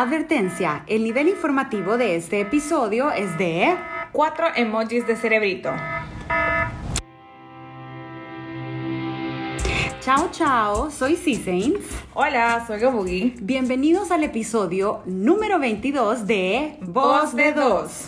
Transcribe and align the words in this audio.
Advertencia, 0.00 0.82
el 0.86 1.04
nivel 1.04 1.28
informativo 1.28 1.98
de 1.98 2.16
este 2.16 2.40
episodio 2.40 3.12
es 3.12 3.36
de... 3.36 3.76
Cuatro 4.12 4.46
emojis 4.56 5.06
de 5.06 5.14
cerebrito. 5.14 5.74
Chao, 10.00 10.30
chao, 10.32 10.90
soy 10.90 11.14
C-Saints. 11.14 11.84
Hola, 12.14 12.64
soy 12.66 12.80
Gabugi. 12.80 13.34
Bienvenidos 13.42 14.10
al 14.10 14.24
episodio 14.24 15.02
número 15.04 15.58
22 15.58 16.26
de 16.26 16.78
Voz 16.80 17.36
de 17.36 17.52
Dos. 17.52 18.06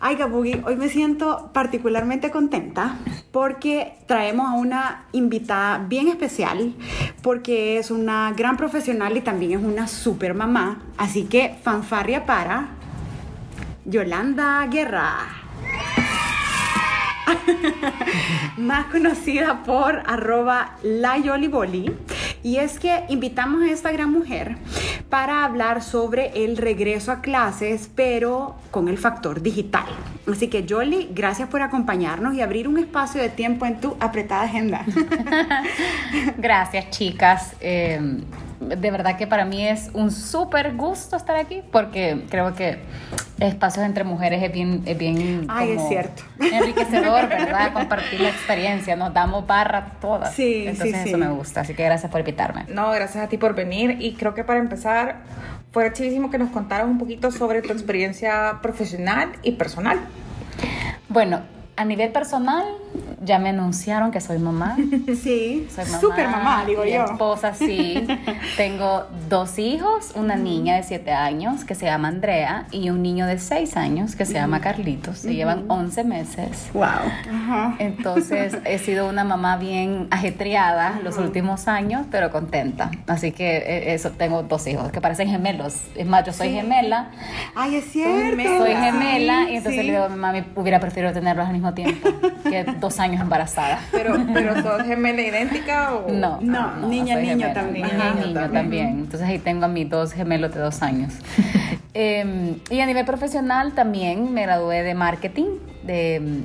Ay, 0.00 0.16
Gabugi, 0.16 0.62
hoy 0.64 0.76
me 0.76 0.88
siento 0.88 1.50
particularmente 1.52 2.30
contenta 2.30 2.96
porque 3.32 3.98
traemos 4.06 4.48
a 4.48 4.54
una 4.54 5.04
invitada 5.12 5.76
bien 5.86 6.08
especial, 6.08 6.74
porque 7.20 7.76
es 7.76 7.90
una 7.90 8.32
gran 8.32 8.56
profesional 8.56 9.14
y 9.14 9.20
también 9.20 9.58
es 9.58 9.62
una 9.62 9.88
super 9.88 10.32
mamá. 10.32 10.84
Así 10.96 11.24
que 11.24 11.54
fanfarria 11.62 12.24
para 12.24 12.68
Yolanda 13.84 14.66
Guerra. 14.68 15.36
más 18.56 18.86
conocida 18.86 19.62
por 19.64 20.02
arroba 20.06 20.76
layoliboli. 20.82 21.94
Y 22.42 22.56
es 22.56 22.78
que 22.78 23.04
invitamos 23.08 23.62
a 23.62 23.70
esta 23.72 23.90
gran 23.90 24.12
mujer 24.12 24.56
para 25.08 25.44
hablar 25.44 25.82
sobre 25.82 26.44
el 26.44 26.56
regreso 26.56 27.12
a 27.12 27.20
clases, 27.20 27.90
pero 27.94 28.56
con 28.70 28.88
el 28.88 28.98
factor 28.98 29.42
digital. 29.42 29.86
Así 30.30 30.48
que 30.48 30.64
Yoli, 30.64 31.10
gracias 31.12 31.48
por 31.48 31.62
acompañarnos 31.62 32.34
y 32.34 32.40
abrir 32.40 32.68
un 32.68 32.78
espacio 32.78 33.20
de 33.20 33.28
tiempo 33.28 33.66
en 33.66 33.80
tu 33.80 33.96
apretada 34.00 34.42
agenda. 34.42 34.84
gracias, 36.38 36.90
chicas. 36.90 37.52
Eh, 37.60 38.22
de 38.60 38.90
verdad 38.90 39.16
que 39.16 39.26
para 39.26 39.44
mí 39.44 39.66
es 39.66 39.90
un 39.92 40.10
súper 40.10 40.74
gusto 40.76 41.16
estar 41.16 41.36
aquí 41.36 41.62
porque 41.70 42.24
creo 42.30 42.54
que 42.54 42.78
espacios 43.38 43.84
entre 43.84 44.04
mujeres 44.04 44.42
es 44.42 44.52
bien, 44.52 44.82
es 44.86 44.96
bien 44.96 45.46
Ay, 45.48 45.72
es 45.72 45.88
cierto. 45.88 46.22
enriquecedor, 46.40 47.28
¿verdad? 47.28 47.72
Compartir 47.72 48.20
la 48.20 48.28
experiencia, 48.28 48.96
nos 48.96 49.12
damos 49.12 49.46
barra 49.46 49.92
todas. 50.00 50.34
Sí, 50.34 50.64
Entonces 50.66 51.02
sí, 51.02 51.08
eso 51.10 51.18
me 51.18 51.28
gusta, 51.28 51.60
así 51.60 51.74
que 51.74 51.84
gracias 51.84 52.10
por 52.10 52.20
invitarme. 52.20 52.64
No, 52.68 52.90
gracias 52.90 53.24
a 53.24 53.28
ti 53.28 53.36
por 53.38 53.54
venir 53.54 53.96
y 54.00 54.14
creo 54.14 54.34
que 54.34 54.44
para 54.44 54.58
empezar 54.58 55.16
fue 55.72 55.92
chivísimo 55.92 56.30
que 56.30 56.38
nos 56.38 56.50
contaras 56.50 56.86
un 56.86 56.98
poquito 56.98 57.30
sobre 57.30 57.62
tu 57.62 57.72
experiencia 57.72 58.60
profesional 58.62 59.32
y 59.42 59.52
personal. 59.52 59.98
Bueno, 61.08 61.40
a 61.76 61.84
nivel 61.84 62.10
personal, 62.10 62.64
ya 63.22 63.38
me 63.38 63.50
anunciaron 63.50 64.10
que 64.10 64.20
soy 64.20 64.38
mamá. 64.38 64.76
Sí, 65.22 65.66
soy 65.74 65.84
mamá. 65.86 66.00
Super 66.00 66.28
mamá, 66.28 66.64
digo 66.66 66.84
mi 66.84 66.92
yo. 66.92 67.04
esposa, 67.04 67.54
sí. 67.54 68.06
Tengo 68.56 69.06
dos 69.28 69.58
hijos, 69.58 70.12
una 70.14 70.36
niña 70.36 70.76
de 70.76 70.82
7 70.82 71.10
años 71.12 71.64
que 71.64 71.74
se 71.74 71.86
llama 71.86 72.08
Andrea 72.08 72.66
y 72.70 72.90
un 72.90 73.02
niño 73.02 73.26
de 73.26 73.38
6 73.38 73.76
años 73.76 74.14
que 74.16 74.24
se 74.26 74.34
llama 74.34 74.60
Carlitos. 74.60 75.18
Se 75.18 75.34
llevan 75.34 75.64
11 75.68 76.04
meses. 76.04 76.70
Wow. 76.72 76.84
Ajá. 76.84 77.74
Entonces 77.78 78.56
he 78.64 78.78
sido 78.78 79.08
una 79.08 79.24
mamá 79.24 79.56
bien 79.56 80.08
ajetreada 80.10 81.00
los 81.02 81.18
últimos 81.18 81.68
años, 81.68 82.06
pero 82.10 82.30
contenta. 82.30 82.90
Así 83.06 83.32
que 83.32 83.56
eh, 83.58 83.94
eso, 83.94 84.10
tengo 84.10 84.42
dos 84.42 84.66
hijos 84.66 84.90
que 84.92 85.00
parecen 85.00 85.28
gemelos. 85.28 85.80
Es 85.94 86.06
más, 86.06 86.24
yo 86.24 86.32
soy 86.32 86.50
gemela. 86.50 87.10
Ay, 87.54 87.76
es 87.76 87.84
cierto. 87.92 88.42
Soy 88.58 88.74
gemela 88.74 89.46
Sí, 89.46 89.52
y 89.52 89.56
entonces 89.56 89.80
sí. 89.80 89.86
le 89.86 89.92
digo 89.92 90.04
a 90.04 90.08
mi 90.08 90.16
mami, 90.16 90.44
hubiera 90.54 90.80
preferido 90.80 91.12
tenerlos 91.12 91.46
al 91.46 91.52
mismo 91.52 91.65
tiempo 91.74 92.08
que 92.44 92.64
dos 92.80 92.98
años 93.00 93.20
embarazada. 93.20 93.80
Pero, 93.92 94.14
pero 94.32 94.62
¿sos 94.62 94.82
gemela 94.84 95.22
idéntica 95.22 95.94
o...? 95.94 96.10
No, 96.12 96.38
No, 96.40 96.88
niña, 96.88 97.14
soy 97.14 97.22
niño 97.26 97.46
gemela. 97.48 97.54
también. 97.54 97.86
Niña 97.86 98.14
niño 98.14 98.34
También. 98.34 98.52
también. 98.52 98.88
Entonces 99.00 99.28
ahí 99.28 99.38
tengo 99.38 99.64
a 99.64 99.68
mis 99.68 99.88
dos 99.88 100.12
gemelos 100.12 100.52
de 100.54 100.60
dos 100.60 100.82
años. 100.82 101.12
Eh, 101.98 102.58
y 102.68 102.80
a 102.80 102.84
nivel 102.84 103.06
profesional 103.06 103.72
también 103.72 104.34
me 104.34 104.42
gradué 104.42 104.82
de 104.82 104.92
marketing. 104.94 105.46
De, 105.82 106.42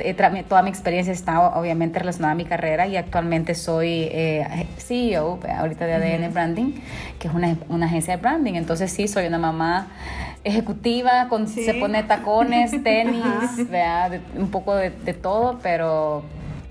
eh, 0.00 0.44
toda 0.46 0.60
mi 0.62 0.68
experiencia 0.68 1.10
está 1.10 1.40
obviamente 1.58 1.98
relacionada 1.98 2.32
a 2.32 2.34
mi 2.34 2.44
carrera 2.44 2.86
y 2.86 2.98
actualmente 2.98 3.54
soy 3.54 4.08
eh, 4.12 4.66
CEO 4.76 5.40
ahorita 5.56 5.86
de 5.86 5.94
ADN 5.94 6.34
Branding, 6.34 6.72
que 7.18 7.28
es 7.28 7.34
una, 7.34 7.56
una 7.70 7.86
agencia 7.86 8.14
de 8.16 8.20
branding. 8.20 8.54
Entonces 8.56 8.92
sí, 8.92 9.08
soy 9.08 9.24
una 9.26 9.38
mamá 9.38 9.86
ejecutiva, 10.44 11.28
con, 11.28 11.48
Sí. 11.48 11.64
se 11.64 11.74
pone 11.74 12.02
tacones, 12.02 12.70
tenis. 12.82 13.56
De- 13.70 14.20
un 14.38 14.50
poco 14.50 14.74
de, 14.76 14.90
de 14.90 15.14
todo, 15.14 15.58
pero 15.62 16.22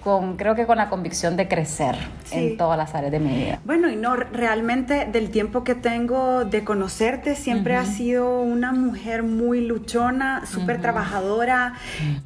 con, 0.03 0.37
creo 0.37 0.55
que 0.55 0.65
con 0.65 0.77
la 0.77 0.87
convicción 0.89 1.35
de 1.35 1.47
crecer 1.49 1.95
Sí. 2.23 2.35
en 2.37 2.57
todas 2.57 2.77
las 2.77 2.95
áreas 2.95 3.11
de 3.11 3.19
mi 3.19 3.35
vida. 3.35 3.59
Bueno, 3.65 3.89
y 3.89 3.95
no, 3.97 4.15
realmente 4.15 5.05
del 5.11 5.29
tiempo 5.29 5.63
que 5.65 5.75
tengo 5.75 6.45
de 6.45 6.63
conocerte, 6.63 7.35
siempre 7.35 7.75
has 7.75 7.89
sido 7.95 8.39
una 8.41 8.71
mujer 8.71 9.23
muy 9.23 9.59
luchona, 9.65 10.45
súper 10.45 10.79
trabajadora, 10.79 11.73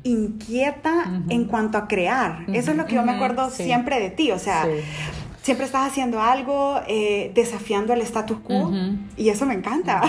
inquieta 0.04 1.06
en 1.30 1.46
cuanto 1.46 1.78
a 1.78 1.88
crear. 1.88 2.40
Eso 2.54 2.72
es 2.72 2.78
lo 2.78 2.86
que 2.86 2.96
yo 2.96 3.04
me 3.04 3.14
acuerdo 3.14 3.50
Sí. 3.50 3.64
siempre 3.64 4.00
de 4.00 4.10
ti, 4.10 4.32
o 4.32 4.40
sea... 4.40 4.64
Sí. 4.66 4.70
Siempre 5.44 5.66
estás 5.66 5.92
haciendo 5.92 6.22
algo, 6.22 6.80
eh, 6.88 7.32
desafiando 7.36 7.92
el 7.92 8.00
status 8.02 8.38
quo, 8.40 8.72
y 9.18 9.28
eso 9.28 9.46
me 9.46 9.54
encanta. 9.54 10.02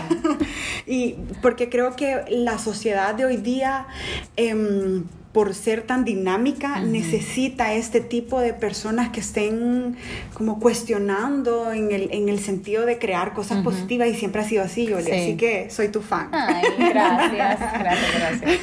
y 0.87 1.17
porque 1.43 1.69
creo 1.69 1.97
que 1.97 2.25
la 2.31 2.59
sociedad 2.59 3.17
de 3.17 3.25
hoy 3.25 3.39
día, 3.39 3.89
em, 4.37 5.03
por 5.33 5.53
ser 5.53 5.83
tan 5.83 6.05
dinámica, 6.05 6.79
necesita 6.79 7.75
este 7.75 8.01
tipo 8.01 8.39
de 8.39 8.55
personas 8.55 9.09
que 9.09 9.19
estén 9.19 9.97
como 10.35 10.61
cuestionando 10.61 11.73
en 11.73 11.91
el, 11.91 12.11
en 12.13 12.29
el 12.29 12.39
sentido 12.39 12.87
de 12.87 13.01
crear 13.01 13.35
cosas 13.35 13.65
positivas, 13.65 14.07
y 14.07 14.15
siempre 14.15 14.43
ha 14.43 14.45
sido 14.45 14.63
así, 14.63 14.87
Yoli. 14.87 15.07
Sí. 15.07 15.11
Así 15.11 15.37
que 15.37 15.69
soy 15.69 15.89
tu 15.89 16.01
fan. 16.01 16.29
Ay, 16.31 16.63
gracias, 16.79 17.33
gracias, 17.81 18.15
gracias. 18.15 18.61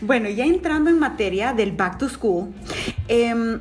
Bueno, 0.00 0.30
ya 0.30 0.46
entrando 0.46 0.88
en 0.88 0.98
materia 0.98 1.52
del 1.52 1.72
back 1.72 1.98
to 1.98 2.08
school, 2.08 2.48
em, 3.08 3.60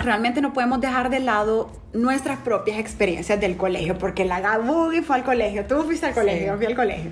realmente 0.00 0.40
no 0.40 0.52
podemos 0.52 0.80
dejar 0.80 1.10
de 1.10 1.20
lado 1.20 1.70
nuestras 1.92 2.38
propias 2.38 2.78
experiencias 2.78 3.40
del 3.40 3.56
colegio, 3.56 3.98
porque 3.98 4.24
la 4.24 4.40
Gabugi 4.40 5.02
fue 5.02 5.16
al 5.16 5.24
colegio, 5.24 5.64
tú 5.66 5.82
fuiste 5.84 6.06
al 6.06 6.14
colegio, 6.14 6.40
Sí. 6.40 6.46
yo 6.46 6.56
fui 6.56 6.66
al 6.66 6.74
colegio. 6.74 7.10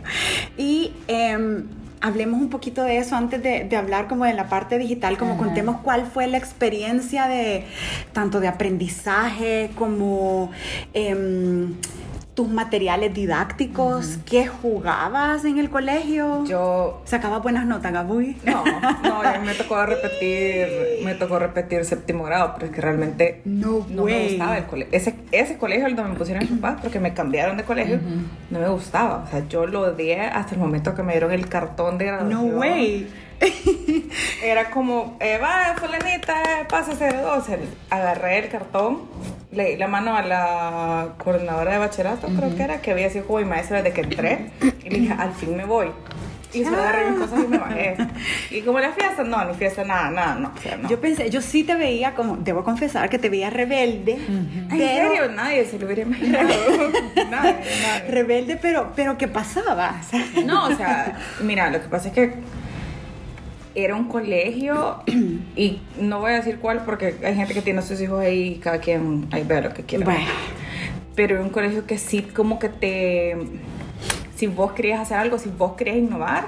Y 0.56 0.93
em, 1.09 1.65
hablemos 2.00 2.41
un 2.41 2.49
poquito 2.49 2.82
de 2.84 2.99
eso 2.99 3.16
antes 3.16 3.43
de, 3.43 3.65
de 3.65 3.76
hablar 3.76 4.06
como 4.09 4.25
de 4.25 4.32
la 4.34 4.49
parte 4.49 4.78
digital, 4.78 5.19
como 5.19 5.32
Ajá. 5.34 5.44
contemos 5.44 5.81
cuál 5.82 6.06
fue 6.06 6.26
la 6.28 6.38
experiencia 6.38 7.26
de 7.26 7.65
tanto 8.12 8.41
de 8.41 8.49
aprendizaje 8.49 9.70
como... 9.76 10.50
em, 10.94 11.75
tus 12.38 12.49
materiales 12.49 13.12
didácticos, 13.12 14.19
¿qué 14.25 14.47
jugabas 14.47 15.44
en 15.44 15.59
el 15.59 15.71
colegio? 15.71 16.44
Yo... 16.44 17.03
Sacaba 17.04 17.41
buenas 17.41 17.66
notas, 17.66 17.93
Gabugi. 17.93 18.37
No, 18.44 18.62
no, 19.03 19.22
a 19.22 19.38
mí 19.41 19.44
me 19.44 19.54
tocó 19.54 19.84
repetir, 19.84 20.69
me 21.04 21.16
tocó 21.16 21.41
repetir 21.41 21.84
séptimo 21.84 22.22
grado, 22.22 22.53
pero 22.54 22.66
es 22.66 22.72
que 22.72 22.81
realmente 22.81 23.41
No 23.44 23.84
no 23.91 24.04
me 24.04 24.28
gustaba 24.28 24.56
el 24.56 24.66
colegio. 24.66 24.97
Ese, 24.97 25.16
ese 25.32 25.59
colegio 25.59 25.87
al 25.87 25.97
donde 25.97 26.12
me 26.12 26.16
pusieron 26.16 26.44
mis 26.49 26.60
papás, 26.60 26.78
porque 26.81 27.00
me 27.00 27.12
cambiaron 27.12 27.56
de 27.56 27.65
colegio, 27.65 27.99
no 28.50 28.60
me 28.60 28.69
gustaba. 28.69 29.25
O 29.26 29.28
sea, 29.28 29.43
yo 29.49 29.66
lo 29.66 29.81
odié 29.81 30.20
hasta 30.20 30.55
el 30.55 30.60
momento 30.60 30.94
que 30.94 31.03
me 31.03 31.15
dieron 31.15 31.32
el 31.32 31.49
cartón 31.49 31.99
de 31.99 32.05
No 32.06 32.19
graduación. 32.19 32.55
way. 32.56 33.09
Era 34.43 34.71
como, 34.71 35.16
eh, 35.21 35.38
va, 35.38 35.75
fulanita, 35.78 36.43
eh, 36.43 36.66
pasa 36.69 36.93
02. 36.94 37.44
Agarré 37.91 38.38
el 38.38 38.49
cartón, 38.49 39.03
le 39.53 39.71
di 39.71 39.76
la 39.76 39.88
mano 39.88 40.16
a 40.16 40.22
la 40.22 41.09
coordinadora 41.19 41.72
de 41.72 41.78
bachillerato, 41.78 42.28
creo 42.28 42.54
que 42.56 42.62
era, 42.62 42.81
que 42.81 42.91
había 42.91 43.10
sido 43.10 43.26
como 43.26 43.38
mi 43.41 43.44
maestra 43.44 43.82
desde 43.82 43.94
que 43.94 44.00
entré, 44.03 44.50
y 44.84 44.91
le 44.91 44.99
dije, 45.00 45.15
al 45.16 45.32
fin 45.32 45.56
me 45.56 45.65
voy. 45.65 45.88
Y 46.53 46.65
se 46.65 46.69
agarré 46.69 47.10
mis 47.10 47.21
cosas 47.21 47.44
y 47.44 47.47
me 47.47 47.59
bajé. 47.59 47.97
Y 48.50 48.62
como 48.62 48.81
la 48.81 48.93
fiesta, 48.93 49.22
no, 49.22 49.44
ni 49.44 49.55
fiesta, 49.55 49.84
nada, 49.84 50.10
nada, 50.10 50.34
no. 50.37 50.53
O 50.56 50.62
sea, 50.62 50.78
no. 50.78 50.88
Yo 50.88 50.99
pensé, 50.99 51.28
yo 51.28 51.43
sí 51.43 51.62
te 51.62 51.75
veía 51.75 52.15
como, 52.15 52.38
debo 52.38 52.65
confesar 52.65 53.10
que 53.10 53.19
te 53.19 53.28
veía 53.28 53.50
rebelde, 53.50 54.15
¿En 54.15 54.66
pero 54.70 55.10
serio? 55.10 55.31
Nadie 55.31 55.66
se 55.66 55.78
lo 55.78 55.84
hubiera 55.84 56.03
imaginado. 56.03 56.49
nadie, 57.31 57.56
nadie. 57.82 58.09
rebelde, 58.09 58.56
pero, 58.56 58.93
pero 58.97 59.19
¿qué 59.19 59.28
pasaba? 59.28 60.00
No, 60.46 60.69
o 60.69 60.75
sea, 60.75 61.19
mira, 61.43 61.69
lo 61.69 61.82
que 61.82 61.88
pasa 61.88 62.08
es 62.08 62.14
que 62.14 62.32
era 63.75 63.94
un 63.94 64.09
colegio 64.09 64.97
y 65.56 65.81
no 66.00 66.20
voy 66.20 66.32
a 66.32 66.37
decir 66.37 66.59
cuál 66.59 66.85
porque 66.85 67.15
hay 67.25 67.35
gente 67.35 67.55
que 67.55 67.62
tiene 67.62 67.81
a 67.81 67.82
sus 67.82 68.00
hijos 68.00 68.20
ahí 68.20 68.55
y 68.55 68.59
cada 68.59 68.79
quien 68.79 69.26
ahí 69.31 69.44
ve 69.47 69.61
lo 69.62 69.73
que 69.75 69.82
quiera. 69.82 70.05
Bueno. 70.05 70.20
Pero 71.15 71.35
era 71.37 71.44
un 71.44 71.50
colegio 71.50 71.85
que 71.87 71.99
sí 71.99 72.23
como 72.23 72.59
que 72.59 72.69
te... 72.69 73.37
Si 74.37 74.47
vos 74.47 74.73
querías 74.73 75.00
hacer 75.00 75.17
algo, 75.19 75.38
si 75.38 75.49
vos 75.49 75.73
querías 75.73 75.97
innovar, 75.97 76.47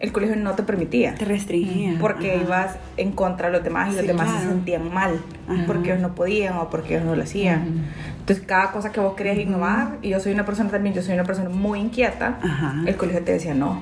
el 0.00 0.10
colegio 0.12 0.34
no 0.36 0.54
te 0.54 0.64
permitía. 0.64 1.14
te 1.14 1.24
restringía. 1.24 1.96
Porque 2.00 2.32
Ajá. 2.32 2.42
ibas 2.44 2.76
en 2.96 3.12
contra 3.12 3.46
de 3.48 3.52
los 3.54 3.62
demás 3.64 3.88
y 3.88 3.92
los 3.92 4.00
Sí, 4.02 4.06
demás 4.08 4.26
claro. 4.26 4.40
se 4.42 4.48
sentían 4.48 4.92
mal 4.92 5.20
Ajá. 5.48 5.64
porque 5.66 5.90
ellos 5.90 6.00
no 6.02 6.14
podían 6.16 6.56
o 6.56 6.68
porque 6.68 6.94
ellos 6.96 7.06
no 7.06 7.14
lo 7.14 7.22
hacían. 7.22 7.86
Entonces, 8.18 8.44
cada 8.44 8.72
cosa 8.72 8.90
que 8.92 8.98
vos 9.00 9.14
querías 9.14 9.38
innovar, 9.38 9.98
y 10.02 10.10
yo 10.10 10.20
soy 10.20 10.32
una 10.32 10.44
persona 10.44 10.68
también, 10.70 10.94
yo 10.94 11.02
soy 11.02 11.14
una 11.14 11.24
persona 11.24 11.48
muy 11.48 11.78
inquieta, 11.80 12.38
Ajá. 12.42 12.74
el 12.86 12.96
colegio 12.96 13.22
te 13.22 13.32
decía 13.32 13.54
no. 13.54 13.80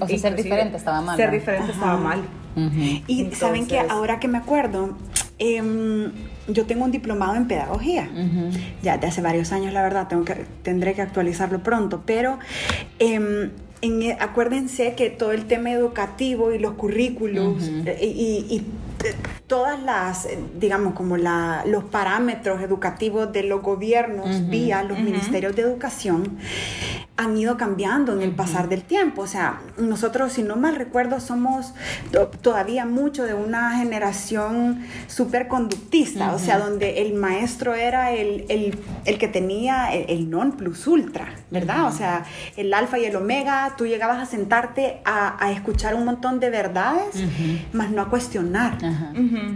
O 0.00 0.06
sea, 0.06 0.18
ser 0.18 0.36
diferente 0.36 0.76
estaba 0.76 1.00
mal. 1.00 1.16
Ser 1.16 1.28
¿no? 1.28 1.34
diferente 1.34 1.72
estaba 1.72 1.96
mal. 1.96 2.22
Y 3.06 3.30
saben 3.32 3.66
que 3.66 3.78
ahora 3.78 4.18
que 4.18 4.28
me 4.28 4.38
acuerdo, 4.38 4.96
em, 5.38 6.10
yo 6.48 6.66
tengo 6.66 6.84
un 6.84 6.90
diplomado 6.90 7.36
en 7.36 7.46
pedagogía, 7.46 8.08
ya 8.82 8.98
de 8.98 9.06
hace 9.06 9.22
varios 9.22 9.52
años, 9.52 9.72
la 9.72 9.82
verdad, 9.82 10.08
tengo 10.08 10.24
que, 10.24 10.34
tendré 10.62 10.94
que 10.94 11.02
actualizarlo 11.02 11.62
pronto, 11.62 12.02
pero 12.04 12.38
em, 12.98 13.50
en, 13.80 14.16
acuérdense 14.20 14.94
que 14.94 15.10
todo 15.10 15.32
el 15.32 15.44
tema 15.46 15.70
educativo 15.70 16.52
y 16.52 16.58
los 16.58 16.72
currículos 16.72 17.70
eh, 17.86 17.98
y, 18.02 18.62
todas 19.46 19.82
las, 19.82 20.28
digamos, 20.58 20.94
como 20.94 21.16
la, 21.16 21.64
los 21.66 21.84
parámetros 21.84 22.60
educativos 22.62 23.32
de 23.32 23.42
los 23.42 23.62
gobiernos 23.62 24.48
vía 24.48 24.82
los 24.82 24.98
ministerios 24.98 25.56
de 25.56 25.62
educación 25.62 26.38
han 27.18 27.36
ido 27.36 27.56
cambiando 27.56 28.12
en 28.12 28.22
el 28.22 28.30
pasar 28.30 28.68
del 28.68 28.82
tiempo. 28.82 29.22
O 29.22 29.26
sea, 29.26 29.60
nosotros, 29.76 30.32
si 30.32 30.44
no 30.44 30.54
mal 30.54 30.76
recuerdo, 30.76 31.18
somos 31.18 31.74
todavía 32.42 32.86
mucho 32.86 33.24
de 33.24 33.34
una 33.34 33.76
generación 33.76 34.86
súper 35.08 35.48
conductista, 35.48 36.32
o 36.32 36.38
sea, 36.38 36.60
donde 36.60 37.02
el 37.02 37.14
maestro 37.14 37.74
era 37.74 38.12
el, 38.12 38.46
el, 38.48 38.78
el 39.04 39.18
que 39.18 39.26
tenía 39.26 39.92
el, 39.92 40.30
non 40.30 40.52
plus 40.52 40.86
ultra, 40.86 41.34
¿verdad? 41.50 41.86
O 41.86 41.92
sea, 41.92 42.24
el 42.56 42.72
alfa 42.72 43.00
y 43.00 43.06
el 43.06 43.16
omega, 43.16 43.74
tú 43.76 43.86
llegabas 43.86 44.18
a 44.22 44.26
sentarte 44.26 45.00
a, 45.04 45.44
a 45.44 45.50
escuchar 45.50 45.96
un 45.96 46.04
montón 46.04 46.38
de 46.38 46.50
verdades, 46.50 47.24
más 47.72 47.90
no 47.90 48.02
a 48.02 48.08
cuestionar. 48.08 48.78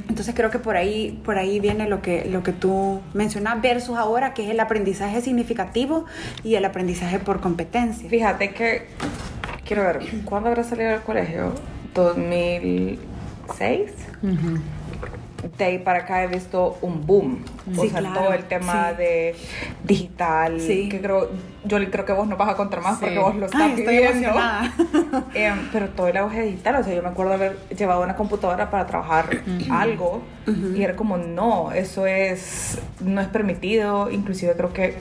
Entonces 0.08 0.34
creo 0.34 0.50
que 0.50 0.58
por 0.58 0.76
ahí, 0.76 1.20
por 1.24 1.38
ahí 1.38 1.60
viene 1.60 1.88
lo 1.88 2.02
que, 2.02 2.24
lo 2.30 2.42
que 2.42 2.52
tú 2.52 3.00
mencionas 3.14 3.60
versus 3.62 3.96
ahora, 3.96 4.34
que 4.34 4.44
es 4.44 4.50
el 4.50 4.60
aprendizaje 4.60 5.20
significativo 5.20 6.04
y 6.42 6.54
el 6.54 6.64
aprendizaje 6.64 7.18
por 7.18 7.40
competencia. 7.40 8.08
Fíjate 8.08 8.52
que, 8.52 8.86
quiero 9.64 9.82
ver, 9.84 10.00
¿cuándo 10.24 10.48
habrá 10.48 10.64
salido 10.64 10.90
del 10.90 11.02
colegio? 11.02 11.52
2006 11.94 13.90
de 15.58 15.64
ahí 15.64 15.78
para 15.78 16.00
acá 16.00 16.22
he 16.22 16.28
visto 16.28 16.78
un 16.82 17.06
boom. 17.06 17.44
o 17.76 17.86
sea, 17.86 18.12
todo 18.14 18.32
el 18.32 18.44
tema 18.44 18.92
de 18.92 19.34
digital. 19.84 20.60
Que 20.88 21.00
creo, 21.00 21.30
yo 21.64 21.90
creo 21.90 22.04
que 22.04 22.12
vos 22.12 22.26
no 22.28 22.36
vas 22.36 22.50
a 22.50 22.56
contar 22.56 22.80
más 22.80 22.98
porque 22.98 23.18
vos 23.18 23.34
lo 23.34 23.46
estás 23.46 23.74
viviendo. 23.74 24.30
eh, 25.34 25.52
pero 25.72 25.88
todo 25.90 26.08
el 26.08 26.16
auge 26.16 26.42
digital, 26.42 26.76
o 26.76 26.84
sea, 26.84 26.94
yo 26.94 27.02
me 27.02 27.08
acuerdo 27.08 27.32
haber 27.32 27.58
llevado 27.76 28.02
una 28.02 28.16
computadora 28.16 28.70
para 28.70 28.86
trabajar 28.86 29.42
algo 29.70 30.22
y 30.46 30.82
era 30.82 30.94
como, 30.96 31.16
no, 31.16 31.72
eso 31.72 32.06
es, 32.06 32.78
no 33.00 33.20
es 33.20 33.28
permitido. 33.28 34.10
Inclusive 34.10 34.54
creo 34.54 34.72
que 34.72 34.96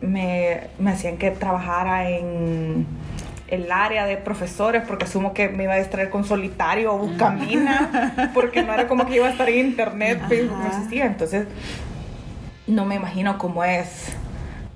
me, 0.00 0.68
me 0.78 0.90
hacían 0.90 1.16
que 1.16 1.30
trabajara 1.30 2.08
en 2.10 2.86
el 3.48 3.70
área 3.70 4.06
de 4.06 4.16
profesores 4.16 4.82
porque 4.86 5.04
asumo 5.04 5.32
que 5.32 5.48
me 5.48 5.64
iba 5.64 5.74
a 5.74 5.78
distraer 5.78 6.10
con 6.10 6.24
solitario 6.24 6.94
o 6.94 6.98
buscamina 6.98 8.30
porque 8.34 8.62
no 8.62 8.72
era 8.74 8.88
como 8.88 9.06
que 9.06 9.16
iba 9.16 9.26
a 9.26 9.30
estar 9.30 9.48
en 9.48 9.66
internet, 9.66 10.20
Facebook 10.28 10.58
no 10.58 10.66
existía. 10.66 11.06
Entonces, 11.06 11.46
no 12.66 12.84
me 12.84 12.96
imagino 12.96 13.38
cómo 13.38 13.64
es 13.64 14.16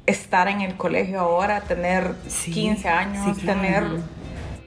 estar 0.06 0.48
en 0.48 0.60
el 0.60 0.76
colegio 0.76 1.20
ahora, 1.20 1.60
tener 1.62 2.14
15 2.52 2.88
años, 2.88 3.38
tener 3.38 3.84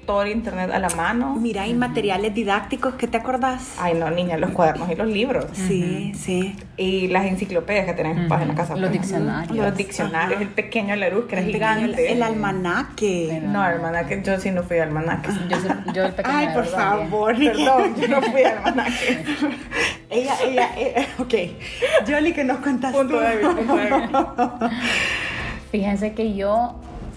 todo 0.05 0.23
el 0.23 0.31
internet 0.31 0.71
a 0.71 0.79
la 0.79 0.89
mano. 0.89 1.35
Mira, 1.35 1.63
hay 1.63 1.73
materiales 1.73 2.33
didácticos, 2.33 2.95
¿qué 2.95 3.07
te 3.07 3.17
acordás? 3.17 3.75
Ay, 3.79 3.95
no, 3.95 4.09
niña, 4.09 4.38
los 4.38 4.51
cuadernos 4.51 4.89
y 4.89 4.95
los 4.95 5.07
libros. 5.07 5.45
Sí, 5.53 6.13
sí. 6.15 6.55
Y 6.77 7.07
las 7.07 7.25
enciclopedias 7.25 7.85
que 7.85 7.94
tenés 7.94 8.17
en 8.17 8.47
la 8.47 8.55
casa. 8.55 8.75
Los 8.75 8.91
diccionarios. 8.91 9.55
Los 9.55 9.75
diccionarios, 9.75 10.41
el 10.41 10.50
pequeño 10.50 10.95
Leroux, 10.95 11.27
que 11.27 11.35
era 11.35 11.44
gigante. 11.44 12.11
el 12.11 12.23
almanaque. 12.23 13.41
no, 13.44 13.65
el 13.65 13.75
almanaque, 13.75 14.21
yo 14.23 14.39
sí 14.39 14.51
no 14.51 14.63
fui 14.63 14.77
al 14.77 14.89
almanaque. 14.89 15.29
Yo, 15.50 15.57
yo 15.94 16.05
el 16.05 16.13
pequeño 16.13 16.38
Ay, 16.38 16.47
por 16.53 16.65
favor. 16.65 17.38
Perdón, 17.38 17.95
yo 18.00 18.07
no 18.07 18.21
fui 18.21 18.44
al 18.44 18.57
almanaque. 18.57 19.23
ella, 20.09 20.35
ella, 20.45 20.69
ella, 20.77 21.07
ok. 21.19 21.33
Jolie, 22.07 22.33
que 22.33 22.44
nos 22.44 22.57
contaste. 22.57 22.97
Punto 22.97 23.19
Fíjense 25.71 26.13
que 26.13 26.35
yo, 26.35 26.75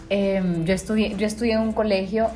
eh, 0.09 0.43
yo, 0.65 0.75
estudié, 0.75 1.15
yo 1.17 1.27
estudié 1.27 1.55
en 1.55 1.61
un 1.61 1.73
colegio 1.73 2.31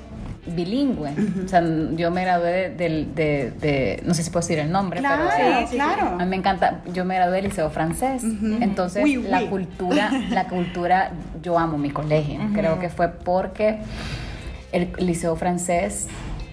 bilingüe. 0.46 1.10
O 1.44 1.48
sea, 1.48 1.62
yo 1.94 2.10
me 2.10 2.22
gradué 2.22 2.70
de, 2.70 4.02
no 4.04 4.14
sé 4.14 4.22
si 4.22 4.30
puedo 4.30 4.40
decir 4.40 4.58
el 4.58 4.70
nombre, 4.70 5.00
pero 5.02 5.66
sí, 5.68 5.76
claro. 5.76 6.16
A 6.18 6.24
mí 6.24 6.26
me 6.26 6.36
encanta, 6.36 6.82
yo 6.92 7.04
me 7.04 7.16
gradué 7.16 7.36
del 7.36 7.46
liceo 7.46 7.70
francés. 7.70 8.22
Entonces, 8.60 9.04
la 9.24 9.48
cultura, 9.48 10.10
la 10.30 10.48
cultura, 10.48 11.12
yo 11.42 11.58
amo 11.58 11.78
mi 11.78 11.90
colegio. 11.90 12.40
Creo 12.54 12.78
que 12.78 12.88
fue 12.88 13.08
porque 13.08 13.78
el 14.72 14.92
liceo 14.98 15.36
francés 15.36 16.08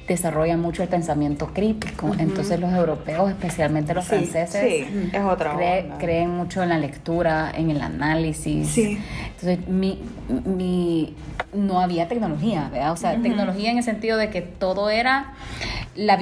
desarrolla 0.07 0.55
mucho 0.57 0.83
el 0.83 0.89
pensamiento 0.89 1.47
crítico. 1.53 2.15
Entonces 2.17 2.59
los 2.59 2.73
europeos, 2.73 3.29
especialmente 3.29 3.93
los 3.93 4.05
franceses, 4.05 4.87
es 5.13 5.21
otra 5.21 5.55
creen 5.99 6.29
mucho 6.29 6.63
en 6.63 6.69
la 6.69 6.77
lectura, 6.77 7.51
en 7.53 7.69
el 7.69 7.81
análisis. 7.81 8.77
Entonces 8.77 9.67
mi, 9.67 10.01
mi, 10.45 11.13
no 11.53 11.81
había 11.81 12.07
tecnología, 12.07 12.69
¿verdad? 12.71 12.91
O 12.91 12.97
sea, 12.97 13.21
tecnología 13.21 13.71
en 13.71 13.77
el 13.77 13.83
sentido 13.83 14.17
de 14.17 14.29
que 14.29 14.41
todo 14.41 14.89
era, 14.89 15.33
la, 15.97 16.17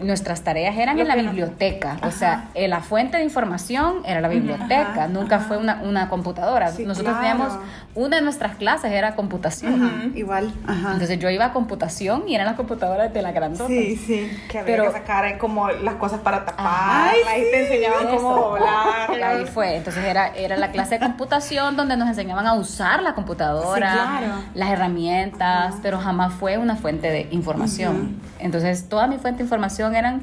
nuestras 0.00 0.42
tareas 0.42 0.76
eran 0.76 0.98
en 0.98 1.08
la 1.08 1.16
biblioteca, 1.16 1.98
o 2.02 2.10
sea, 2.10 2.50
eh, 2.54 2.68
la 2.68 2.80
fuente 2.80 3.16
de 3.16 3.24
información 3.24 4.02
era 4.04 4.20
la 4.20 4.28
biblioteca, 4.28 5.08
nunca 5.08 5.40
fue 5.40 5.56
una, 5.56 5.80
una 5.82 6.08
computadora. 6.08 6.70
Nosotros 6.84 7.16
teníamos, 7.16 7.52
una 7.94 8.16
de 8.16 8.22
nuestras 8.22 8.56
clases 8.56 8.92
era 8.92 9.14
computación. 9.14 10.12
Igual. 10.14 10.52
Entonces 10.68 11.18
yo 11.18 11.30
iba 11.30 11.46
a 11.46 11.52
computación 11.52 12.24
y 12.28 12.34
eran 12.34 12.46
las 12.46 12.56
computadoras 12.56 13.12
de 13.12 13.22
la 13.22 13.32
grandota. 13.32 13.68
Sí, 13.68 13.96
sí. 13.96 14.30
Que 14.48 14.58
había 14.58 14.76
Pero, 14.76 14.92
que 14.92 14.98
sacar 14.98 15.38
como 15.38 15.70
las 15.70 15.94
cosas 15.94 16.20
para 16.20 16.44
tapar, 16.44 17.14
ahí 17.28 17.42
te 17.50 17.62
enseñaban 17.62 18.08
cómo 18.08 18.34
doblar. 18.34 19.04
Ahí 19.24 19.46
fue, 19.46 19.76
entonces 19.76 20.04
era, 20.04 20.28
era 20.28 20.56
la 20.56 20.70
clase 20.70 20.98
de 20.98 21.00
computación 21.00 21.76
donde 21.76 21.96
nos 21.96 22.08
enseñaban 22.08 22.46
a 22.46 22.54
usar 22.54 23.02
la 23.02 23.14
computadora. 23.14 23.92
claro 23.92 24.34
las 24.54 24.70
herramientas, 24.70 25.74
pero 25.82 25.98
jamás 25.98 26.32
fue 26.32 26.58
una 26.58 26.76
fuente 26.76 27.10
de 27.10 27.28
información. 27.30 28.20
Entonces, 28.38 28.88
toda 29.04 29.16
mi 29.16 29.20
fuente 29.20 29.38
de 29.38 29.44
información 29.44 29.94
eran 29.94 30.22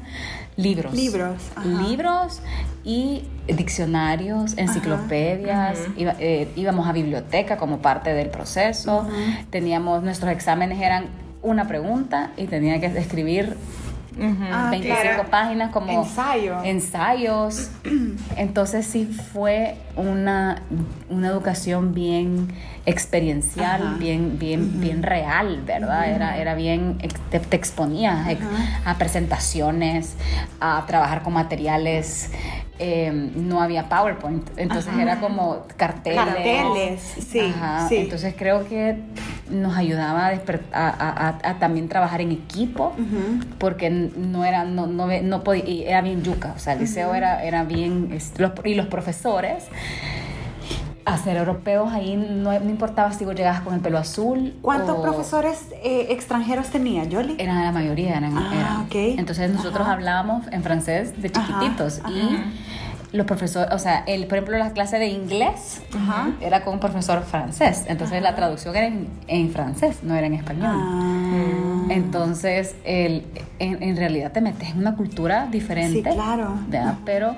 libros. 0.56 0.92
Libros. 0.92 1.40
Libros 1.64 2.40
y 2.84 3.24
diccionarios, 3.46 4.58
enciclopedias, 4.58 5.78
eh, 5.96 6.48
íbamos 6.56 6.88
a 6.88 6.92
biblioteca 6.92 7.58
como 7.58 7.78
parte 7.78 8.12
del 8.12 8.28
proceso, 8.28 9.06
teníamos, 9.50 10.02
nuestros 10.02 10.32
exámenes 10.32 10.80
eran 10.80 11.06
una 11.42 11.68
pregunta 11.68 12.32
y 12.36 12.46
tenía 12.46 12.80
que 12.80 12.86
escribir 12.86 13.56
25 14.16 15.22
ah, 15.22 15.26
páginas 15.30 15.72
como 15.72 16.02
Ensayo. 16.02 16.62
ensayos. 16.62 17.70
Entonces 18.36 18.86
sí 18.86 19.06
fue 19.06 19.76
una, 19.96 20.62
una 21.08 21.28
educación 21.28 21.94
bien 21.94 22.48
experiencial, 22.84 23.96
bien, 23.98 24.38
bien, 24.38 24.80
bien 24.80 25.02
real, 25.02 25.62
¿verdad? 25.64 26.10
era, 26.10 26.36
era 26.36 26.54
bien, 26.54 26.98
te, 27.30 27.38
te 27.40 27.56
exponías 27.56 28.26
a 28.84 28.98
presentaciones, 28.98 30.16
a 30.60 30.84
trabajar 30.86 31.22
con 31.22 31.32
materiales 31.34 32.30
Em, 32.84 33.30
no 33.36 33.62
había 33.62 33.88
PowerPoint, 33.88 34.42
entonces 34.56 34.92
era 34.98 35.20
como 35.20 35.66
carteles. 35.76 36.24
Carteles, 36.24 37.00
sí, 37.00 37.54
Entonces 37.90 38.34
creo 38.36 38.68
que 38.68 38.96
nos 39.48 39.76
ayudaba 39.76 40.32
a, 40.72 41.38
a, 41.44 41.58
también 41.60 41.88
trabajar 41.88 42.22
en 42.22 42.32
equipo, 42.32 42.92
porque 43.58 43.88
no 43.88 44.44
era, 44.44 44.64
no, 44.64 44.88
no, 44.88 45.06
no 45.06 45.44
podía, 45.44 45.90
era 45.90 46.00
bien 46.00 46.24
yuca, 46.24 46.54
o 46.56 46.58
sea, 46.58 46.72
el 46.72 46.80
liceo 46.80 47.14
era, 47.14 47.44
era 47.44 47.62
bien, 47.62 48.18
y 48.64 48.74
los 48.74 48.86
profesores 48.88 49.68
a 51.04 51.18
ser 51.18 51.36
europeos 51.36 51.92
ahí 51.92 52.16
no, 52.16 52.52
importaba 52.54 53.12
si 53.12 53.24
vos 53.24 53.34
llegabas 53.34 53.62
con 53.62 53.74
el 53.74 53.80
pelo 53.80 53.98
azul. 53.98 54.54
¿Cuántos 54.62 55.00
profesores 55.00 55.66
eh, 55.82 56.06
extranjeros 56.10 56.68
tenía, 56.68 57.04
Jolie? 57.10 57.36
Eran 57.38 57.62
la 57.64 57.72
mayoría, 57.72 58.16
eran. 58.18 58.36
Ah, 58.36 58.84
Entonces 58.92 59.50
nosotros 59.50 59.86
hablábamos 59.86 60.46
en 60.52 60.62
francés 60.62 61.20
de 61.20 61.30
chiquititos 61.30 62.00
y 62.08 63.16
los 63.16 63.26
profesores, 63.26 63.72
o 63.74 63.78
sea, 63.78 64.04
el, 64.06 64.26
por 64.26 64.38
ejemplo, 64.38 64.56
la 64.56 64.72
clase 64.72 64.98
de 64.98 65.08
inglés 65.08 65.82
era 66.40 66.64
con 66.64 66.74
un 66.74 66.80
profesor 66.80 67.22
francés. 67.22 67.84
Entonces 67.86 68.22
la 68.22 68.34
traducción 68.34 68.74
era 68.74 68.90
en, 69.26 69.50
francés, 69.50 69.98
no 70.02 70.14
era 70.14 70.26
en 70.26 70.34
español. 70.34 70.74
Ah. 70.74 71.86
Entonces, 71.90 72.74
el, 72.84 73.26
en, 73.58 73.96
realidad 73.96 74.32
te 74.32 74.40
metes 74.40 74.70
en 74.70 74.78
una 74.78 74.96
cultura 74.96 75.46
diferente. 75.50 76.10
Sí, 76.10 76.14
claro. 76.14 76.54
Pero 77.04 77.36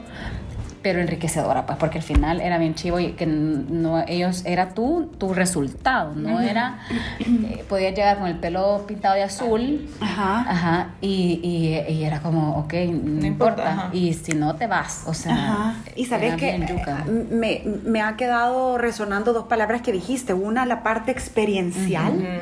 pero 0.85 1.01
enriquecedora, 1.01 1.67
pues, 1.67 1.79
porque 1.79 1.99
al 1.99 2.05
final 2.05 2.41
era 2.41 2.59
bien 2.59 2.75
chivo 2.77 3.01
y 3.01 3.13
que 3.13 3.27
no, 3.27 4.05
ellos, 4.07 4.45
era 4.45 4.75
tú, 4.75 5.11
tu 5.19 5.35
resultado, 5.35 6.15
no 6.15 6.41
era, 6.41 6.79
eh, 7.19 7.65
podías 7.69 7.95
llegar 7.95 8.19
con 8.19 8.29
el 8.29 8.37
pelo 8.39 8.85
pintado 8.87 9.15
de 9.17 9.23
azul, 9.25 9.89
Ajá. 10.01 10.45
ajá, 10.49 10.89
y, 11.01 11.41
y, 11.43 11.93
y 11.93 12.05
era 12.05 12.21
como, 12.21 12.59
ok, 12.59 12.75
no, 12.75 12.79
importa, 12.81 13.27
importa, 13.27 13.73
ajá. 13.73 13.91
y 13.93 14.13
si 14.15 14.33
no 14.35 14.55
te 14.55 14.67
vas, 14.69 15.03
o 15.07 15.15
sea, 15.15 15.35
Ajá. 15.35 15.75
Y 15.97 16.05
sabes 16.07 16.35
que 16.37 16.67
yuca. 16.69 17.05
me, 17.31 17.63
me 17.85 18.03
ha 18.03 18.17
quedado 18.17 18.77
resonando 18.79 19.33
dos 19.33 19.47
palabras 19.47 19.83
que 19.83 19.93
dijiste. 19.93 20.35
Una, 20.35 20.67
la 20.67 20.83
parte 20.83 21.11
experiencial, 21.13 22.41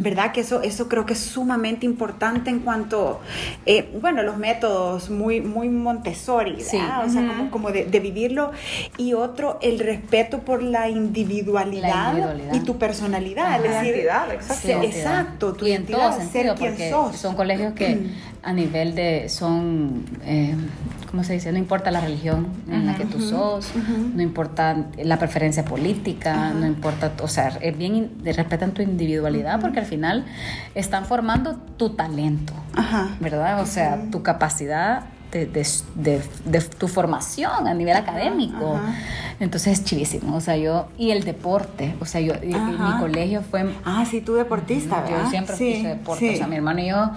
¿verdad? 0.00 0.32
Que 0.32 0.40
eso, 0.40 0.62
eso 0.62 0.88
creo 0.88 1.04
que 1.04 1.12
es 1.12 1.20
sumamente 1.20 1.84
importante 1.86 2.50
en 2.50 2.60
cuanto, 2.60 3.20
eh, 3.66 3.90
bueno, 4.00 4.22
los 4.22 4.36
métodos 4.38 5.10
muy, 5.10 5.40
muy 5.40 5.68
Montessori, 5.68 6.52
¿verdad? 6.52 6.66
Sí. 6.70 6.78
O 6.78 7.08
sea, 7.10 7.26
como, 7.28 7.50
como 7.50 7.70
de, 7.70 7.81
de 7.90 8.00
vivirlo. 8.00 8.52
Y 8.98 9.14
otro, 9.14 9.58
el 9.62 9.78
respeto 9.78 10.40
por 10.40 10.62
la 10.62 10.88
individualidad, 10.88 11.88
La 11.90 12.08
individualidad. 12.10 12.54
y 12.54 12.60
tu 12.60 12.78
personalidad. 12.78 13.46
Ajá. 13.46 13.56
Es 13.56 13.62
decir, 13.62 13.86
Identidad, 13.94 14.32
exacto. 14.32 14.62
ser- 14.66 14.84
exacto, 14.84 15.52
tu 15.54 15.66
y 15.66 15.72
en 15.72 15.86
todo 15.86 15.98
identidad, 15.98 16.18
sentido, 16.18 16.42
ser 16.42 16.54
quien 16.58 16.70
porque 16.72 16.90
sos. 16.90 17.16
son 17.16 17.34
colegios 17.36 17.72
que 17.74 18.06
a 18.44 18.52
nivel 18.52 18.94
de 18.96 19.28
son 19.28 20.04
eh, 20.24 20.54
¿cómo 21.10 21.22
se 21.24 21.34
dice? 21.34 21.52
No 21.52 21.58
importa 21.58 21.90
la 21.90 22.00
religión 22.00 22.48
en 22.70 22.86
la 22.86 22.96
que 22.96 23.04
tú 23.04 23.20
sos, 23.20 23.70
no 24.14 24.20
importa 24.22 24.86
la 25.02 25.18
preferencia 25.18 25.64
política, 25.64 26.50
no 26.52 26.66
importa, 26.66 27.12
o 27.22 27.28
sea, 27.28 27.48
es 27.60 27.76
bien 27.76 27.94
in- 27.94 28.10
respetan 28.24 28.72
tu 28.72 28.82
individualidad 28.82 29.60
porque 29.60 29.78
al 29.80 29.86
final 29.86 30.24
están 30.74 31.04
formando 31.04 31.56
tu 31.76 31.90
talento. 31.90 32.52
¿verdad? 33.20 33.60
O 33.60 33.66
sea, 33.66 34.00
tu 34.10 34.22
capacidad 34.22 35.04
de, 35.32 35.46
de- 35.94 36.22
de- 36.44 36.60
tu 36.60 36.88
formación 36.88 37.66
a 37.66 37.74
nivel 37.74 37.96
académico. 37.96 38.76
ajá. 38.76 38.94
Entonces 39.40 39.78
es 39.80 39.84
chivísimo, 39.84 40.36
o 40.36 40.40
sea, 40.40 40.56
yo, 40.56 40.86
y 40.98 41.10
el 41.10 41.24
deporte, 41.24 41.96
o 42.00 42.04
sea, 42.04 42.20
yo, 42.20 42.34
y- 42.42 42.54
mi 42.54 42.98
colegio 43.00 43.42
fue 43.42 43.68
Ah, 43.84 44.04
sí, 44.08 44.20
tú 44.20 44.34
deportista, 44.34 45.00
¿verdad? 45.00 45.24
yo 45.24 45.30
siempre 45.30 45.56
Sí, 45.56 45.68
hice 45.68 45.88
deporte, 45.88 46.28
sí. 46.28 46.34
o 46.34 46.36
sea, 46.38 46.46
mi 46.46 46.56
hermano 46.56 46.80
y 46.80 46.88
yo 46.88 47.10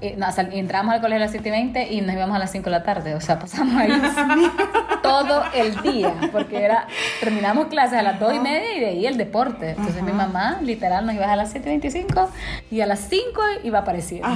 eh, 0.00 0.14
no, 0.18 0.26
entramos 0.52 0.94
al 0.94 1.00
colegio 1.00 1.16
a 1.16 1.24
las 1.26 1.30
7 1.32 1.48
y 1.48 1.52
20 1.52 1.92
y 1.92 2.00
nos 2.02 2.14
íbamos 2.14 2.36
a 2.36 2.38
las 2.38 2.52
5 2.52 2.64
de 2.66 2.70
la 2.70 2.82
tarde, 2.84 3.14
o 3.14 3.20
sea, 3.20 3.38
pasamos 3.38 3.74
ahí 3.74 3.90
todo 5.04 5.44
el 5.54 5.82
día, 5.82 6.14
porque 6.32 6.64
era, 6.64 6.86
terminamos 7.20 7.66
clases 7.66 7.98
a 7.98 8.02
las 8.02 8.18
2 8.18 8.34
y 8.36 8.40
media 8.40 8.74
y 8.74 8.80
de 8.80 8.86
ahí 8.86 9.06
el 9.06 9.18
deporte. 9.18 9.70
Entonces 9.70 10.02
mi 10.02 10.12
mamá, 10.12 10.60
literal, 10.62 11.04
nos 11.04 11.14
iba 11.14 11.30
a 11.30 11.36
las 11.36 11.50
7 11.50 11.68
y 11.68 11.72
25 11.72 12.30
y 12.70 12.80
a 12.80 12.86
las 12.86 13.00
5 13.00 13.22
iba 13.64 13.80
apareciendo. 13.80 14.26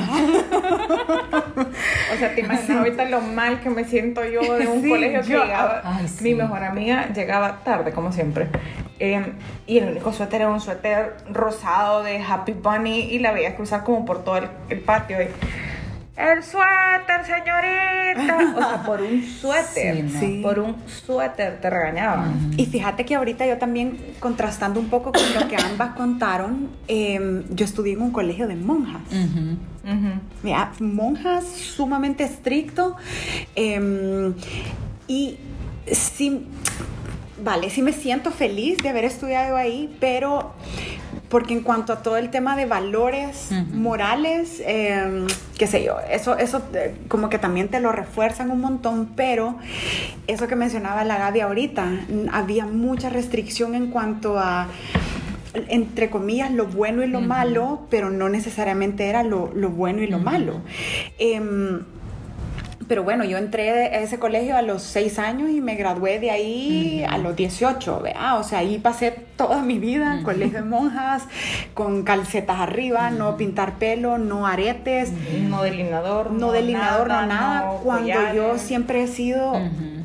O 2.14 2.18
sea, 2.18 2.34
te 2.34 2.40
imaginas 2.40 2.78
ahorita 2.78 3.04
lo 3.04 3.20
mal 3.20 3.60
que 3.60 3.70
me 3.70 3.84
siento 3.84 4.24
yo 4.24 4.40
de 4.56 4.66
un 4.66 4.82
Sí, 4.82 4.88
colegio 4.88 5.20
que 5.22 5.28
llegaba. 5.28 5.82
Ay, 5.84 6.08
sí. 6.08 6.24
Mi 6.24 6.34
mejor 6.34 6.64
amiga 6.64 7.08
llegaba 7.14 7.60
tarde, 7.64 7.92
como 7.92 8.12
siempre. 8.12 8.48
Eh, 8.98 9.32
y 9.66 9.78
el 9.78 9.90
único 9.90 10.12
suéter 10.12 10.40
era 10.42 10.50
un 10.50 10.60
suéter 10.60 11.16
rosado 11.30 12.02
de 12.02 12.20
Happy 12.22 12.52
Bunny 12.52 13.00
y 13.00 13.18
la 13.20 13.32
veía 13.32 13.54
cruzar 13.54 13.84
como 13.84 14.04
por 14.04 14.24
todo 14.24 14.38
el, 14.38 14.48
el 14.70 14.80
patio. 14.80 15.18
Y, 15.22 15.28
el 16.18 16.42
suéter, 16.42 17.24
señorita. 17.24 18.54
O 18.56 18.58
sea, 18.58 18.82
por 18.84 19.00
un 19.00 19.22
suéter. 19.22 19.96
Sí, 19.96 20.02
no. 20.02 20.20
Sí. 20.20 20.40
Por 20.42 20.58
un 20.58 20.76
suéter 20.86 21.60
te 21.60 21.70
regañaban. 21.70 22.50
Y 22.56 22.66
fíjate 22.66 23.04
que 23.04 23.14
ahorita 23.14 23.46
yo 23.46 23.58
también, 23.58 23.96
contrastando 24.18 24.80
un 24.80 24.88
poco 24.88 25.12
con 25.12 25.22
lo 25.34 25.46
que 25.48 25.56
ambas 25.56 25.94
contaron, 25.94 26.70
eh, 26.88 27.44
yo 27.50 27.64
estudié 27.64 27.92
en 27.94 28.02
un 28.02 28.10
colegio 28.10 28.48
de 28.48 28.56
monjas. 28.56 29.02
Mira, 30.42 30.72
monjas 30.80 31.44
sumamente 31.46 32.24
estricto. 32.24 32.96
eh, 33.54 34.32
y 35.06 35.38
sí, 35.90 36.46
vale, 37.42 37.70
sí 37.70 37.82
me 37.82 37.92
siento 37.92 38.30
feliz 38.30 38.78
de 38.78 38.88
haber 38.88 39.04
estudiado 39.04 39.56
ahí, 39.56 39.94
pero 40.00 40.52
porque 41.28 41.52
en 41.52 41.62
cuanto 41.62 41.92
a 41.92 42.02
todo 42.02 42.16
el 42.16 42.30
tema 42.30 42.56
de 42.56 42.64
valores 42.66 43.50
morales, 43.72 44.62
eh, 44.64 45.26
qué 45.58 45.66
sé 45.66 45.84
yo, 45.84 45.96
eso, 46.10 46.38
eso 46.38 46.62
eh, 46.72 46.94
como 47.08 47.28
que 47.28 47.38
también 47.38 47.68
te 47.68 47.80
lo 47.80 47.92
refuerzan 47.92 48.50
un 48.50 48.60
montón, 48.60 49.10
pero 49.14 49.56
eso 50.26 50.48
que 50.48 50.56
mencionaba 50.56 51.04
la 51.04 51.18
Gaby 51.18 51.40
ahorita, 51.40 51.86
había 52.32 52.66
mucha 52.66 53.10
restricción 53.10 53.74
en 53.74 53.88
cuanto 53.88 54.38
a 54.38 54.68
entre 55.68 56.10
comillas, 56.10 56.52
lo 56.52 56.66
bueno 56.66 57.02
y 57.02 57.08
lo 57.08 57.20
malo, 57.20 57.86
pero 57.90 58.10
no 58.10 58.28
necesariamente 58.28 59.06
era 59.06 59.22
lo, 59.22 59.50
lo 59.54 59.70
bueno 59.70 60.02
y 60.02 60.06
lo 60.06 60.18
malo. 60.18 60.60
Em, 61.18 61.80
pero 62.88 63.04
bueno, 63.04 63.22
yo 63.24 63.36
entré 63.38 63.70
a 63.70 64.00
ese 64.00 64.18
colegio 64.18 64.56
a 64.56 64.62
los 64.62 64.82
6 64.82 65.18
años 65.18 65.50
y 65.50 65.60
me 65.60 65.74
gradué 65.76 66.18
de 66.18 66.30
ahí 66.30 67.04
a 67.08 67.18
los 67.18 67.36
18, 67.36 68.00
¿verdad? 68.00 68.38
O 68.40 68.42
sea, 68.42 68.60
ahí 68.60 68.78
pasé 68.78 69.14
toda 69.36 69.62
mi 69.62 69.78
vida 69.78 70.14
en 70.16 70.22
colegio 70.22 70.62
de 70.62 70.64
monjas, 70.68 71.24
con 71.74 72.02
calcetas 72.02 72.58
arriba, 72.60 73.10
no 73.10 73.36
pintar 73.36 73.74
pelo, 73.78 74.18
no 74.18 74.46
aretes, 74.46 75.12
No 75.42 75.62
delineador. 75.62 76.32
no 76.32 76.50
delineador, 76.50 77.08
no 77.08 77.26
nada, 77.26 77.60
no 77.66 77.72
cuando 77.84 78.32
yo 78.34 78.58
siempre 78.58 79.02
he 79.02 79.06
sido. 79.06 79.52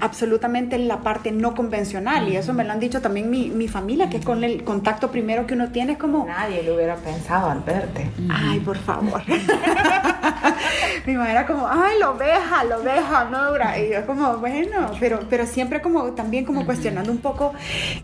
Absolutamente 0.04 0.78
la 0.78 1.00
parte 1.00 1.32
no 1.32 1.56
convencional 1.56 2.28
y 2.28 2.36
eso 2.36 2.54
me 2.54 2.66
lo 2.66 2.74
han 2.74 2.80
dicho 2.82 3.02
también 3.02 3.30
mi, 3.30 3.50
mi 3.50 3.70
familia, 3.70 4.10
que 4.10 4.18
es 4.18 4.26
con 4.26 4.44
el 4.44 4.66
contacto 4.66 5.10
primero 5.10 5.48
que 5.48 5.54
uno 5.54 5.70
tiene, 5.70 5.94
es 5.94 5.98
como, 5.98 6.26
Nadie 6.26 6.62
lo 6.64 6.76
hubiera 6.76 6.98
pensado 6.98 7.50
al 7.50 7.62
verte. 7.62 8.10
ay, 8.30 8.60
por 8.60 8.78
favor. 8.78 9.22
mi 11.06 11.14
mamá 11.14 11.32
era 11.32 11.48
como, 11.48 11.66
ay, 11.70 12.00
la 12.00 12.12
oveja, 12.12 12.66
la 12.66 12.80
oveja, 12.80 13.30
no 13.32 13.50
dura. 13.50 13.80
Y 13.80 13.94
yo 13.94 14.06
como, 14.06 14.38
bueno, 14.38 14.92
pero, 15.00 15.22
pero 15.30 15.48
siempre 15.48 15.82
como 15.82 16.12
también 16.12 16.44
como 16.44 16.66
cuestionando 16.66 17.10
un 17.10 17.20
poco 17.20 17.54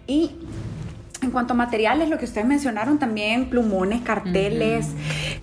y... 0.08 0.32
En 1.22 1.32
cuanto 1.32 1.54
a 1.54 1.56
materiales, 1.58 2.08
lo 2.10 2.18
que 2.18 2.26
ustedes 2.26 2.48
mencionaron 2.48 2.98
también, 2.98 3.50
plumones, 3.50 4.02
carteles, 4.02 4.88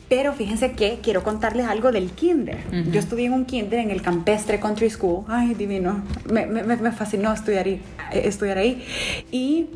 pero 0.09 0.33
fíjense 0.33 0.73
que 0.73 1.01
quiero 1.03 1.23
contarles 1.23 1.67
algo 1.67 1.93
del 1.93 2.11
kinder. 2.13 2.59
Yo 2.93 2.99
estudié 2.99 3.27
en 3.27 3.35
un 3.35 3.45
kinder 3.45 3.81
en 3.81 3.91
el 3.91 4.01
Campestre 4.01 4.59
Country 4.59 4.89
School. 4.89 5.25
Ay, 5.29 5.53
divino. 5.55 6.03
Me, 6.31 6.47
me- 6.47 6.63
me 6.77 6.93
fascinó 6.93 7.33
estudiar 7.33 7.67
ahí. 7.67 7.83
eh, 8.13 8.23
Estudiar 8.25 8.57
ahí. 8.57 8.83
Y 9.31 9.67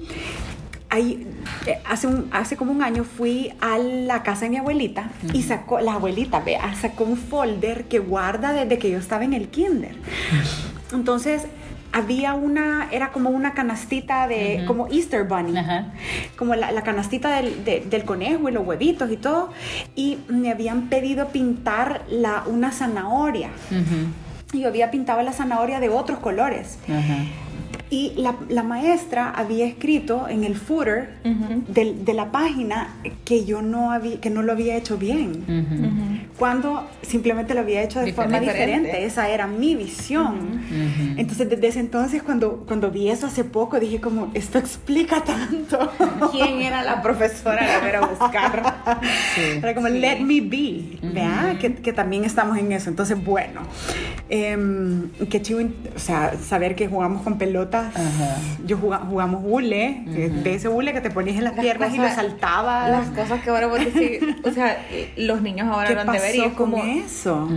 ahí, 0.88 1.26
eh, 1.66 1.78
hace, 1.84 2.06
un, 2.06 2.28
hace 2.32 2.56
como 2.56 2.72
un 2.72 2.82
año 2.82 3.04
fui 3.04 3.52
a 3.60 3.76
la 3.78 4.22
casa 4.22 4.46
de 4.46 4.50
mi 4.50 4.56
abuelita 4.56 5.10
y 5.34 5.42
sacó, 5.42 5.80
la 5.80 5.92
abuelita, 5.94 6.40
vea, 6.40 6.74
sacó 6.80 7.04
un 7.04 7.18
folder 7.18 7.84
que 7.84 7.98
guarda 7.98 8.52
desde 8.54 8.78
que 8.78 8.90
yo 8.90 8.96
estaba 8.98 9.24
en 9.24 9.34
el 9.34 9.48
kinder. 9.48 9.94
Entonces, 10.92 11.42
había 11.92 12.34
una, 12.34 12.88
era 12.92 13.10
como 13.10 13.30
una 13.30 13.52
canastita 13.54 14.28
de, 14.28 14.64
como 14.66 14.86
Easter 14.88 15.24
Bunny. 15.24 15.52
Como 16.36 16.54
la, 16.54 16.70
la 16.72 16.82
canastita 16.82 17.34
del, 17.36 17.64
de- 17.64 17.80
del 17.80 18.04
conejo 18.04 18.48
y 18.48 18.52
los 18.52 18.66
huevitos 18.66 19.10
y 19.10 19.16
todo, 19.16 19.50
y 19.96 20.18
me 20.28 20.50
habían 20.50 20.88
pedido 20.88 21.28
pintar 21.28 22.02
la, 22.08 22.44
una 22.46 22.70
zanahoria. 22.70 23.48
Y 24.52 24.60
yo 24.60 24.68
había 24.68 24.90
pintado 24.90 25.22
la 25.22 25.32
zanahoria 25.32 25.80
de 25.80 25.88
otros 25.88 26.18
colores. 26.20 26.78
Y 27.90 28.12
la, 28.16 28.36
la 28.48 28.62
maestra 28.62 29.30
había 29.30 29.66
escrito 29.66 30.28
en 30.28 30.44
el 30.44 30.54
footer 30.54 31.16
Ujú. 31.24 31.64
del- 31.66 32.04
de 32.04 32.14
la 32.14 32.30
página 32.30 32.94
que 33.24 33.44
yo 33.44 33.62
no, 33.62 33.90
había, 33.90 34.20
que 34.20 34.30
no 34.30 34.42
lo 34.42 34.52
había 34.52 34.76
hecho 34.76 34.96
bien. 34.96 35.42
Ujú. 35.48 36.30
Cuando 36.38 36.86
simplemente 37.02 37.52
lo 37.52 37.60
había 37.60 37.82
hecho 37.82 37.98
de 38.00 38.06
Difer- 38.06 38.14
forma 38.14 38.38
diferente. 38.40 38.78
diferente. 38.86 39.04
Esa 39.04 39.28
era 39.28 39.46
mi 39.48 39.74
visión. 39.74 40.60
Ujú. 40.62 41.18
Entonces, 41.20 41.50
desde 41.50 41.66
ese 41.66 41.80
entonces, 41.80 42.22
cuando, 42.22 42.64
cuando 42.66 42.90
vi 42.92 43.08
eso 43.10 43.26
hace 43.26 43.42
poco, 43.44 43.78
dije 43.80 44.00
como, 44.00 44.30
esto 44.34 44.58
explica 44.58 45.22
tanto. 45.24 45.90
¿Quién 46.30 46.62
era 46.62 46.82
la 46.82 47.02
profesora? 47.02 47.66
La 47.66 47.80
ver 47.84 47.96
a 47.96 48.06
buscar. 48.06 48.62
Sí. 49.34 49.40
Era 49.58 49.74
como 49.74 49.88
let 49.88 50.20
me 50.20 50.40
be, 50.40 50.98
¿verdad? 51.02 51.58
que, 51.58 51.74
que 51.74 51.92
también 51.92 52.24
estamos 52.24 52.56
en 52.56 52.70
eso. 52.72 52.88
Entonces, 52.88 53.22
bueno, 53.22 53.62
em, 54.28 55.10
qué 55.28 55.42
chido, 55.42 55.60
o 55.94 55.98
sea, 55.98 56.34
saber 56.38 56.74
que 56.74 56.86
jugamos 56.88 57.22
con 57.22 57.36
Ajá. 57.88 58.36
Yo 58.66 58.76
juga- 58.76 58.98
jugamos 59.08 59.42
hule, 59.44 60.02
que- 60.14 60.28
de 60.28 60.54
ese 60.54 60.68
hule 60.68 60.92
que 60.92 61.00
te 61.00 61.10
ponías 61.10 61.36
en 61.36 61.44
las, 61.44 61.54
Las 61.56 61.64
piernas 61.64 61.94
y 61.94 61.98
lo 61.98 62.08
saltabas. 62.08 62.90
Las 62.90 63.08
cosas 63.10 63.42
que 63.42 63.50
ahora 63.50 63.66
vos 63.66 63.78
decís, 63.78 64.20
o 64.44 64.50
sea, 64.50 64.76
los 65.16 65.42
niños 65.42 65.68
ahora 65.68 65.88
¿Qué 65.88 65.94
lo 65.94 66.00
han 66.02 66.12
de 66.12 66.18
ver 66.18 66.34
y 66.34 66.38
es 66.38 66.44
pasó 66.44 66.56
con 66.56 66.70
como, 66.72 66.84
eso? 66.84 67.48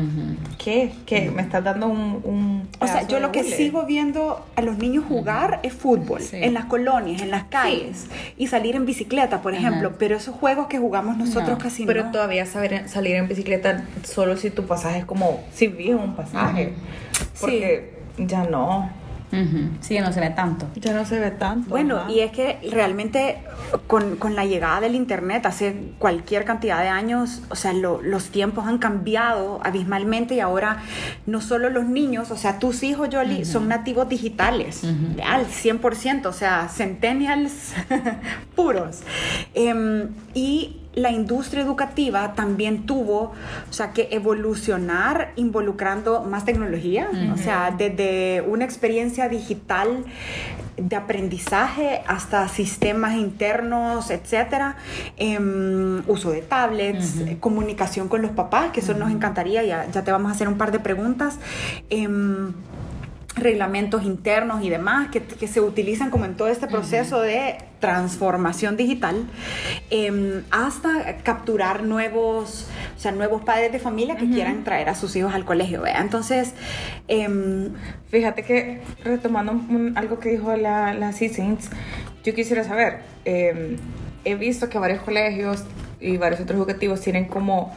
¿qué? 0.57 0.91
¿Qué? 1.05 1.29
Me 1.31 1.41
estás 1.41 1.63
dando 1.63 1.87
un, 1.87 2.21
un 2.23 2.69
O 2.79 2.87
sea, 2.87 3.07
yo 3.07 3.19
lo 3.19 3.31
que 3.31 3.43
sigo 3.43 3.85
viendo 3.85 4.45
a 4.55 4.61
los 4.61 4.77
niños 4.77 5.03
jugar 5.07 5.59
es 5.63 5.73
fútbol, 5.73 6.21
Sí. 6.21 6.37
en 6.41 6.53
las 6.53 6.65
colonias, 6.65 7.21
en 7.21 7.31
las 7.31 7.43
calles, 7.45 8.05
y 8.37 8.47
salir 8.47 8.75
en 8.75 8.85
bicicleta, 8.85 9.41
por 9.41 9.53
Ajá. 9.53 9.67
ejemplo, 9.67 9.93
pero 9.97 10.15
esos 10.17 10.35
juegos 10.35 10.67
que 10.67 10.77
jugamos 10.79 11.17
nosotros 11.17 11.49
No, 11.49 11.57
casi 11.57 11.85
Pero 11.85 12.05
no. 12.05 12.11
todavía 12.11 12.45
saber, 12.45 12.87
salir 12.89 13.15
en 13.15 13.27
bicicleta 13.27 13.83
solo 14.03 14.37
si 14.37 14.49
tu 14.49 14.65
pasaje 14.65 14.99
es 14.99 15.05
como, 15.05 15.43
si 15.53 15.67
vives 15.67 15.99
un 16.01 16.15
pasaje. 16.15 16.73
Porque 17.39 17.93
ya 18.17 18.43
no. 18.43 18.89
Ujú. 19.33 19.69
Sí, 19.81 19.99
no 19.99 20.13
se 20.13 20.19
ve 20.19 20.29
tanto. 20.29 20.67
Ya 20.75 20.93
no 20.93 21.05
se 21.05 21.19
ve 21.19 21.31
tanto. 21.31 21.69
Bueno, 21.69 21.97
ajá. 21.97 22.11
y 22.11 22.19
es 22.19 22.31
que 22.31 22.59
realmente 22.71 23.39
con, 23.87 24.15
con 24.17 24.35
la 24.35 24.45
llegada 24.45 24.79
del 24.81 24.93
Internet 24.95 25.45
hace 25.47 25.91
cualquier 25.99 26.45
cantidad 26.45 26.79
de 26.81 26.87
años, 26.89 27.41
o 27.49 27.55
sea, 27.55 27.73
lo- 27.73 28.01
los 28.01 28.29
tiempos 28.29 28.67
han 28.67 28.77
cambiado 28.77 29.59
abismalmente 29.63 30.35
y 30.35 30.39
ahora 30.39 30.83
no 31.25 31.41
solo 31.41 31.69
los 31.69 31.85
niños, 31.85 32.29
o 32.31 32.37
sea, 32.37 32.59
tus 32.59 32.83
hijos, 32.83 33.09
Jolie, 33.11 33.43
son 33.45 33.67
nativos 33.67 34.07
digitales, 34.07 34.83
al 35.27 35.45
100%, 35.47 36.27
o 36.27 36.33
sea, 36.33 36.69
centennials 36.69 37.73
puros. 38.55 39.01
Em, 39.53 40.09
y 40.33 40.77
la 40.95 41.11
industria 41.11 41.63
educativa 41.63 42.33
también 42.33 42.85
tuvo, 42.85 43.33
o 43.69 43.73
sea, 43.73 43.91
que 43.91 44.09
evolucionar 44.11 45.31
involucrando 45.35 46.23
más 46.23 46.45
tecnología, 46.45 47.09
o 47.33 47.37
sea, 47.37 47.73
desde 47.75 48.41
una 48.41 48.65
experiencia 48.65 49.27
digital 49.29 50.05
de 50.77 50.95
aprendizaje 50.95 52.01
hasta 52.07 52.47
sistemas 52.47 53.15
internos, 53.15 54.09
etcétera, 54.09 54.75
em, 55.17 56.03
uso 56.07 56.31
de 56.31 56.41
tablets, 56.41 57.15
comunicación 57.39 58.07
con 58.07 58.21
los 58.21 58.31
papás, 58.31 58.71
que 58.71 58.79
eso 58.79 58.93
nos 58.93 59.11
encantaría, 59.11 59.63
ya, 59.63 59.89
ya 59.91 60.03
te 60.03 60.11
vamos 60.11 60.31
a 60.31 60.35
hacer 60.35 60.47
un 60.47 60.57
par 60.57 60.71
de 60.71 60.79
preguntas. 60.79 61.39
em, 61.89 62.53
reglamentos 63.35 64.03
internos 64.03 64.63
y 64.63 64.69
demás 64.69 65.09
que, 65.09 65.21
que 65.21 65.47
se 65.47 65.59
utilizan 65.59 66.09
como 66.11 66.25
en 66.25 66.35
todo 66.35 66.49
este 66.49 66.67
proceso 66.67 67.19
de 67.21 67.57
transformación 67.79 68.77
digital 68.77 69.25
em, 69.89 70.43
hasta 70.51 71.17
capturar 71.23 71.83
nuevos 71.83 72.67
o 72.95 72.99
sea 72.99 73.11
nuevos 73.11 73.41
padres 73.43 73.71
de 73.71 73.79
familia 73.79 74.15
que 74.17 74.29
quieran 74.29 74.63
traer 74.63 74.87
a 74.89 74.95
sus 74.95 75.15
hijos 75.15 75.33
al 75.33 75.45
colegio 75.45 75.81
¿vea? 75.81 75.99
entonces 75.99 76.53
em, 77.07 77.73
Fíjate 78.09 78.43
que 78.43 78.81
retomando 79.03 79.51
un- 79.53 79.93
algo 79.97 80.19
que 80.19 80.29
dijo 80.29 80.55
la, 80.55 80.93
la 80.93 81.11
yo 82.23 82.33
quisiera 82.33 82.63
saber, 82.63 82.99
eh, 83.25 83.77
he 84.23 84.35
visto 84.35 84.69
que 84.69 84.77
varios 84.77 85.01
colegios 85.01 85.63
y 85.99 86.17
varios 86.17 86.39
otros 86.41 86.57
educativos 86.57 87.01
tienen 87.01 87.25
como 87.25 87.75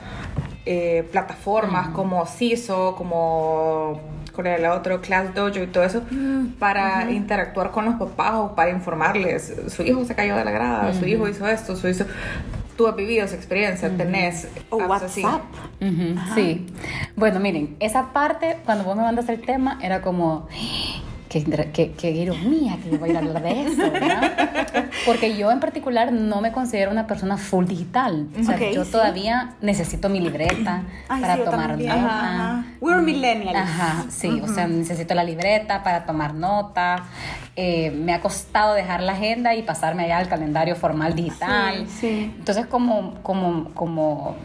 eh, 0.67 1.09
plataformas 1.11 1.89
como 1.89 2.27
CISO, 2.27 2.95
como 2.97 4.01
¿cuál 4.37 4.47
era 4.47 4.59
la 4.59 4.75
otra? 4.75 5.01
Class 5.01 5.35
Dojo 5.35 5.59
y 5.59 5.67
todo 5.67 5.83
eso, 5.83 6.03
para 6.61 7.11
interactuar 7.11 7.73
con 7.73 7.87
los 7.87 7.95
papás 7.97 8.35
o 8.35 8.55
para 8.55 8.71
informarles, 8.71 9.53
su 9.69 9.83
hijo 9.83 10.05
se 10.05 10.15
cayó 10.15 10.37
de 10.37 10.45
la 10.45 10.53
grada, 10.53 10.95
su 10.95 11.07
hijo 11.07 11.27
hizo 11.27 11.49
esto, 11.49 11.75
su 11.75 11.89
hijo... 11.89 12.05
Tú 12.77 12.87
has 12.87 12.95
vivido 12.95 13.25
esa 13.25 13.37
experiencia, 13.37 13.89
tenés... 13.97 14.49
o 14.69 14.81
así. 14.93 15.25
WhatsApp 15.25 15.43
Sí. 16.35 16.67
Bueno, 17.17 17.41
miren, 17.41 17.75
esa 17.81 18.13
parte, 18.13 18.59
cuando 18.67 18.85
vos 18.85 18.95
me 18.95 19.03
mandaste 19.03 19.33
el 19.33 19.41
tema, 19.41 19.79
era 19.83 20.03
como. 20.03 20.47
Qué, 21.29 21.45
qué, 21.73 21.93
qué 21.93 22.11
ironía 22.13 22.77
que 22.83 22.91
yo 22.91 22.99
voy 22.99 23.15
a 23.15 23.19
hablar 23.19 23.43
de 23.43 23.63
eso, 23.65 23.91
¿verdad? 23.91 24.87
Porque 25.07 25.37
yo 25.37 25.51
en 25.51 25.61
particular 25.61 26.13
no 26.13 26.41
me 26.41 26.53
considero 26.53 26.91
una 26.91 27.07
persona 27.07 27.37
full 27.37 27.67
digital. 27.67 28.29
O 28.39 28.45
sea, 28.45 28.59
yo 28.71 28.85
sí. 28.85 28.93
todavía 28.93 29.55
necesito 29.61 30.09
mi 30.09 30.21
libreta 30.21 30.85
Ay, 31.09 31.21
para 31.21 31.37
sí, 31.37 31.43
tomar 31.45 31.79
nota. 31.79 31.95
Ajá, 31.95 32.35
ajá. 32.35 32.65
We're 32.81 33.03
millennials. 33.03 33.57
Ajá, 33.57 34.05
sí, 34.09 34.41
o 34.43 34.49
sea, 34.49 34.69
necesito 34.69 35.15
la 35.15 35.25
libreta 35.25 35.83
para 35.83 36.07
tomar 36.07 36.35
nota. 36.35 37.05
Eh, 37.57 37.91
me 37.91 38.13
ha 38.13 38.21
costado 38.21 38.75
dejar 38.75 39.03
la 39.03 39.13
agenda 39.13 39.55
y 39.55 39.63
pasarme 39.63 40.05
allá 40.05 40.19
al 40.19 40.29
calendario 40.29 40.77
formal 40.77 41.15
digital. 41.15 41.87
Sí, 41.89 41.97
sí. 42.01 42.35
Entonces, 42.39 42.67
como, 42.67 43.15
como, 43.23 43.71
como 43.75 44.37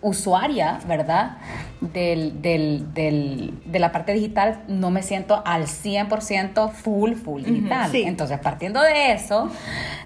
usuaria, 0.00 0.78
¿verdad? 0.86 1.38
Del, 1.80 2.42
del, 2.42 2.92
del, 2.92 3.54
de 3.64 3.78
la 3.78 3.90
parte 3.90 4.12
digital, 4.12 4.64
no 4.68 4.90
me 4.90 5.02
siento 5.02 5.42
al 5.46 5.64
100% 5.64 6.72
full, 6.72 7.14
full 7.14 7.42
digital. 7.42 7.90
sí. 7.90 8.02
Entonces, 8.02 8.38
partiendo 8.38 8.82
de 8.82 9.12
eso, 9.12 9.48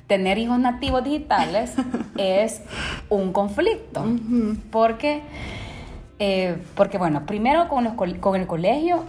tener 0.07 0.39
hijos 0.39 0.59
nativos 0.61 1.03
digitales 1.03 1.73
es 2.17 2.63
un 3.09 3.33
conflicto. 3.33 4.05
Porque, 4.71 5.23
eh, 6.21 6.59
porque, 6.77 6.97
bueno, 6.97 7.27
primero 7.27 7.69
con, 7.69 7.83
los, 7.83 7.95
con 7.95 8.41
el 8.41 8.47
colegio, 8.47 9.03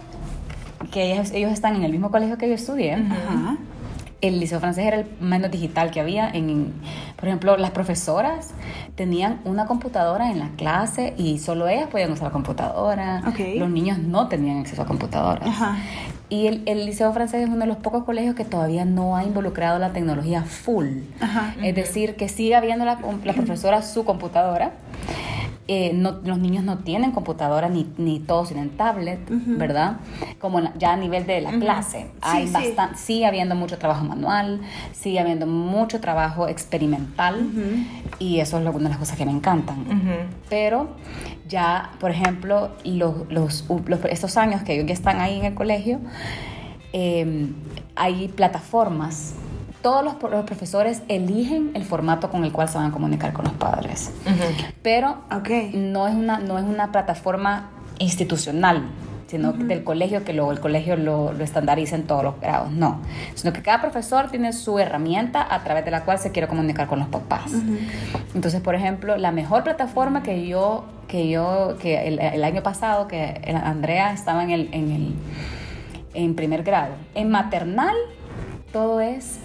que 0.90 1.12
ellos, 1.12 1.30
ellos 1.30 1.52
están 1.52 1.76
en 1.76 1.84
el 1.84 1.92
mismo 1.92 2.10
colegio 2.10 2.36
que 2.36 2.48
yo 2.48 2.54
estudié. 2.54 2.94
Ajá. 2.94 3.56
El 4.20 4.40
liceo 4.40 4.60
francés 4.60 4.86
era 4.86 4.96
el 4.98 5.06
menos 5.20 5.50
digital 5.50 5.90
que 5.90 6.00
había. 6.00 6.28
En, 6.30 6.72
por 7.16 7.26
ejemplo, 7.26 7.56
las 7.56 7.70
profesoras 7.70 8.50
tenían 8.94 9.40
una 9.44 9.66
computadora 9.66 10.30
en 10.30 10.38
la 10.38 10.50
clase 10.56 11.14
y 11.16 11.38
solo 11.38 11.68
ellas 11.68 11.88
podían 11.88 12.12
usar 12.12 12.28
la 12.28 12.32
computadora. 12.32 13.22
Los 13.56 13.70
niños 13.70 13.98
no 13.98 14.28
tenían 14.28 14.58
acceso 14.58 14.82
a 14.82 14.86
computadoras. 14.86 15.46
Ajá. 15.46 15.76
Y 16.28 16.48
el, 16.48 16.62
el 16.66 16.86
liceo 16.86 17.12
francés 17.12 17.42
es 17.42 17.48
uno 17.48 17.60
de 17.60 17.66
los 17.66 17.76
pocos 17.76 18.04
colegios 18.04 18.34
que 18.34 18.44
todavía 18.44 18.84
no 18.84 19.16
ha 19.16 19.24
involucrado 19.24 19.78
la 19.78 19.92
tecnología 19.92 20.42
full. 20.42 21.02
Ajá. 21.20 21.54
Es 21.62 21.74
decir, 21.74 22.16
que 22.16 22.28
sigue 22.28 22.56
habiendo 22.56 22.84
la, 22.84 22.98
la 23.24 23.32
profesora 23.34 23.82
su 23.82 24.04
computadora. 24.04 24.72
Eh, 25.68 25.90
no- 25.94 26.20
los 26.22 26.38
niños 26.38 26.62
no 26.62 26.78
tienen 26.78 27.10
computadora 27.10 27.68
ni, 27.68 27.88
ni 27.98 28.20
todos 28.20 28.48
tienen 28.50 28.70
tablet, 28.70 29.18
¿verdad? 29.28 29.96
Como 30.40 30.60
la- 30.60 30.72
ya 30.78 30.92
a 30.92 30.96
nivel 30.96 31.26
de 31.26 31.40
la 31.40 31.50
clase. 31.58 32.06
Hay 32.20 32.46
sí. 32.46 32.52
bastan- 32.52 32.94
sigue 32.96 33.26
habiendo 33.26 33.56
mucho 33.56 33.76
trabajo 33.76 34.04
manual, 34.04 34.60
sigue 34.92 35.18
habiendo 35.18 35.48
mucho 35.48 36.00
trabajo 36.00 36.46
experimental 36.46 37.48
y 38.20 38.38
eso 38.38 38.58
es 38.58 38.64
lo- 38.64 38.70
una 38.70 38.84
de 38.84 38.88
las 38.90 38.98
cosas 38.98 39.16
que 39.16 39.24
me 39.26 39.32
encantan. 39.32 39.84
Pero 40.48 40.90
ya, 41.48 41.90
por 41.98 42.12
ejemplo, 42.12 42.70
los, 42.84 43.28
los, 43.28 43.64
los- 43.86 44.04
estos 44.04 44.36
años 44.36 44.62
que 44.62 44.74
ellos 44.74 44.86
ya 44.86 44.94
están 44.94 45.20
ahí 45.20 45.36
en 45.40 45.46
el 45.46 45.54
colegio, 45.54 45.98
eh, 46.92 47.48
hay 47.96 48.28
plataformas. 48.28 49.34
Todos 49.86 50.02
los, 50.04 50.14
pro- 50.16 50.30
los 50.30 50.44
profesores 50.44 51.02
eligen 51.06 51.70
el 51.74 51.84
formato 51.84 52.28
con 52.28 52.42
el 52.44 52.50
cual 52.50 52.68
se 52.68 52.76
van 52.76 52.88
a 52.90 52.92
comunicar 52.92 53.32
con 53.32 53.44
los 53.44 53.54
padres. 53.54 54.10
Pero 54.82 55.18
no, 55.74 56.08
es 56.08 56.14
una, 56.14 56.38
no 56.40 56.58
es 56.58 56.64
una 56.64 56.90
plataforma 56.90 57.70
institucional, 58.00 58.82
sino 59.28 59.52
del 59.52 59.84
colegio 59.84 60.24
que 60.24 60.32
luego 60.32 60.50
el 60.50 60.58
colegio 60.58 60.96
lo, 60.96 61.32
lo 61.32 61.44
estandariza 61.44 61.94
en 61.94 62.02
todos 62.02 62.24
los 62.24 62.40
grados. 62.40 62.72
No, 62.72 62.98
sino 63.36 63.52
que 63.52 63.62
cada 63.62 63.80
profesor 63.80 64.28
tiene 64.28 64.52
su 64.52 64.78
herramienta 64.80 65.46
a 65.48 65.62
través 65.62 65.84
de 65.84 65.92
la 65.92 66.04
cual 66.04 66.18
se 66.18 66.32
quiere 66.32 66.48
comunicar 66.48 66.88
con 66.88 66.98
los 66.98 67.08
papás. 67.08 67.52
Entonces, 68.34 68.60
por 68.60 68.74
ejemplo, 68.74 69.16
la 69.16 69.30
mejor 69.30 69.62
plataforma 69.62 70.24
que 70.24 70.48
yo, 70.48 70.84
que 71.06 71.28
yo, 71.28 71.76
que 71.80 72.08
el, 72.08 72.18
el 72.18 72.42
año 72.42 72.62
pasado, 72.64 73.06
que 73.06 73.40
Andrea 73.64 74.12
estaba 74.12 74.42
en 74.42 74.50
el, 74.50 74.68
en 74.72 74.90
el 74.90 75.14
en 76.14 76.34
primer 76.34 76.64
grado. 76.64 76.94
En 77.14 77.30
maternal, 77.30 77.94
todo 78.72 79.00
es 79.00 79.38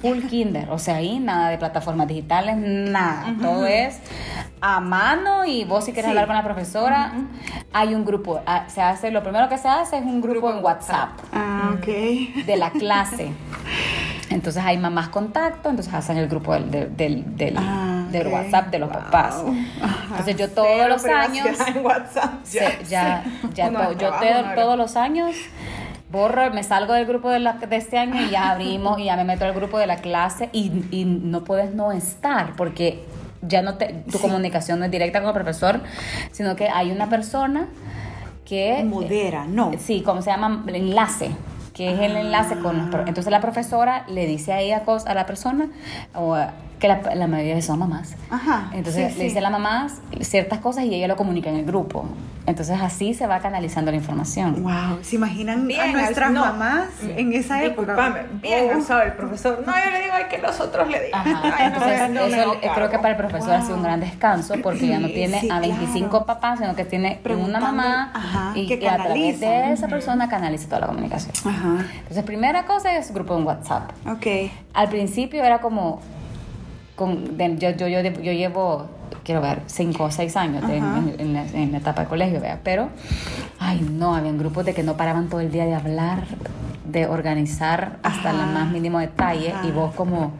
full 0.00 0.20
kinder, 0.28 0.68
o 0.70 0.78
sea, 0.78 0.96
ahí 0.96 1.18
nada 1.20 1.48
de 1.50 1.58
plataformas 1.58 2.08
digitales, 2.08 2.56
nada, 2.56 3.34
todo 3.40 3.66
es 3.66 3.98
a 4.60 4.80
mano 4.80 5.44
y 5.44 5.64
vos 5.64 5.84
si 5.84 5.92
quieres 5.92 6.06
Sí. 6.06 6.10
hablar 6.10 6.26
con 6.26 6.36
la 6.36 6.44
profesora, 6.44 7.12
hay 7.72 7.94
un 7.94 8.04
grupo, 8.04 8.40
ah, 8.46 8.64
se 8.68 8.80
hace, 8.82 9.10
lo 9.10 9.22
primero 9.22 9.48
que 9.48 9.58
se 9.58 9.68
hace 9.68 9.98
es 9.98 10.04
un 10.04 10.20
grupo, 10.20 10.50
en 10.50 10.62
WhatsApp 10.64 11.10
Ah, 11.32 11.72
ok. 11.74 11.86
de 12.46 12.56
la 12.56 12.70
clase. 12.70 13.32
Entonces 14.30 14.62
hay 14.64 14.78
mamás 14.78 15.08
contacto, 15.08 15.68
entonces 15.68 15.92
hacen 15.92 16.16
el 16.16 16.26
grupo 16.28 16.54
del, 16.54 16.70
del, 16.70 16.96
del, 16.96 17.36
del- 17.36 17.56
Ah, 17.58 18.04
del. 18.10 18.28
WhatsApp 18.28 18.68
de 18.68 18.78
los 18.78 18.90
Wow. 18.90 19.02
papás. 19.02 19.42
Ajá. 19.82 20.06
Entonces 20.10 20.36
yo 20.36 20.50
todos 20.50 20.88
los 20.88 21.04
años 21.04 21.46
en 21.66 21.84
WhatsApp. 21.84 22.32
se- 22.44 22.78
ya, 22.88 23.24
ya 23.54 23.68
Uno 23.68 23.80
to- 23.82 23.88
de 23.90 23.96
yo 23.96 24.10
te- 24.20 24.54
todos 24.54 24.78
los 24.78 24.96
años 24.96 25.36
borro, 26.12 26.52
me 26.52 26.62
salgo 26.62 26.92
del 26.92 27.06
grupo 27.06 27.30
de, 27.30 27.40
la- 27.40 27.54
de 27.54 27.76
este 27.76 27.98
año 27.98 28.20
y 28.20 28.30
ya 28.30 28.50
abrimos 28.52 29.00
y 29.00 29.04
ya 29.06 29.16
me 29.16 29.24
meto 29.24 29.44
al 29.44 29.54
grupo 29.54 29.78
de 29.78 29.86
la 29.86 29.96
clase 29.96 30.50
y, 30.52 30.70
y 30.90 31.04
no 31.04 31.42
puedes 31.42 31.74
no 31.74 31.90
estar 31.90 32.54
porque 32.56 33.04
ya 33.40 33.62
no 33.62 33.74
te, 33.76 34.04
tu 34.12 34.20
comunicación 34.20 34.78
no 34.78 34.84
es 34.84 34.90
directa 34.92 35.18
con 35.20 35.28
el 35.28 35.34
profesor, 35.34 35.80
sino 36.30 36.54
que 36.54 36.68
hay 36.68 36.92
una 36.92 37.08
persona 37.08 37.66
que 38.44 38.84
Modera, 38.84 39.46
no. 39.46 39.72
Sí, 39.78 40.02
como 40.02 40.22
se 40.22 40.30
llama 40.30 40.62
el 40.66 40.76
enlace, 40.76 41.30
que 41.74 41.90
es 41.92 41.98
el 42.00 42.16
enlace 42.16 42.56
con 42.58 42.76
los 42.78 42.88
pro- 42.90 43.00
Entonces 43.06 43.30
la 43.30 43.40
profesora 43.40 44.04
le 44.08 44.26
dice 44.26 44.52
a 44.52 44.60
ella 44.60 44.84
cos- 44.84 45.06
a 45.06 45.14
la 45.14 45.26
persona 45.26 45.68
o 46.14 46.34
a- 46.34 46.52
que 46.82 46.88
la, 46.88 47.00
la 47.14 47.28
mayoría 47.28 47.62
son 47.62 47.78
mamás. 47.78 48.16
Ajá, 48.28 48.70
Entonces 48.74 49.12
sí, 49.12 49.18
le 49.18 49.24
dice 49.26 49.34
sí. 49.34 49.38
a 49.38 49.42
la 49.42 49.50
mamá 49.50 49.86
ciertas 50.20 50.58
cosas 50.58 50.82
y 50.84 50.92
ella 50.92 51.06
lo 51.06 51.16
comunica 51.16 51.48
en 51.48 51.54
el 51.56 51.64
grupo. 51.64 52.04
Entonces 52.44 52.76
así 52.82 53.14
se 53.14 53.28
va 53.28 53.38
canalizando 53.38 53.92
la 53.92 53.96
información. 53.98 54.64
Wow, 54.64 54.98
¿se 55.02 55.14
imaginan 55.14 55.60
a 55.60 55.64
Bien, 55.64 55.92
nuestras 55.92 56.32
no. 56.32 56.40
mamás 56.40 56.86
en 57.16 57.32
esa 57.34 57.62
época? 57.62 58.24
Bien 58.42 58.64
Oh. 58.90 58.98
el 59.00 59.12
profesor. 59.12 59.62
No, 59.64 59.72
yo 59.72 59.90
le 59.92 60.00
digo, 60.00 60.12
ay, 60.12 60.24
que 60.28 60.38
los 60.38 60.58
otros 60.58 60.88
le 60.88 61.04
digan. 61.04 61.20
Ajá, 61.20 61.54
Ay, 61.56 61.66
entonces 61.68 62.10
no 62.10 62.20
eso 62.22 62.56
creo 62.74 62.90
que 62.90 62.98
para 62.98 63.10
el 63.10 63.16
profesor 63.16 63.52
ha 63.52 63.62
sido 63.62 63.76
un 63.76 63.84
gran 63.84 64.00
descanso 64.00 64.54
porque 64.60 64.88
ya 64.88 64.98
no 64.98 65.06
tiene 65.08 65.40
sí, 65.40 65.48
a 65.50 65.60
25 65.60 66.08
claro. 66.10 66.26
papás, 66.26 66.58
sino 66.58 66.74
que 66.74 66.84
tiene 66.84 67.20
una 67.38 67.60
mamá 67.60 68.10
ajá, 68.12 68.52
y, 68.56 68.66
que 68.66 68.74
y 68.74 68.86
a 68.88 68.96
través 68.96 69.38
canaliza. 69.38 69.46
de 69.46 69.72
esa 69.74 69.86
persona 69.86 70.28
canaliza 70.28 70.66
toda 70.66 70.80
la 70.80 70.86
comunicación. 70.88 71.32
Ajá, 71.46 71.86
Entonces, 72.00 72.24
primera 72.24 72.64
cosa 72.64 72.92
es 72.96 73.14
grupo 73.14 73.38
en 73.38 73.46
WhatsApp. 73.46 73.88
ok. 74.04 74.26
Al 74.74 74.88
principio 74.88 75.44
era 75.44 75.60
como, 75.60 76.00
con, 77.04 77.36
de- 77.36 77.56
yo, 77.58 77.70
yo, 77.70 77.86
yo, 77.88 78.00
yo 78.00 78.32
llevo, 78.32 78.86
quiero 79.24 79.40
ver, 79.40 79.62
cinco 79.66 80.04
o 80.04 80.10
seis 80.10 80.36
años 80.36 80.66
de- 80.66 80.76
en, 80.78 81.14
en 81.18 81.32
la, 81.34 81.42
en 81.46 81.72
la 81.72 81.78
etapa 81.78 82.02
de 82.02 82.08
colegio, 82.08 82.40
vea, 82.40 82.60
pero, 82.62 82.88
ay 83.58 83.80
no, 83.90 84.14
habían 84.14 84.38
grupos 84.38 84.64
de 84.64 84.74
que 84.74 84.82
no 84.82 84.96
paraban 84.96 85.28
todo 85.28 85.40
el 85.40 85.50
día 85.50 85.64
de 85.66 85.74
hablar 85.74 86.24
de 86.84 87.06
organizar 87.06 87.98
hasta 88.02 88.30
el 88.30 88.36
más 88.36 88.70
mínimo 88.70 88.98
detalle 88.98 89.52
Ajá. 89.52 89.66
y 89.66 89.70
vos 89.70 89.94
como 89.94 90.32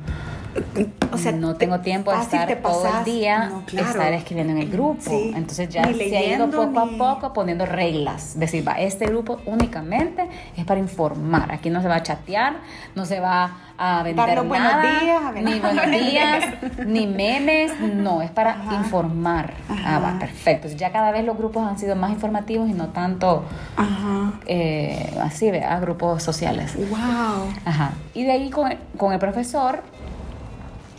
O 1.12 1.18
sea, 1.18 1.32
no 1.32 1.52
te- 1.54 1.62
tengo 1.66 1.80
tiempo 1.80 2.12
de 2.12 2.20
estar 2.20 2.46
te 2.48 2.56
todo 2.56 2.84
el 2.98 3.04
día 3.04 3.48
no, 3.50 3.64
claro. 3.66 3.88
estar 3.88 4.12
escribiendo 4.12 4.52
en 4.52 4.58
el 4.58 4.68
grupo. 4.70 5.00
Sí. 5.00 5.32
Entonces 5.34 5.68
ya 5.68 5.86
Ni 5.86 5.94
se 5.94 6.16
ha 6.16 6.36
ido 6.36 6.50
poco 6.50 6.86
ni- 6.86 6.94
a 6.94 6.98
poco 6.98 7.32
poniendo 7.32 7.64
reglas. 7.66 8.38
Decir, 8.38 8.66
va, 8.66 8.72
este 8.72 9.06
grupo 9.06 9.38
únicamente 9.46 10.28
es 10.56 10.64
para 10.64 10.80
informar. 10.80 11.52
Aquí 11.52 11.70
no 11.70 11.80
se 11.82 11.88
va 11.88 11.96
a 11.96 12.02
chatear, 12.02 12.56
no 12.94 13.04
se 13.06 13.20
va 13.20 13.52
a 13.78 14.02
vender 14.02 14.44
nada, 14.44 15.00
días, 15.00 15.22
a 15.24 15.32
ni 15.32 15.58
buenos 15.60 15.90
días, 15.90 16.44
ni 16.86 17.06
memes, 17.06 17.72
no, 17.80 18.22
es 18.22 18.30
para 18.30 18.50
Ajá. 18.52 18.74
informar. 18.76 19.54
Ah, 19.84 19.98
va, 19.98 20.18
perfecto. 20.18 20.68
Entonces, 20.68 20.78
ya 20.80 20.92
cada 20.92 21.10
vez 21.10 21.24
los 21.24 21.36
grupos 21.36 21.66
han 21.66 21.78
sido 21.78 21.96
más 21.96 22.10
informativos 22.10 22.68
y 22.68 22.72
no 22.74 22.88
tanto 22.88 23.44
Ajá. 23.76 24.32
eh, 24.46 25.12
así, 25.22 25.50
¿verdad? 25.50 25.80
Grupos 25.80 26.22
sociales. 26.22 26.76
Wow. 26.76 27.48
Ajá. 27.64 27.92
Y 28.14 28.24
de 28.24 28.32
ahí 28.32 28.50
con 28.50 29.12
el 29.12 29.18
profesor, 29.18 29.82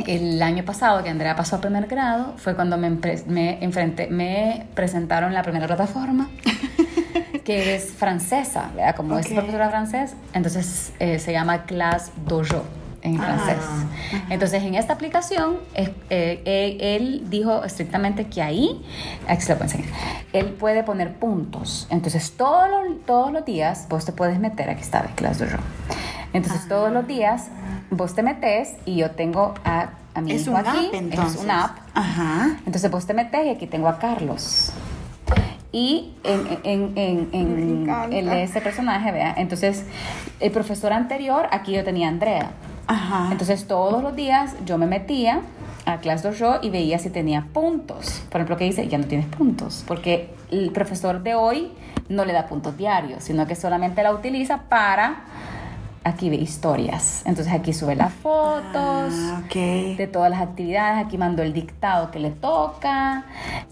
el 0.07 0.41
año 0.41 0.63
pasado 0.63 1.03
que 1.03 1.09
Andrea 1.09 1.35
pasó 1.35 1.57
a 1.57 1.61
primer 1.61 1.87
grado, 1.87 2.33
fue 2.37 2.55
cuando 2.55 2.77
me, 2.77 2.87
enfrenté, 2.87 4.07
me 4.07 4.67
presentaron 4.73 5.33
la 5.33 5.43
primera 5.43 5.67
plataforma, 5.67 6.29
que 7.43 7.75
es 7.75 7.91
francesa, 7.91 8.71
¿verdad? 8.75 8.95
Como 8.95 9.17
es 9.17 9.27
profesora 9.27 9.69
francés, 9.69 10.15
entonces 10.33 10.93
eh, 10.99 11.19
se 11.19 11.31
llama 11.31 11.63
Class 11.65 12.11
Dojo 12.25 12.63
en 13.03 13.19
Ah, 13.19 13.23
francés. 13.23 13.65
Entonces, 14.29 14.63
en 14.63 14.75
esta 14.75 14.93
aplicación, 14.93 15.57
eh, 15.75 15.93
eh, 16.09 16.77
él 16.79 17.25
dijo 17.29 17.63
estrictamente 17.63 18.27
que 18.27 18.41
ahí, 18.41 18.81
aquí 19.27 19.41
se 19.41 19.51
lo 19.51 19.59
puedo 19.59 19.71
enseñar, 19.71 19.93
él 20.31 20.47
puede 20.47 20.83
poner 20.83 21.13
puntos. 21.13 21.87
Entonces, 21.89 22.31
todos 22.31 22.69
los, 22.69 23.05
todos 23.05 23.31
los 23.31 23.45
días, 23.45 23.87
vos 23.89 24.05
te 24.05 24.13
puedes 24.13 24.39
meter, 24.39 24.69
aquí 24.69 24.81
está, 24.81 25.01
de 25.03 25.09
Class 25.09 25.39
Dojo. 25.39 25.57
Entonces, 26.33 26.67
todos 26.67 26.91
los 26.91 27.07
días, 27.07 27.47
vos 27.91 28.13
te 28.15 28.23
metes 28.23 28.73
y 28.85 28.95
yo 28.97 29.11
tengo 29.11 29.53
a, 29.63 29.89
a 30.15 30.21
mi 30.21 30.31
Es 30.33 30.41
hijo 30.43 30.51
un 30.51 30.57
aquí. 30.57 30.87
app, 30.87 30.93
entonces. 30.93 31.35
Es 31.35 31.43
un 31.43 31.51
app. 31.51 31.77
Ajá. 31.93 32.57
Entonces, 32.65 32.89
vos 32.91 33.05
te 33.05 33.13
metes 33.13 33.45
y 33.45 33.49
aquí 33.49 33.67
tengo 33.67 33.87
a 33.87 33.99
Carlos. 33.99 34.71
Y 35.71 36.13
en, 36.23 36.59
en, 36.63 36.97
en, 36.97 37.29
en, 38.13 38.29
este 38.29 38.61
personaje, 38.61 39.11
vea, 39.11 39.33
entonces 39.37 39.83
el 40.39 40.51
profesor 40.51 40.93
anterior, 40.93 41.47
aquí 41.51 41.71
yo 41.71 41.83
tenía 41.83 42.07
a 42.07 42.09
Andrea. 42.11 42.51
Ajá. 42.85 43.29
Entonces 43.31 43.65
todos 43.65 44.03
los 44.03 44.15
días 44.15 44.55
yo 44.65 44.77
me 44.77 44.85
metía 44.85 45.41
a 45.85 45.97
Class 45.97 46.21
Dojo 46.21 46.59
y 46.61 46.69
veía 46.69 46.99
si 46.99 47.09
tenía 47.09 47.47
puntos. 47.53 48.21
Por 48.29 48.39
ejemplo, 48.41 48.55
que 48.57 48.65
dice, 48.65 48.87
ya 48.87 48.99
no 48.99 49.05
tienes 49.05 49.25
puntos, 49.27 49.83
porque 49.87 50.29
el 50.51 50.71
profesor 50.71 51.23
de 51.23 51.33
hoy 51.33 51.71
no 52.07 52.23
le 52.23 52.33
da 52.33 52.45
puntos 52.45 52.77
diarios, 52.77 53.23
sino 53.23 53.47
que 53.47 53.55
solamente 53.55 54.03
la 54.03 54.13
utiliza 54.13 54.63
para, 54.69 55.23
aquí 56.03 56.29
ve 56.29 56.35
historias. 56.37 57.23
Entonces 57.25 57.53
aquí 57.53 57.73
sube 57.73 57.95
las 57.95 58.13
fotos 58.13 59.13
Ah, 59.13 59.41
ok. 59.45 59.53
de 59.97 60.09
todas 60.11 60.29
las 60.29 60.41
actividades. 60.41 61.05
Aquí 61.05 61.17
mando 61.17 61.41
el 61.43 61.53
dictado 61.53 62.11
que 62.11 62.19
le 62.19 62.31
toca. 62.31 63.25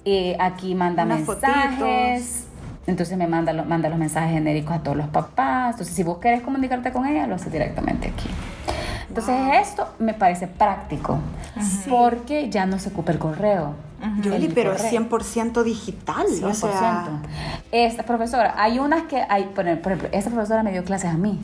eh, 0.06 0.36
aquí 0.40 0.76
manda 0.76 1.04
Unas 1.04 1.28
mensajes. 1.28 2.48
Entonces 2.88 3.16
me 3.18 3.28
manda, 3.28 3.54
lo- 3.54 3.64
manda 3.66 3.90
los 3.90 4.00
mensajes 4.00 4.32
genéricos 4.32 4.76
a 4.76 4.80
todos 4.80 4.98
los 4.98 5.08
papás. 5.08 5.72
Entonces, 5.74 5.96
si 5.96 6.02
vos 6.04 6.18
querés 6.18 6.42
comunicarte 6.42 6.92
con 6.92 7.06
ella, 7.06 7.28
lo 7.28 7.36
haces 7.36 7.52
directamente 7.52 8.08
aquí. 8.10 8.28
Entonces, 9.08 9.36
esto 9.62 9.88
me 10.00 10.14
parece 10.16 10.48
práctico. 10.48 11.20
Porque 11.90 12.50
ya 12.50 12.66
no 12.66 12.80
se 12.80 12.90
ocupa 12.90 13.12
el 13.12 13.20
correo. 13.20 13.74
Yoli, 14.22 14.46
El 14.48 14.54
pero 14.54 14.72
correo. 14.72 14.92
100% 15.10 15.64
digital. 15.64 16.26
100%. 16.28 16.44
O 16.50 16.54
sea, 16.54 17.08
Esta 17.72 18.04
profesora, 18.04 18.56
hay 18.58 18.80
unas 18.80 19.04
que 19.04 19.24
hay, 19.30 19.46
por 19.46 19.66
ejemplo, 19.68 20.10
esta 20.12 20.30
profesora 20.30 20.64
me 20.64 20.72
dio 20.72 20.84
clases 20.84 21.12
a 21.12 21.18
mí. 21.18 21.40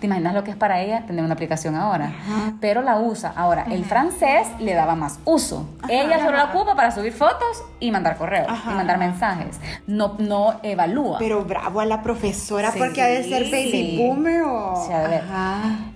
¿Te 0.00 0.06
imaginas 0.06 0.34
lo 0.34 0.44
que 0.44 0.50
es 0.50 0.56
para 0.56 0.82
ella 0.82 1.06
tener 1.06 1.24
una 1.24 1.32
aplicación 1.34 1.74
ahora? 1.74 2.12
Pero 2.60 2.82
la 2.82 2.98
usa. 2.98 3.32
Ahora, 3.34 3.64
el 3.70 3.84
francés 3.86 4.46
le 4.58 4.74
daba 4.74 4.94
más 4.94 5.18
uso. 5.24 5.66
ella 5.88 6.18
solo 6.18 6.36
la 6.36 6.44
ocupa 6.44 6.74
para 6.76 6.90
subir 6.90 7.12
fotos 7.14 7.62
y 7.80 7.90
mandar 7.90 8.16
correos 8.18 8.46
y 8.64 8.74
mandar 8.74 8.98
mensajes. 8.98 9.58
No, 9.86 10.16
no 10.18 10.56
evalúa. 10.62 11.18
pero 11.18 11.44
bravo 11.44 11.80
a 11.80 11.86
la 11.86 12.02
profesora 12.02 12.72
Sí, 12.72 12.78
porque 12.78 13.00
ha 13.00 13.06
de 13.06 13.24
ser 13.24 13.44
baby 13.44 13.70
sí. 13.70 13.96
boomer 13.98 14.42
o. 14.42 14.84
Sí, 14.86 14.92
ver. 14.92 15.22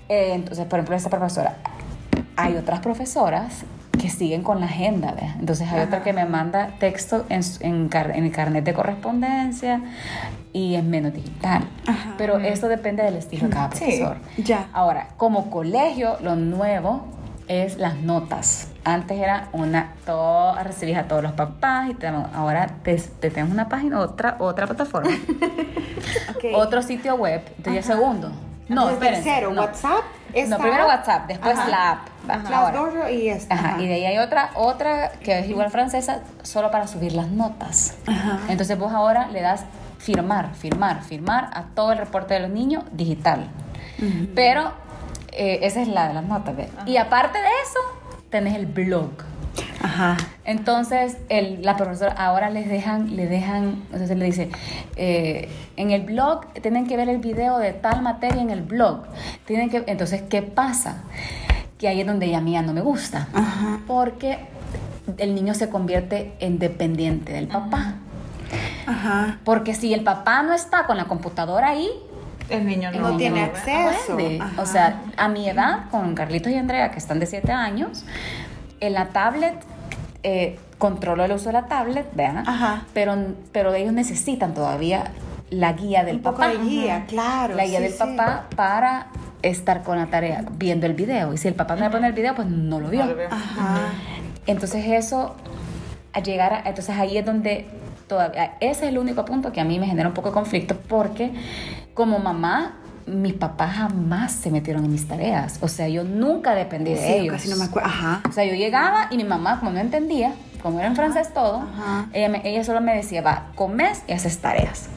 Eh, 0.09 0.33
entonces, 0.33 0.65
por 0.67 0.79
ejemplo, 0.79 0.97
esta 0.97 1.11
profesora. 1.11 1.57
Hay 2.37 2.57
otras 2.57 2.81
profesoras 2.81 3.65
que 3.99 4.09
siguen 4.09 4.43
con 4.43 4.61
la 4.61 4.67
agenda, 4.67 5.13
¿ves? 5.13 5.31
Entonces 5.39 5.71
hay 5.71 5.81
otra 5.81 6.03
que 6.03 6.13
me 6.13 6.25
manda 6.25 6.71
texto 6.79 7.27
en, 7.29 7.41
en, 7.61 7.89
car- 7.89 8.13
en 8.17 8.25
el 8.25 8.33
carnet 8.33 8.65
de 8.65 8.73
correspondencia 8.73 9.81
y 10.53 10.75
es 10.77 10.85
menos 10.85 11.13
digital. 11.13 11.65
Ajá. 11.87 12.15
Pero 12.17 12.39
esto 12.39 12.69
depende 12.69 13.03
del 13.03 13.17
estilo 13.17 13.49
de 13.49 13.53
cada 13.55 13.71
Sí, 13.73 13.79
profesor. 13.85 14.17
ya. 14.39 14.69
Ahora, 14.73 15.09
como 15.17 15.51
colegio, 15.51 16.17
lo 16.23 16.37
nuevo 16.37 17.05
es 17.49 17.77
las 17.79 17.97
notas. 17.97 18.69
Antes 18.85 19.19
era 19.19 19.49
una, 19.53 19.93
todo, 20.07 20.55
recibías 20.63 21.05
a 21.05 21.09
todos 21.09 21.23
los 21.23 21.33
papás 21.33 21.91
y 21.91 21.95
te, 21.95 22.07
ahora 22.07 22.69
te, 22.83 22.95
te 22.97 23.31
tenemos 23.31 23.53
una 23.53 23.69
página, 23.69 23.99
otra, 24.01 24.37
otra 24.39 24.67
plataforma, 24.67 25.11
otro 26.55 26.81
sitio 26.83 27.17
web, 27.17 27.43
entonces 27.59 27.85
ya 27.87 27.95
segundo. 27.95 28.31
No, 28.69 28.89
espérense, 28.89 29.25
tercero, 29.25 29.53
no. 29.53 29.63
WhatsApp. 29.63 30.05
esta 30.33 30.57
No, 30.57 30.63
primero 30.63 30.85
app. 30.85 30.89
WhatsApp, 31.01 31.27
después 31.27 31.59
Ajá. 31.59 31.69
la 31.69 31.91
app. 31.91 31.99
Dojo 32.27 33.09
y 33.09 33.29
esta. 33.29 33.55
Ajá, 33.55 33.77
y 33.81 33.87
de 33.87 33.95
ahí 33.95 34.05
hay 34.05 34.19
otra, 34.19 34.51
otra 34.55 35.13
que 35.23 35.39
es 35.39 35.49
igual 35.49 35.71
francesa, 35.71 36.21
solo 36.43 36.71
para 36.71 36.87
subir 36.87 37.13
las 37.13 37.29
notas. 37.29 37.97
Ajá. 38.07 38.41
Entonces 38.49 38.79
vos 38.79 38.93
ahora 38.93 39.29
le 39.29 39.41
das 39.41 39.65
firmar, 39.99 40.55
firmar, 40.55 41.03
firmar 41.03 41.51
a 41.53 41.65
todo 41.75 41.93
el 41.93 41.99
reporte 41.99 42.35
de 42.35 42.41
los 42.41 42.51
niños 42.51 42.85
digital. 42.93 43.49
Pero 44.35 44.73
eh, 45.33 45.61
esa 45.63 45.83
es 45.83 45.89
la 45.89 46.09
de 46.09 46.15
las 46.15 46.25
notas. 46.25 46.57
¿ves? 46.57 46.69
Y 46.87 46.97
aparte 46.97 47.39
de 47.39 47.49
eso, 47.65 47.81
tenés 48.31 48.55
el 48.55 48.67
blog. 48.67 49.11
Ajá. 49.83 50.17
Entonces, 50.45 51.19
el, 51.29 51.63
la 51.63 51.77
profesora 51.77 52.13
ahora 52.13 52.51
les 52.51 52.69
dejan, 52.69 53.17
le 53.17 53.27
dejan, 53.27 53.83
entonces 53.93 54.17
le 54.17 54.25
dice, 54.25 54.51
eh, 54.97 55.51
en 55.77 55.91
el 55.91 56.03
blog 56.03 56.53
tienen 56.63 56.87
que 56.87 56.97
ver 56.97 57.09
el 57.09 57.19
video 57.19 57.59
de 57.59 57.73
tal 57.73 58.03
materia 58.03 58.41
en 58.41 58.51
el 58.51 58.63
blog. 58.63 59.05
Tienen 59.47 59.71
que, 59.71 59.85
entonces, 59.87 60.23
¿qué 60.23 60.43
pasa? 60.43 61.03
Que 61.81 61.89
ahí 61.89 62.03
es 62.03 62.07
donde 62.07 62.29
ya 62.31 62.39
a 62.39 62.41
mí 62.43 62.53
ya 62.53 62.61
no 62.63 62.73
me 62.75 62.83
gusta. 62.83 63.27
Ajá. 63.33 63.81
Porque 63.87 64.39
el 65.17 65.35
niño 65.35 65.55
se 65.55 65.69
convierte 65.71 66.35
en 66.39 66.59
dependiente 66.59 67.33
del 67.33 67.49
papá. 67.49 67.95
Ajá. 68.87 69.39
Porque 69.45 69.75
si 69.75 69.95
el 69.95 70.05
papá 70.05 70.43
no 70.43 70.53
está 70.53 70.85
con 70.87 70.97
la 70.99 71.07
computadora 71.07 71.69
ahí, 71.71 71.89
El 72.51 72.67
niño 72.67 72.91
no, 72.93 73.11
No 73.13 73.17
tiene 73.17 73.41
no- 73.41 73.47
acceso. 73.47 74.19
O 74.59 74.67
sea, 74.67 75.03
a 75.17 75.29
mi 75.29 75.49
edad, 75.49 75.89
con 75.91 76.15
Carlitos 76.17 76.51
y 76.53 76.57
Andrea, 76.57 76.91
que 76.91 76.99
están 76.99 77.21
de 77.21 77.27
7 77.27 77.53
años, 77.53 78.05
en 78.81 78.93
la 78.93 79.07
tablet, 79.11 79.55
eh, 80.25 80.59
controlo 80.79 81.25
el 81.25 81.31
uso 81.33 81.47
de 81.47 81.53
la 81.53 81.67
tablet, 81.67 82.07
¿vean? 82.15 82.39
Ajá. 82.39 82.83
Pero, 82.93 83.15
pero 83.53 83.73
ellos 83.75 83.93
necesitan 83.93 84.53
todavía 84.53 85.13
la 85.51 85.73
guía 85.75 86.03
del 86.05 86.17
Un 86.17 86.23
poco 86.23 86.39
papá. 86.39 86.49
de 86.49 86.59
guía, 86.59 87.05
claro. 87.07 87.55
La 87.55 87.65
guía 87.67 87.79
sí, 87.79 87.83
del 87.85 87.93
sí. 87.93 87.99
papá 87.99 88.47
para 88.57 89.07
estar 89.43 89.83
con 89.83 89.99
la 89.99 90.07
tarea, 90.07 90.45
viendo 90.57 90.87
el 90.87 90.95
video. 90.95 91.33
Y 91.33 91.39
si 91.39 91.49
el 91.49 91.55
papá 91.55 91.77
no 91.77 91.83
le 91.85 91.91
pone 91.91 92.07
el 92.07 92.13
video, 92.13 92.35
pues 92.35 92.49
no 92.49 92.81
lo 92.81 92.89
vio. 92.89 93.03
Ajá. 93.31 93.93
Entonces 94.47 94.85
eso, 94.87 95.35
a 96.13 96.21
llegar 96.21 96.53
a, 96.53 96.59
entonces 96.69 96.97
ahí 96.99 97.17
es 97.19 97.25
donde 97.25 97.67
todavía, 98.09 98.55
ese 98.61 98.83
es 98.85 98.89
el 98.91 98.99
único 98.99 99.25
punto 99.25 99.53
que 99.53 99.61
a 99.61 99.65
mí 99.65 99.79
me 99.79 99.87
genera 99.87 100.09
un 100.09 100.15
poco 100.15 100.29
de 100.31 100.35
conflicto 100.35 100.77
porque 100.89 101.33
como 101.95 102.19
mamá, 102.19 102.77
mis 103.07 103.35
papás 103.35 103.77
jamás 103.77 104.33
se 104.33 104.51
metieron 104.51 104.85
en 104.85 104.93
mis 104.93 105.07
tareas. 105.09 105.59
O 105.63 105.69
sea, 105.69 105.89
yo 105.89 106.05
nunca 106.05 106.55
dependí 106.55 106.93
de 106.93 106.97
Sí, 106.99 107.13
ellos. 107.13 107.35
casi 107.35 107.49
no 107.49 107.57
me 107.57 107.65
acuerdo. 107.65 107.89
Ajá. 107.89 108.23
O 108.29 108.33
sea, 108.33 108.45
yo 108.45 108.55
llegaba 108.55 109.09
y 109.11 109.17
mi 109.17 109.25
mamá, 109.25 109.59
como 109.59 109.71
no 109.73 109.79
entendía, 109.81 110.33
como 110.63 110.79
era 110.79 110.89
en 110.89 110.97
francés 110.97 111.33
todo, 111.33 111.65
ella, 112.13 112.29
me- 112.29 112.43
ella 112.45 112.63
solo 112.65 112.81
me 112.81 112.95
decía, 112.95 113.23
va, 113.23 113.47
comes 113.55 114.03
y 114.07 114.13
haces 114.13 114.39
tareas. 114.39 114.89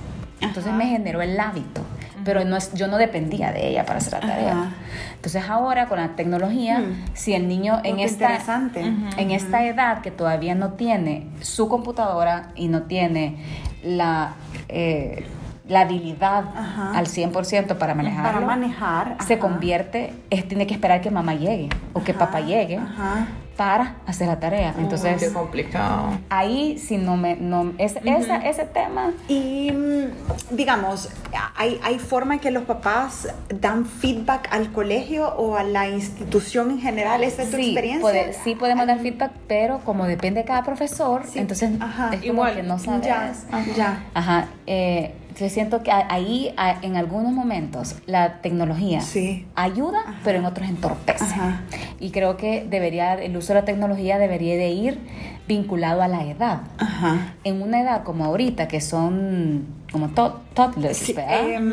Entonces 0.42 0.68
Ajá. 0.68 0.78
me 0.78 0.88
generó 0.88 1.22
el 1.22 1.40
hábito, 1.40 1.82
pero 2.26 2.44
no 2.46 2.56
es, 2.58 2.74
yo 2.74 2.88
no 2.88 2.98
dependía 2.98 3.52
de 3.52 3.68
ella 3.70 3.86
para 3.86 4.00
hacer 4.00 4.14
la 4.14 4.20
tarea. 4.22 4.52
Ajá. 4.52 4.70
Entonces 5.16 5.44
ahora 5.50 5.88
con 5.88 6.00
la 6.00 6.10
tecnología, 6.16 6.80
Mm. 6.80 7.06
si 7.14 7.34
el 7.34 7.48
niño 7.48 7.80
en 7.84 8.00
esta, 8.00 8.26
interesante. 8.26 8.82
en 9.18 9.32
esta 9.32 9.64
edad 9.66 10.02
que 10.02 10.12
todavía 10.12 10.54
no 10.56 10.74
tiene 10.74 11.28
su 11.42 11.68
computadora 11.70 12.50
y 12.56 12.68
no 12.68 12.84
tiene 12.84 13.38
la, 13.84 14.34
eh, 14.70 15.26
la 15.68 15.82
habilidad 15.82 16.44
Ajá. 16.58 16.92
al 16.98 17.08
100% 17.08 17.78
para 17.78 17.96
manejarlo, 17.96 18.34
Para 18.34 18.46
manejar. 18.46 19.18
se 19.26 19.40
convierte, 19.40 20.14
es, 20.30 20.46
tiene 20.48 20.68
que 20.68 20.74
esperar 20.74 21.00
que 21.00 21.10
mamá 21.10 21.36
llegue 21.36 21.70
o 21.94 22.04
que 22.04 22.12
Ajá, 22.12 22.20
papá 22.20 22.42
llegue 22.42 22.78
Ajá. 22.78 23.28
Para 23.58 23.98
hacer 24.08 24.28
la 24.28 24.40
tarea. 24.40 24.74
Qué 24.74 24.82
Entonces, 24.82 25.32
complicado. 25.32 26.18
ahí 26.30 26.78
si 26.80 26.98
no 26.98 27.18
me, 27.18 27.36
no, 27.36 27.74
es, 27.78 27.96
esa, 28.04 28.38
ese 28.38 28.66
tema, 28.66 29.12
Y 29.28 29.72
mm, 29.72 30.56
digamos, 30.56 31.10
¿hay, 31.56 31.80
¿hay 31.84 32.00
forma 32.00 32.34
en 32.36 32.40
que 32.40 32.50
los 32.52 32.64
papás 32.64 33.28
dan 33.50 33.86
feedback 33.86 34.48
al 34.52 34.72
colegio 34.72 35.28
o 35.36 35.56
a 35.56 35.64
la 35.64 35.88
institución 35.88 36.72
en 36.72 36.80
general? 36.80 37.24
¿Esa 37.24 37.44
es 37.44 37.52
tu 37.52 37.58
sí, 37.58 37.66
experiencia? 37.68 38.02
puede- 38.02 38.34
sí 38.34 38.56
podemos 38.56 38.88
dar 38.88 39.00
feedback, 39.00 39.32
pero 39.48 39.80
como 39.80 40.06
depende 40.06 40.42
de 40.42 40.46
cada 40.48 40.64
profesor, 40.64 41.24
Sí, 41.28 41.40
entonces 41.40 41.70
ajá. 41.80 42.10
es 42.14 42.22
como 42.22 42.26
Igual, 42.34 42.56
que 42.56 42.64
no 42.64 42.80
sabes. 42.80 43.06
Ya, 43.06 43.34
ya. 43.76 44.04
Ajá, 44.16 44.48
eh, 44.66 45.14
yo 45.40 45.50
siento 45.50 45.84
que 45.84 45.92
ahí 45.92 46.54
en 46.82 46.96
algunos 46.96 47.32
momentos 47.32 47.96
la 48.06 48.42
tecnología 48.42 49.02
Sí. 49.02 49.46
ayuda, 49.56 50.00
pero 50.24 50.40
en 50.40 50.46
otros 50.46 50.70
entorpece. 50.70 51.24
Ajá. 51.24 51.62
Y 52.00 52.12
creo 52.12 52.38
que 52.38 52.66
debería, 52.70 53.14
el 53.16 53.36
uso 53.38 53.54
de 53.54 53.60
la 53.62 53.66
tecnología 53.66 54.18
debería 54.18 54.56
de 54.56 54.70
ir 54.70 55.00
vinculado 55.48 56.02
a 56.02 56.08
la 56.08 56.24
edad. 56.24 56.62
Ajá. 56.78 57.34
En 57.44 57.62
una 57.62 57.82
edad 57.82 58.04
como 58.04 58.26
ahorita, 58.26 58.68
que 58.68 58.80
son 58.82 59.66
como 59.92 60.10
to- 60.10 60.42
toddlers, 60.56 60.98
Sí, 60.98 61.14
¿verdad? 61.14 61.50
em, 61.52 61.72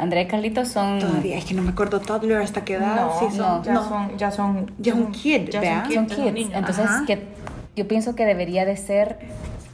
Andrea 0.00 0.22
y 0.22 0.26
Carlitos 0.26 0.68
son... 0.68 0.98
Todavía 1.00 1.36
es 1.36 1.44
que 1.44 1.54
no 1.54 1.62
me 1.62 1.70
acuerdo 1.70 2.00
toddler 2.00 2.38
hasta 2.42 2.64
qué 2.64 2.74
edad. 2.74 2.94
No, 2.96 3.18
sí, 3.18 3.36
son, 3.36 3.38
no, 3.58 3.62
ya 3.64 3.72
no. 3.72 3.88
son, 3.88 4.16
ya 4.18 4.30
son, 4.30 4.72
Ya 4.78 4.92
es 4.92 4.98
un 4.98 5.12
kid, 5.12 5.48
ya 5.50 5.84
son 5.84 5.92
son 5.92 6.06
kids. 6.06 6.50
Entonces, 6.54 6.84
Ajá. 6.86 7.04
que 7.06 7.24
yo 7.76 7.88
pienso 7.88 8.14
que 8.14 8.24
debería 8.26 8.64
de 8.64 8.76
ser 8.76 9.18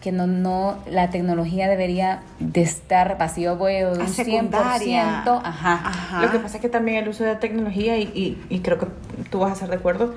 que 0.07 0.12
no, 0.12 0.29
no, 0.29 0.77
la 0.88 1.11
tecnología 1.11 1.69
debería 1.69 2.23
de 2.38 2.62
estar 2.62 3.19
vacío 3.19 3.57
de 3.57 3.87
un 3.87 4.01
A 4.03 4.05
100%. 4.05 4.07
secundaria. 4.07 5.25
Ajá. 5.25 5.81
Ajá. 5.85 6.23
Lo 6.23 6.31
que 6.31 6.38
pasa 6.38 6.59
es 6.59 6.62
que 6.62 6.69
también 6.69 6.99
el 6.99 7.09
uso 7.09 7.25
de 7.25 7.35
tecnología, 7.35 7.99
y, 7.99 8.05
y, 8.14 8.40
y 8.49 8.61
creo 8.61 8.79
que 8.79 8.87
tú 9.31 9.40
vas 9.40 9.51
a 9.51 9.55
estar 9.55 9.69
de 9.69 9.75
acuerdo, 9.75 10.14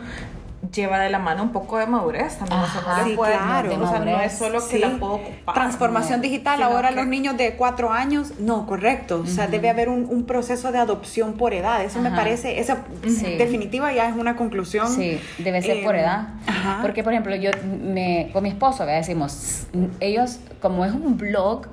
lleva 0.73 0.99
de 0.99 1.09
la 1.09 1.19
mano 1.19 1.43
un 1.43 1.51
poco 1.51 1.77
de 1.77 1.87
madurez 1.87 2.37
también. 2.37 2.59
O 2.61 2.65
sea, 2.67 2.81
no 2.81 2.87
Ajá. 2.89 3.03
le 3.03 3.09
Sí, 3.11 3.15
puedes- 3.15 3.37
claro. 3.37 3.83
O 3.83 3.89
sea, 3.89 3.99
no 3.99 4.19
es 4.19 4.33
solo 4.37 4.59
que 4.59 4.75
Sí. 4.75 4.79
la 4.79 4.89
puedo 4.97 5.13
ocupar. 5.13 5.55
Transformación 5.55 6.19
no. 6.19 6.23
digital 6.23 6.61
ahora 6.61 6.89
que- 6.89 6.95
los 6.95 7.07
niños 7.07 7.37
de 7.37 7.53
cuatro 7.53 7.91
años, 7.91 8.33
no, 8.39 8.65
correcto. 8.67 9.21
O 9.23 9.27
sea, 9.27 9.47
debe 9.47 9.69
haber 9.69 9.89
un, 9.89 10.05
un 10.09 10.25
proceso 10.25 10.71
de 10.71 10.77
adopción 10.79 11.33
por 11.33 11.53
edad. 11.53 11.83
Eso 11.83 12.01
me 12.01 12.11
parece, 12.11 12.59
esa 12.59 12.79
Sí. 13.07 13.35
definitiva 13.37 13.91
ya 13.93 14.09
es 14.09 14.15
una 14.15 14.35
conclusión. 14.35 14.87
Sí, 14.89 15.19
debe 15.37 15.61
ser 15.61 15.77
eh, 15.77 15.83
por 15.83 15.95
edad. 15.95 16.29
Ajá. 16.45 16.79
Porque, 16.81 17.03
por 17.03 17.13
ejemplo, 17.13 17.35
yo 17.35 17.51
me, 17.63 18.29
con 18.33 18.43
mi 18.43 18.49
esposo, 18.49 18.85
¿verdad? 18.85 18.99
decimos, 18.99 19.67
ellos, 19.99 20.39
como 20.61 20.83
es 20.85 20.91
un 20.93 21.17
blog, 21.17 21.67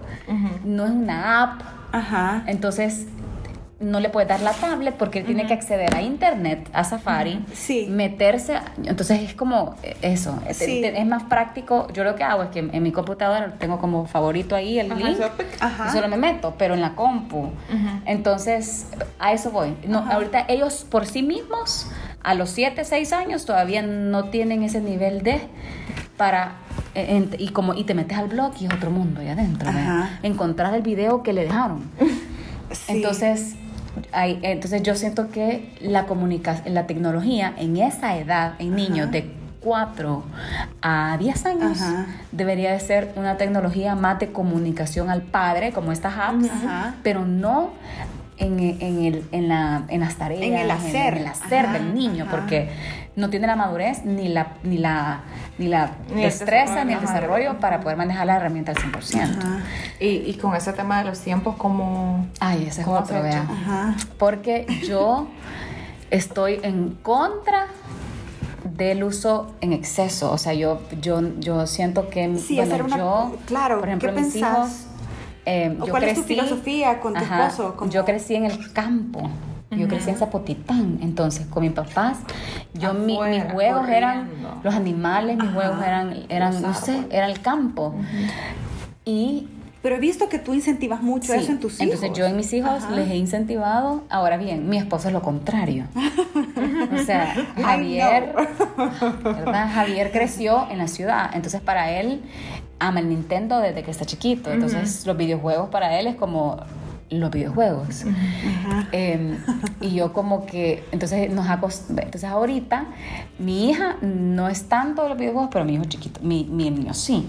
no 0.64 0.84
es 0.84 0.90
una 0.92 1.42
app, 1.42 1.60
Ajá. 1.92 2.44
entonces 2.46 3.06
no 3.78 4.00
le 4.00 4.08
puedes 4.08 4.26
dar 4.28 4.40
la 4.40 4.52
tablet 4.52 4.94
porque 4.94 5.18
él 5.18 5.26
tiene 5.26 5.46
que 5.46 5.52
acceder 5.52 5.94
a 5.94 6.00
internet, 6.00 6.66
a 6.72 6.82
Safari, 6.82 7.44
Sí. 7.52 7.86
meterse, 7.90 8.54
entonces 8.84 9.20
es 9.20 9.34
como 9.34 9.74
eso, 10.00 10.40
es- 10.48 10.56
Sí. 10.56 10.82
es 10.82 11.06
más 11.06 11.24
práctico. 11.24 11.86
Yo 11.92 12.02
lo 12.02 12.14
que 12.16 12.24
hago 12.24 12.42
es 12.44 12.48
que 12.48 12.60
en 12.60 12.82
mi 12.82 12.90
computadora 12.90 13.52
tengo 13.58 13.78
como 13.78 14.06
favorito 14.06 14.56
ahí 14.56 14.78
el 14.78 14.90
Ajá, 14.90 15.00
link. 15.00 15.18
eso. 15.20 15.30
Ajá. 15.60 15.88
y 15.88 15.90
solo 15.92 16.08
me 16.08 16.16
meto, 16.16 16.54
pero 16.56 16.72
en 16.72 16.80
la 16.80 16.94
compu. 16.94 17.50
Entonces, 18.06 18.86
a 19.18 19.32
eso 19.32 19.50
voy. 19.50 19.74
No, 19.86 19.98
ahorita 20.10 20.46
ellos 20.48 20.86
por 20.90 21.04
sí 21.06 21.22
mismos, 21.22 21.90
a 22.22 22.34
los 22.34 22.50
7, 22.50 22.84
6 22.84 23.12
años, 23.12 23.44
todavía 23.44 23.82
no 23.82 24.30
tienen 24.30 24.62
ese 24.62 24.80
nivel 24.80 25.22
de 25.22 25.40
para 26.16 26.52
eh, 26.94 27.06
en- 27.16 27.36
y 27.38 27.48
como 27.50 27.74
y 27.74 27.84
te 27.84 27.92
metes 27.92 28.16
al 28.16 28.28
blog 28.28 28.52
y 28.58 28.64
es 28.66 28.72
otro 28.72 28.90
mundo 28.90 29.20
ahí 29.20 29.28
adentro. 29.28 29.70
Encontrar 30.22 30.72
el 30.74 30.80
video 30.82 31.22
que 31.22 31.34
le 31.34 31.42
dejaron. 31.44 31.82
Sí. 32.72 32.92
Entonces, 32.96 33.54
hay, 34.12 34.38
entonces 34.42 34.82
yo 34.82 34.94
siento 34.94 35.30
que 35.30 35.72
la 35.80 36.06
comunicación, 36.06 36.74
la 36.74 36.86
tecnología 36.86 37.52
en 37.56 37.76
esa 37.76 38.16
edad, 38.16 38.54
en 38.58 38.74
niños 38.74 39.10
de 39.10 39.30
4 39.60 40.22
a 40.82 41.16
10 41.18 41.46
años, 41.46 41.80
Ajá. 41.82 42.06
debería 42.32 42.72
de 42.72 42.80
ser 42.80 43.12
una 43.16 43.36
tecnología 43.36 43.94
más 43.96 44.18
de 44.20 44.30
comunicación 44.32 45.10
al 45.10 45.22
padre, 45.22 45.72
como 45.72 45.90
estas 45.92 46.14
apps, 46.16 46.50
Ajá. 46.50 46.94
pero 47.02 47.24
no 47.24 47.70
en, 48.38 48.60
en 48.60 49.04
el, 49.04 49.24
en, 49.32 49.48
la, 49.48 49.82
en 49.88 50.00
las 50.00 50.16
tareas, 50.16 50.42
En 50.42 50.54
el 50.54 50.70
hacer. 50.70 51.14
en 51.14 51.20
el 51.22 51.26
hacer 51.26 51.68
del 51.70 51.94
niño, 51.94 52.26
porque 52.30 52.68
no 53.16 53.30
tiene 53.30 53.46
la 53.46 53.56
madurez 53.56 54.04
ni 54.04 54.28
la, 54.28 54.48
ni 54.62 54.78
la, 54.78 55.22
ni 55.58 55.68
la 55.68 55.92
Ni 56.14 56.22
destreza 56.22 56.84
ni 56.84 56.92
el 56.92 57.00
desarrollo, 57.00 57.50
ajá. 57.52 57.60
para 57.60 57.80
poder 57.80 57.96
manejar 57.96 58.26
la 58.26 58.36
herramienta 58.36 58.72
al 58.72 58.78
100%. 58.78 59.22
Ajá. 59.22 59.60
Y, 59.98 60.06
y 60.08 60.34
con 60.40 60.54
ese 60.54 60.72
tema 60.74 60.98
de 60.98 61.06
los 61.06 61.18
tiempos, 61.20 61.56
como... 61.56 62.26
Ay, 62.40 62.66
ese 62.68 62.82
es 62.82 62.86
¿Cómo 62.86 62.98
otro, 62.98 63.22
vea. 63.22 63.46
Porque 64.18 64.66
yo 64.86 65.28
estoy 66.10 66.60
en 66.62 66.90
contra 67.02 67.66
del 68.64 69.02
uso 69.04 69.54
en 69.60 69.72
exceso. 69.72 70.30
O 70.30 70.38
sea, 70.38 70.52
yo, 70.52 70.82
yo, 71.00 71.20
yo 71.38 71.66
siento 71.66 72.10
que, 72.10 72.36
Sí, 72.38 72.56
bueno, 72.56 72.74
hacer 72.74 72.84
una- 72.84 72.96
yo, 72.98 73.36
claro, 73.46 73.78
por 73.80 73.88
ejemplo, 73.88 74.14
¿qué 74.14 74.20
mis 74.20 74.36
hijos, 74.36 74.86
eh, 75.46 75.74
¿O 75.80 75.86
yo 75.86 75.90
cuál 75.90 76.04
es 76.04 76.16
tu 76.16 76.22
filosofía 76.24 77.00
con 77.00 77.14
tu 77.14 77.20
Ajá, 77.20 77.46
esposo? 77.46 77.76
Yo 77.88 78.04
crecí 78.04 78.34
en 78.34 78.44
el 78.46 78.72
campo. 78.72 79.30
Yo 79.70 79.88
crecí 79.88 80.10
en 80.10 80.16
Zapotitán, 80.16 80.98
entonces 81.02 81.46
con 81.46 81.62
mis 81.64 81.72
papás, 81.72 82.18
yo 82.74 82.94
mi- 82.94 83.18
mis 83.18 83.44
juegos 83.52 83.88
eran 83.88 84.30
los 84.62 84.74
animales, 84.74 85.36
mis 85.36 85.46
Ajá, 85.46 85.54
juegos 85.54 85.82
eran, 85.84 86.16
eran 86.28 86.52
los 86.52 86.62
no 86.62 86.74
sé, 86.74 87.04
era 87.10 87.26
el 87.26 87.40
campo. 87.40 87.94
Y 89.04 89.48
Pero 89.82 89.96
he 89.96 90.00
visto 90.00 90.28
que 90.28 90.38
tú 90.40 90.52
incentivas 90.54 91.00
mucho 91.02 91.32
Sí, 91.32 91.38
eso 91.38 91.52
en 91.52 91.60
tus 91.60 91.74
hijos. 91.80 91.94
Entonces 91.94 92.10
yo 92.18 92.26
en 92.26 92.36
mis 92.36 92.52
hijos 92.52 92.84
Ajá. 92.84 92.90
les 92.94 93.08
he 93.08 93.16
incentivado, 93.16 94.02
ahora 94.08 94.36
bien, 94.36 94.68
mi 94.68 94.78
esposo 94.78 95.08
es 95.08 95.14
lo 95.14 95.22
contrario. 95.22 95.84
o 96.92 96.98
sea, 97.04 97.34
Javier, 97.62 98.34
¿verdad? 99.22 99.70
Javier 99.74 100.10
creció 100.12 100.66
en 100.70 100.78
la 100.78 100.88
ciudad, 100.88 101.30
entonces 101.34 101.60
para 101.60 101.90
él 101.92 102.22
ama 102.80 103.00
el 103.00 103.08
Nintendo 103.08 103.58
desde 103.60 103.82
que 103.84 103.90
está 103.90 104.04
chiquito, 104.04 104.50
entonces 104.52 105.06
los 105.06 105.16
videojuegos 105.16 105.68
para 105.70 105.98
él 106.00 106.06
es 106.08 106.16
como 106.16 106.56
los 107.10 107.30
videojuegos. 107.30 108.04
Ajá. 108.04 108.88
Eh, 108.92 109.38
y 109.80 109.94
yo 109.94 110.12
como 110.12 110.44
que, 110.46 110.82
entonces 110.92 111.30
nos 111.32 111.46
acost- 111.46 111.88
entonces 111.90 112.24
ahorita 112.24 112.86
mi 113.38 113.70
hija 113.70 113.96
no 114.02 114.48
es 114.48 114.68
tanto 114.68 115.02
de 115.04 115.10
los 115.10 115.18
videojuegos, 115.18 115.50
pero 115.52 115.64
mi 115.64 115.74
hijo 115.74 115.84
chiquito, 115.84 116.20
mi, 116.22 116.44
mi 116.44 116.70
niño 116.70 116.94
sí. 116.94 117.26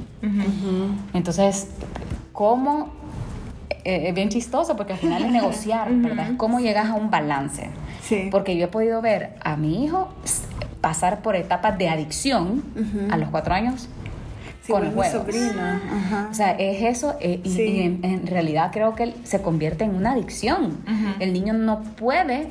Entonces, 1.13 1.67
¿cómo? 2.33 2.89
eh, 3.83 4.09
es 4.09 4.15
bien 4.15 4.29
chistoso 4.29 4.75
porque 4.75 4.93
al 4.93 4.99
final 4.99 5.23
es 5.23 5.31
negociar, 5.31 5.89
¿verdad? 5.93 6.31
Es 6.31 6.37
cómo 6.37 6.59
llegas 6.59 6.89
a 6.89 6.93
un 6.95 7.09
balance. 7.09 7.69
Sí. 8.01 8.27
Porque 8.31 8.57
yo 8.57 8.65
he 8.65 8.67
podido 8.67 9.01
ver 9.01 9.35
a 9.43 9.55
mi 9.57 9.85
hijo 9.85 10.09
pasar 10.81 11.21
por 11.21 11.35
etapas 11.35 11.77
de 11.77 11.89
adicción 11.89 12.63
a 13.11 13.17
los 13.17 13.29
cuatro 13.29 13.53
años 13.53 13.87
Sí, 14.67 14.71
con 14.73 14.91
juegos. 14.91 15.07
sobrina. 15.21 15.81
Ajá. 15.91 16.27
O 16.29 16.33
sea, 16.33 16.51
es 16.51 16.83
eso, 16.83 17.15
eh, 17.19 17.39
y, 17.43 17.49
Sí. 17.49 17.61
y 17.63 17.79
en, 17.81 17.99
en 18.03 18.27
realidad 18.27 18.69
creo 18.71 18.93
que 18.95 19.15
se 19.23 19.41
convierte 19.41 19.83
en 19.85 19.95
una 19.95 20.11
adicción. 20.11 20.77
Ujú. 20.83 21.13
El 21.19 21.33
niño 21.33 21.53
no 21.53 21.81
puede. 21.83 22.49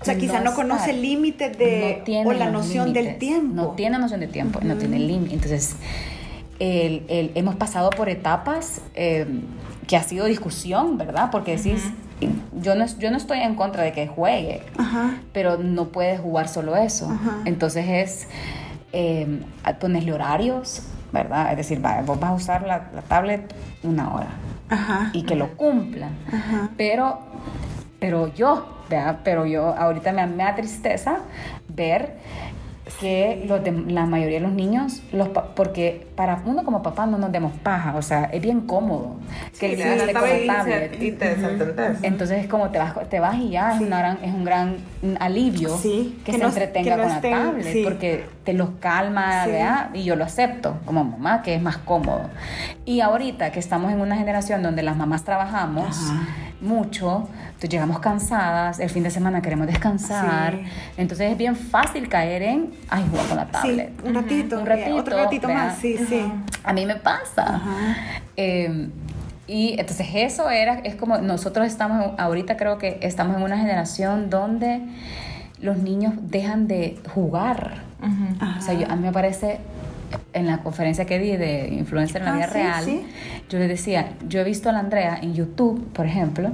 O 0.00 0.04
sea, 0.04 0.18
quizá 0.18 0.40
no, 0.40 0.54
conoce 0.54 0.90
estar- 0.90 0.94
el 0.96 1.02
límite 1.02 1.50
de 1.50 2.02
no 2.24 2.30
o 2.30 2.32
la 2.32 2.50
noción 2.50 2.92
del 2.92 3.04
límites. 3.04 3.18
tiempo. 3.20 3.54
No 3.54 3.68
tiene 3.72 3.98
noción 4.00 4.18
de 4.18 4.26
tiempo, 4.26 4.58
no 4.62 4.74
tiene 4.76 4.98
límite. 4.98 5.34
Entonces, 5.34 5.76
el- 6.58 7.04
el- 7.08 7.30
hemos 7.36 7.54
pasado 7.54 7.90
por 7.90 8.08
etapas 8.08 8.80
eh, 8.94 9.26
que 9.86 9.96
ha 9.96 10.02
sido 10.02 10.26
discusión, 10.26 10.98
¿verdad? 10.98 11.28
Porque 11.30 11.56
decís, 11.56 11.84
yo, 12.60 12.74
no, 12.74 12.86
yo 12.98 13.10
no 13.10 13.16
estoy 13.16 13.40
en 13.40 13.54
contra 13.56 13.82
de 13.84 13.92
que 13.92 14.06
juegue, 14.06 14.62
Ajá. 14.76 15.18
pero 15.32 15.58
no 15.58 15.88
puedes 15.88 16.18
jugar 16.20 16.48
solo 16.48 16.76
eso. 16.76 17.08
Ajá. 17.10 17.38
Entonces 17.44 17.84
es 17.88 18.28
eh, 18.92 19.40
ponerle 19.80 20.12
horarios, 20.12 20.82
¿verdad? 21.12 21.50
Es 21.50 21.56
decir, 21.58 21.84
va, 21.84 22.00
vos 22.02 22.18
vas 22.18 22.30
a 22.30 22.34
usar 22.34 22.62
la, 22.62 22.88
la 22.94 23.02
tablet 23.02 23.54
una 23.82 24.12
hora 24.14 24.28
Ajá. 24.68 25.10
y 25.12 25.22
que 25.24 25.34
lo 25.36 25.56
cumplan. 25.56 26.16
Ajá. 26.28 26.70
Pero, 26.76 27.18
pero 28.00 28.32
yo, 28.34 28.66
¿verdad? 28.88 29.18
Pero 29.22 29.46
yo 29.46 29.74
ahorita 29.76 30.12
me, 30.12 30.26
me 30.26 30.44
da 30.44 30.54
tristeza 30.54 31.18
ver 31.68 32.16
que 33.00 33.44
los 33.48 33.62
de- 33.64 33.72
la 33.92 34.06
mayoría 34.06 34.38
de 34.38 34.44
los 34.46 34.52
niños, 34.52 35.02
los 35.12 35.28
porque 35.28 36.06
para 36.14 36.40
uno 36.46 36.62
como 36.64 36.82
papá 36.82 37.06
no 37.06 37.18
nos 37.18 37.32
demos 37.32 37.52
paja, 37.62 37.94
o 37.96 38.02
sea, 38.02 38.24
es 38.24 38.40
bien 38.40 38.60
cómodo 38.60 39.16
que 39.58 39.74
Sí, 39.76 39.82
el 39.82 39.98
la 40.12 40.20
con 40.20 40.28
la 40.46 40.54
tablet 40.58 41.02
y 41.02 41.12
te 41.12 41.34
desentendés. 41.34 41.98
Entonces 42.02 42.40
es 42.42 42.46
como 42.48 42.70
te 42.70 42.78
vas, 42.78 42.94
te 43.08 43.18
vas 43.20 43.36
y 43.36 43.50
ya, 43.50 43.74
es, 43.74 43.80
una 43.80 43.98
gran, 43.98 44.18
es 44.22 44.32
un 44.32 44.44
gran 44.44 44.76
alivio 45.18 45.76
Sí, 45.78 46.20
que, 46.24 46.32
que 46.32 46.38
se 46.38 46.44
entretenga 46.44 46.96
que 46.96 47.02
con 47.02 47.10
la 47.10 47.16
estén- 47.20 47.42
tablet, 47.44 47.84
porque 47.84 48.24
te 48.44 48.52
los 48.52 48.70
calma. 48.80 49.46
¿verdad? 49.46 49.90
Y 49.94 50.04
yo 50.04 50.14
lo 50.16 50.24
acepto 50.24 50.76
como 50.84 51.02
mamá, 51.04 51.42
que 51.42 51.54
es 51.56 51.62
más 51.62 51.78
cómodo. 51.78 52.22
Y 52.84 53.00
ahorita 53.00 53.50
que 53.52 53.58
estamos 53.58 53.92
en 53.92 54.00
una 54.00 54.16
generación 54.16 54.62
donde 54.62 54.82
las 54.82 54.96
mamás 54.96 55.24
trabajamos 55.24 55.98
Ajá. 56.10 56.22
Mucho, 56.62 57.28
entonces 57.46 57.70
llegamos 57.70 57.98
cansadas, 57.98 58.78
el 58.80 58.88
fin 58.88 59.02
de 59.02 59.10
semana 59.10 59.42
queremos 59.42 59.66
descansar, 59.66 60.54
Sí. 60.54 60.62
entonces 60.96 61.32
es 61.32 61.36
bien 61.38 61.56
fácil 61.56 62.08
caer 62.08 62.42
en, 62.42 62.70
ay, 62.88 63.04
jugar 63.10 63.26
con 63.26 63.36
la 63.36 63.44
Sí, 63.46 63.50
tablet. 63.52 63.90
un 64.04 64.14
ratito, 64.14 64.58
Un 64.60 64.66
ratito, 64.66 64.96
otro 64.96 65.16
ratito 65.16 65.48
¿verdad? 65.48 65.66
más, 65.66 65.78
sí, 65.78 65.96
sí. 66.08 66.22
A 66.64 66.72
mí 66.72 66.86
me 66.86 66.96
pasa. 66.96 67.60
Eh, 68.36 68.88
y 69.46 69.74
entonces 69.78 70.06
eso 70.14 70.48
era, 70.50 70.78
es 70.84 70.94
como 70.94 71.18
nosotros 71.18 71.66
estamos, 71.66 72.12
ahorita 72.18 72.56
creo 72.56 72.78
que 72.78 72.98
estamos 73.02 73.36
en 73.36 73.42
una 73.42 73.58
generación 73.58 74.30
donde 74.30 74.80
los 75.60 75.76
niños 75.78 76.14
dejan 76.22 76.66
de 76.68 76.98
jugar. 77.14 77.82
O 78.58 78.62
sea, 78.62 78.74
yo- 78.74 78.90
a 78.90 78.96
mí 78.96 79.02
me 79.02 79.12
parece, 79.12 79.58
en 80.32 80.46
la 80.46 80.58
conferencia 80.58 81.04
que 81.04 81.18
di 81.18 81.36
de 81.36 81.68
influencer 81.68 82.22
en 82.22 82.26
la 82.26 82.32
Ah, 82.32 82.36
vida 82.36 82.46
sí, 82.48 82.52
real, 82.54 82.84
sí. 82.84 83.06
yo 83.48 83.58
les 83.58 83.68
decía, 83.68 84.12
yo 84.28 84.40
he 84.40 84.44
visto 84.44 84.68
a 84.68 84.72
la 84.72 84.78
Andrea 84.80 85.18
en 85.20 85.34
YouTube, 85.34 85.84
por 85.92 86.06
ejemplo, 86.06 86.50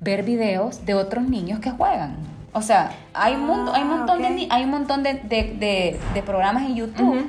ver 0.00 0.22
videos 0.22 0.84
de 0.86 0.94
otros 0.94 1.28
niños 1.28 1.60
que 1.60 1.70
juegan. 1.70 2.16
O 2.52 2.62
sea, 2.62 2.92
hay, 3.14 3.34
un 3.34 3.46
mundo, 3.46 3.72
hay 3.74 3.82
un 3.82 3.90
Ah, 3.90 3.96
montón, 3.96 4.18
de, 4.22 4.28
ok. 4.28 4.34
ni- 4.34 4.48
hay 4.50 4.64
un 4.64 4.70
montón 4.70 5.02
de, 5.02 5.14
de- 5.14 5.56
de- 5.58 5.98
de 6.14 6.22
programas 6.22 6.62
en 6.64 6.76
YouTube 6.76 7.26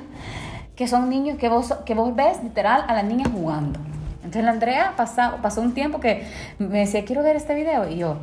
que 0.76 0.88
son 0.88 1.10
niños 1.10 1.38
que 1.38 1.48
vos, 1.50 1.74
que 1.86 1.94
vos 1.96 2.16
ves 2.16 2.44
literal 2.44 2.84
a 2.88 2.94
las 2.94 3.06
niñas 3.06 3.30
jugando. 3.34 3.80
Entonces 4.18 4.44
la 4.44 4.52
Andrea 4.52 4.94
pasó, 4.98 5.38
pasó 5.42 5.62
un 5.62 5.74
tiempo 5.74 6.00
que 6.00 6.24
me 6.60 6.80
decía, 6.80 7.06
quiero 7.06 7.24
ver 7.24 7.36
este 7.38 7.56
video. 7.56 7.90
Y 7.90 7.98
yo, 7.98 8.18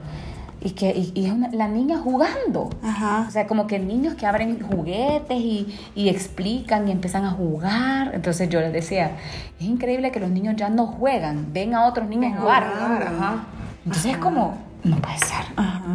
y 0.64 0.70
que 0.70 0.90
y, 0.90 1.12
y 1.14 1.26
es 1.26 1.32
una- 1.32 1.50
la 1.50 1.68
niña 1.68 1.98
jugando. 1.98 2.70
Ajá. 2.82 3.26
O 3.28 3.30
sea, 3.30 3.46
como 3.46 3.66
que 3.66 3.78
niños 3.78 4.14
que 4.14 4.26
abren 4.26 4.60
juguetes 4.60 5.36
y, 5.38 5.78
y 5.94 6.08
explican 6.08 6.88
y 6.88 6.92
empiezan 6.92 7.24
a 7.24 7.30
jugar. 7.30 8.12
Entonces 8.14 8.48
yo 8.48 8.60
les 8.60 8.72
decía, 8.72 9.12
es 9.58 9.66
increíble 9.66 10.10
que 10.12 10.20
los 10.20 10.30
niños 10.30 10.54
ya 10.56 10.68
no 10.68 10.86
juegan, 10.86 11.52
ven 11.52 11.74
a 11.74 11.86
otros 11.86 12.08
niños 12.08 12.38
jugar. 12.38 12.62
Ajá. 12.64 13.44
Entonces 13.84 14.12
es 14.12 14.18
como, 14.18 14.54
no 14.84 14.96
puede 14.96 15.18
ser, 15.18 15.44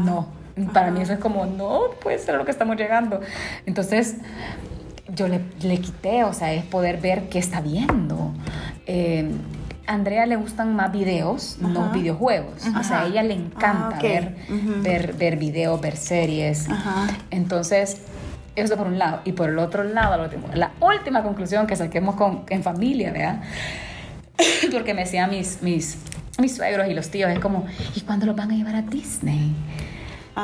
no. 0.05 0.27
Para 0.73 0.89
mí 0.91 1.01
eso 1.01 1.13
es 1.13 1.19
como, 1.19 1.45
no 1.45 1.81
puede 2.01 2.17
ser 2.17 2.35
a 2.35 2.37
lo 2.39 2.45
que 2.45 2.51
estamos 2.51 2.75
llegando. 2.77 3.21
Entonces 3.65 4.15
yo 5.15 5.27
le, 5.27 5.39
le 5.61 5.77
quité, 5.79 6.23
o 6.23 6.33
sea, 6.33 6.51
es 6.53 6.65
poder 6.65 6.99
ver 6.99 7.29
qué 7.29 7.39
está 7.39 7.61
viendo. 7.61 8.31
Eh, 8.87 9.31
a 9.87 9.93
Andrea 9.93 10.25
le 10.25 10.35
gustan 10.35 10.75
más 10.75 10.91
videos, 10.91 11.57
no 11.61 11.85
Ajá. 11.85 11.91
videojuegos. 11.93 12.65
O 12.79 12.83
sea, 12.83 13.01
a 13.01 13.05
ella 13.07 13.23
le 13.23 13.33
encanta 13.33 13.97
Ah, 13.97 14.01
ver, 14.01 14.35
ver, 14.83 15.13
ver 15.13 15.37
videos, 15.37 15.79
ver 15.81 15.95
series. 15.97 16.69
Ajá. 16.69 17.07
Entonces, 17.31 18.01
eso 18.55 18.75
por 18.77 18.87
un 18.87 18.99
lado. 18.99 19.21
Y 19.25 19.31
por 19.31 19.49
el 19.49 19.57
otro 19.59 19.83
lado, 19.83 20.17
lo 20.17 20.23
último- 20.23 20.47
la 20.53 20.71
última 20.81 21.23
conclusión 21.23 21.67
que 21.67 21.75
saquemos 21.75 22.15
con, 22.15 22.43
en 22.49 22.63
familia, 22.63 23.11
¿verdad? 23.11 23.41
Porque 24.71 24.93
me 24.93 25.01
decían 25.05 25.29
mis, 25.29 25.61
mis, 25.63 25.97
mis 26.39 26.55
suegros 26.55 26.87
y 26.89 26.93
los 26.93 27.09
tíos, 27.09 27.31
es 27.31 27.39
como, 27.39 27.65
¿y 27.95 28.01
cuándo 28.01 28.25
los 28.25 28.35
van 28.35 28.51
a 28.51 28.55
llevar 28.55 28.75
a 28.75 28.81
Disney? 28.81 29.55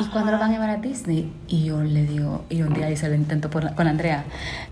¿Y 0.01 0.05
cuándo 0.05 0.31
los 0.31 0.39
van 0.39 0.49
a 0.49 0.53
llevar 0.53 0.69
a 0.71 0.77
Disney? 0.77 1.31
Y 1.47 1.65
yo 1.65 1.83
le 1.83 2.03
digo, 2.05 2.45
y 2.49 2.61
un 2.63 2.73
día 2.73 2.89
hice 2.89 3.05
el 3.07 3.15
intento 3.15 3.49
por 3.51 3.63
la- 3.63 3.75
con 3.75 3.87
Andrea, 3.87 4.23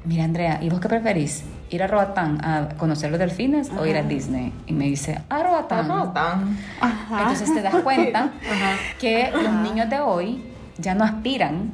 mira 0.06 0.24
Andrea, 0.24 0.58
¿y 0.64 0.70
vos 0.70 0.80
qué 0.80 0.88
preferís? 0.90 1.44
¿Ir 1.72 1.82
a 1.84 1.88
Roatán 1.88 2.44
a 2.44 2.76
conocer 2.78 3.10
los 3.12 3.20
delfines 3.20 3.72
o 3.72 3.86
ir 3.86 3.96
a 3.96 4.04
Disney? 4.04 4.52
Y 4.68 4.74
me 4.74 4.86
dice, 4.86 5.22
a 5.30 5.42
Roatán. 5.42 5.88
Ajá. 6.82 7.22
Entonces 7.22 7.54
te 7.54 7.62
das 7.62 7.76
cuenta 7.84 8.32
que 9.00 9.32
los 9.32 9.54
niños 9.54 9.90
de 9.90 10.02
hoy 10.02 10.44
ya 10.78 10.94
no 10.96 11.06
aspiran 11.06 11.72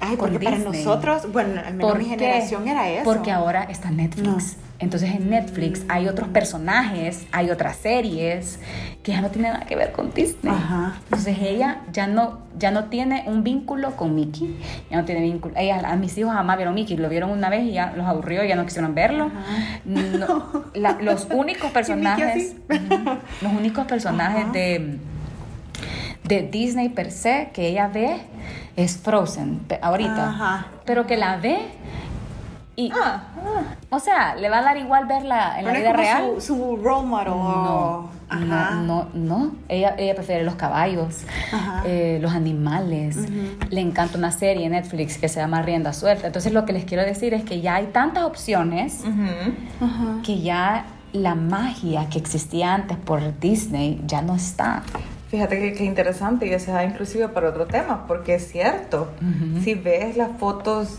Ay, 0.00 0.16
porque 0.16 0.40
para 0.40 0.56
Disney. 0.56 0.82
nosotros, 0.82 1.30
bueno, 1.30 1.60
al 1.60 1.74
menos 1.74 1.90
¿Por 1.90 1.98
mi 1.98 2.06
generación 2.06 2.66
era 2.68 2.88
eso. 2.88 3.04
Porque 3.04 3.30
ahora 3.30 3.64
está 3.64 3.90
Netflix. 3.90 4.56
Entonces 4.80 5.10
en 5.12 5.28
Netflix 5.30 5.84
hay 5.88 6.06
otros 6.06 6.28
personajes, 6.28 7.26
hay 7.32 7.50
otras 7.50 7.76
series 7.78 8.60
que 9.02 9.10
ya 9.12 9.20
no 9.20 9.28
tienen 9.30 9.52
nada 9.54 9.66
que 9.66 9.74
ver 9.74 9.90
con 9.90 10.12
Disney. 10.14 10.54
Ajá. 10.54 10.94
Entonces 11.04 11.36
ella 11.40 11.80
ya 11.92 12.06
no, 12.06 12.38
ya 12.58 12.70
no 12.70 12.84
tiene 12.84 13.24
un 13.26 13.42
vínculo 13.42 13.96
con 13.96 14.14
Mickey, 14.14 14.56
ya 14.88 14.98
no 14.98 15.04
tiene 15.04 15.22
vínculo. 15.22 15.54
Ella, 15.56 15.80
a 15.84 15.96
mis 15.96 16.16
hijos 16.16 16.32
jamás 16.32 16.56
vieron 16.58 16.74
Mickey, 16.74 16.96
lo 16.96 17.08
vieron 17.08 17.30
una 17.30 17.48
vez 17.50 17.64
y 17.64 17.72
ya 17.72 17.92
los 17.96 18.06
aburrió, 18.06 18.44
ya 18.44 18.54
no 18.54 18.64
quisieron 18.66 18.94
verlo. 18.94 19.32
No, 19.84 20.64
la- 20.74 20.98
los 21.00 21.26
únicos 21.32 21.72
personajes, 21.72 22.54
los 23.42 23.52
únicos 23.52 23.84
personajes 23.86 24.44
Ajá. 24.44 24.52
de 24.52 24.98
de 26.24 26.42
Disney 26.42 26.90
per 26.90 27.10
se 27.10 27.50
que 27.54 27.68
ella 27.68 27.88
ve 27.88 28.16
es 28.76 28.98
Frozen 28.98 29.60
ahorita, 29.80 30.28
Ajá. 30.28 30.66
pero 30.84 31.06
que 31.06 31.16
la 31.16 31.36
ve 31.38 31.58
y 32.80 32.92
Ah, 32.94 33.22
o 33.90 33.98
sea, 33.98 34.36
le 34.36 34.48
va 34.48 34.58
a 34.58 34.62
dar 34.62 34.76
igual 34.76 35.06
verla 35.06 35.58
en 35.58 35.64
la 35.66 35.72
Pero 35.72 35.74
es 35.74 35.80
vida 35.80 35.92
real. 35.92 36.24
Su, 36.38 36.54
su 36.54 36.76
role 36.76 37.06
model. 37.06 37.28
No, 37.30 38.10
Ajá. 38.28 38.70
no, 38.76 38.82
no, 38.82 39.08
no. 39.14 39.52
Ella, 39.68 39.94
ella 39.98 40.14
prefiere 40.14 40.44
los 40.44 40.54
caballos, 40.54 41.22
Ajá. 41.52 41.82
eh, 41.86 42.18
los 42.22 42.32
animales. 42.34 43.16
Le 43.70 43.80
encanta 43.80 44.16
una 44.16 44.30
serie 44.30 44.66
en 44.66 44.72
Netflix 44.72 45.18
que 45.18 45.28
se 45.28 45.40
llama 45.40 45.62
Rienda 45.62 45.92
Suelta. 45.92 46.26
Entonces 46.28 46.52
lo 46.52 46.64
que 46.64 46.72
les 46.72 46.84
quiero 46.84 47.02
decir 47.04 47.34
es 47.34 47.42
que 47.44 47.60
ya 47.60 47.74
hay 47.76 47.86
tantas 47.86 48.24
opciones 48.24 49.00
ujú. 49.04 49.84
Ajá. 49.84 50.22
que 50.22 50.40
ya 50.40 50.84
la 51.12 51.34
magia 51.34 52.08
que 52.10 52.18
existía 52.18 52.74
antes 52.74 52.96
por 52.98 53.40
Disney 53.40 54.00
ya 54.06 54.22
no 54.22 54.34
está. 54.36 54.82
Fíjate 55.30 55.58
que, 55.58 55.72
que 55.74 55.84
interesante 55.84 56.46
y 56.46 56.52
eso 56.52 56.70
da 56.72 56.84
inclusive 56.84 57.28
para 57.28 57.48
otro 57.48 57.66
tema, 57.66 58.06
porque 58.06 58.34
es 58.36 58.50
cierto, 58.52 59.08
si 59.64 59.74
ves 59.74 60.16
las 60.16 60.30
fotos, 60.38 60.96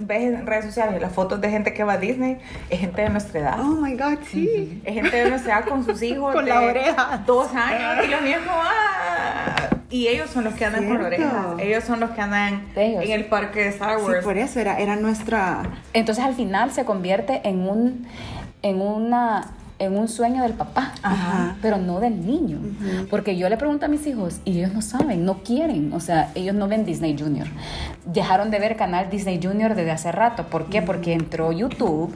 ves 0.00 0.22
en 0.22 0.46
redes 0.46 0.64
sociales 0.64 1.00
las 1.00 1.12
fotos 1.12 1.40
de 1.40 1.50
gente 1.50 1.72
que 1.74 1.84
va 1.84 1.92
a 1.94 1.98
Disney, 1.98 2.38
es 2.70 2.80
gente 2.80 3.02
de 3.02 3.10
nuestra 3.10 3.40
edad. 3.40 3.60
Oh 3.60 3.64
my 3.80 3.94
God, 3.94 4.18
sí. 4.30 4.80
Es 4.84 4.94
gente 4.94 5.16
de 5.16 5.30
nuestra 5.30 5.58
edad 5.58 5.68
con 5.68 5.84
sus 5.84 6.02
hijos 6.02 6.32
Con 6.34 6.44
de 6.46 6.50
la 6.50 6.60
oreja. 6.62 7.22
dos 7.26 7.54
años 7.54 8.04
y 8.06 8.08
los 8.08 8.22
niños 8.22 8.40
como, 8.46 8.60
"Ah". 8.62 9.68
Y 9.90 10.06
ellos 10.06 10.30
son 10.30 10.44
los 10.44 10.54
que 10.54 10.64
andan 10.64 10.86
con 10.88 11.00
orejas. 11.04 11.32
Ellos 11.58 11.82
son 11.84 11.98
los 12.00 12.10
que 12.10 12.20
andan 12.20 12.62
Ellos. 12.76 13.04
en 13.04 13.10
el 13.10 13.24
parque 13.26 13.60
de 13.64 13.68
Star 13.70 13.98
Sí, 13.98 14.04
Wars. 14.06 14.24
por 14.24 14.38
eso 14.38 14.60
era, 14.60 14.78
era 14.78 14.94
nuestra. 14.96 15.62
Entonces 15.92 16.24
al 16.24 16.34
final 16.34 16.70
se 16.70 16.84
convierte 16.84 17.40
en 17.44 17.68
un, 17.68 18.06
en 18.62 18.80
una, 18.80 19.48
en 19.80 19.98
un 19.98 20.06
sueño 20.06 20.42
del 20.42 20.52
papá. 20.52 20.92
Ajá. 21.02 21.56
pero 21.60 21.78
no 21.78 21.98
del 21.98 22.24
niño. 22.24 22.58
Porque 23.10 23.36
yo 23.36 23.48
le 23.48 23.56
pregunto 23.56 23.86
a 23.86 23.88
mis 23.88 24.06
hijos 24.06 24.40
y 24.44 24.58
ellos 24.58 24.72
no 24.72 24.82
saben, 24.82 25.24
no 25.24 25.42
quieren, 25.42 25.92
o 25.92 26.00
sea, 26.00 26.30
ellos 26.34 26.54
no 26.54 26.68
ven 26.68 26.84
Disney 26.84 27.16
Junior. 27.18 27.48
Dejaron 28.04 28.50
de 28.50 28.60
ver 28.60 28.76
canal 28.76 29.10
Disney 29.10 29.40
Junior 29.42 29.74
desde 29.74 29.90
hace 29.90 30.12
rato. 30.12 30.46
¿Por 30.46 30.66
qué? 30.66 30.82
Porque 30.82 31.12
entró 31.12 31.50
YouTube. 31.50 32.14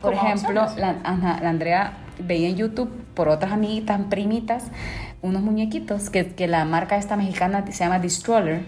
Por 0.00 0.14
ejemplo, 0.14 0.66
la, 0.76 0.96
la 1.04 1.48
Andrea 1.48 1.92
veía 2.18 2.48
en 2.48 2.56
YouTube 2.56 2.90
por 3.14 3.28
otras 3.28 3.52
amiguitas, 3.52 4.00
primitas, 4.08 4.64
unos 5.20 5.42
muñequitos 5.42 6.10
que, 6.10 6.34
que 6.34 6.48
la 6.48 6.64
marca 6.64 6.96
esta 6.96 7.16
mexicana 7.16 7.64
se 7.66 7.84
llama 7.84 7.98
Destroyer, 7.98 8.62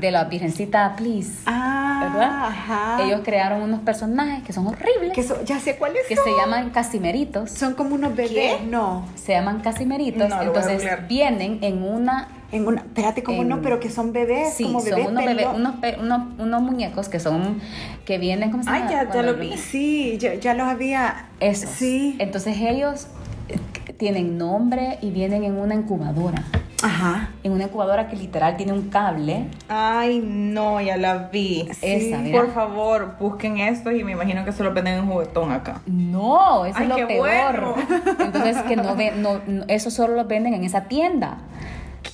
de 0.00 0.10
la 0.10 0.24
Virgencita 0.24 0.94
Please. 0.96 1.42
Ah, 1.46 1.77
¿Verdad? 2.12 2.46
ajá. 2.46 2.98
Ellos 3.04 3.20
crearon 3.24 3.62
unos 3.62 3.80
personajes 3.80 4.42
que 4.42 4.52
son 4.52 4.66
horribles, 4.66 5.12
Que 5.12 5.22
so- 5.22 5.42
ya 5.44 5.58
sé 5.60 5.76
cuáles 5.76 6.06
que 6.06 6.16
son. 6.16 6.24
se 6.24 6.30
llaman 6.36 6.70
casimeritos 6.70 7.50
Son 7.50 7.74
como 7.74 7.94
unos 7.94 8.14
bebés. 8.16 8.56
¿Qué? 8.58 8.66
No. 8.68 9.04
se 9.14 9.32
llaman 9.32 9.60
casimeritos, 9.60 10.28
No, 10.28 10.42
entonces 10.42 10.82
vienen 11.08 11.58
en 11.62 11.82
una 11.82 12.28
En 12.50 12.66
una, 12.66 12.80
espérate, 12.80 13.22
como 13.22 13.44
no, 13.44 13.60
pero 13.60 13.78
que 13.78 13.90
son 13.90 14.14
bebés, 14.14 14.54
sí, 14.54 14.64
como 14.64 14.80
son 14.80 15.00
unos, 15.08 15.22
bebés, 15.24 15.46
unos, 15.54 15.74
unos, 16.00 16.22
unos 16.38 16.62
muñecos 16.62 17.10
que 17.10 17.20
son 17.20 17.60
que 18.06 18.16
vienen 18.16 18.50
¿cómo 18.50 18.62
se 18.62 18.70
Ay, 18.70 18.78
llama? 18.80 18.90
ya- 18.90 19.02
ya 19.04 19.10
Cuando 19.10 19.32
lo 19.32 19.38
vi. 19.38 19.56
Sí, 19.58 20.16
ya, 20.18 20.32
ya 20.34 20.54
los 20.54 20.66
había. 20.66 21.26
Esos. 21.40 21.68
Sí. 21.68 22.16
Entonces 22.18 22.56
ellos 22.58 23.06
eh, 23.50 23.58
tienen 23.98 24.38
nombre 24.38 24.96
y 25.02 25.10
vienen 25.10 25.44
en 25.44 25.58
una 25.58 25.74
incubadora. 25.74 26.42
Ajá. 26.82 27.30
En 27.42 27.52
una 27.52 27.64
incubadora 27.64 28.08
que 28.08 28.14
literal 28.16 28.56
tiene 28.56 28.72
un 28.72 28.88
cable. 28.88 29.46
Ay, 29.68 30.22
no, 30.24 30.80
ya 30.80 30.96
la 30.96 31.28
vi. 31.32 31.68
Esa, 31.82 32.18
mira. 32.18 32.40
Por 32.40 32.54
favor, 32.54 33.16
busquen 33.18 33.58
esto 33.58 33.90
y 33.90 34.04
me 34.04 34.12
imagino 34.12 34.44
que 34.44 34.52
se 34.52 34.62
lo 34.62 34.72
venden 34.72 34.94
en 34.98 35.06
juguetón 35.08 35.50
acá. 35.50 35.80
No, 35.86 36.64
eso 36.66 36.76
Ay, 36.78 36.84
es 36.84 36.88
lo 36.88 37.08
peor. 37.08 37.18
bueno. 37.18 37.74
Entonces 38.20 38.58
que 38.62 38.76
no 38.76 38.94
ven, 38.94 39.20
no, 39.22 39.40
no- 39.46 39.64
eso 39.66 39.90
solo 39.90 40.14
lo 40.14 40.24
venden 40.26 40.54
en 40.54 40.62
esa 40.64 40.82
tienda. 40.82 41.38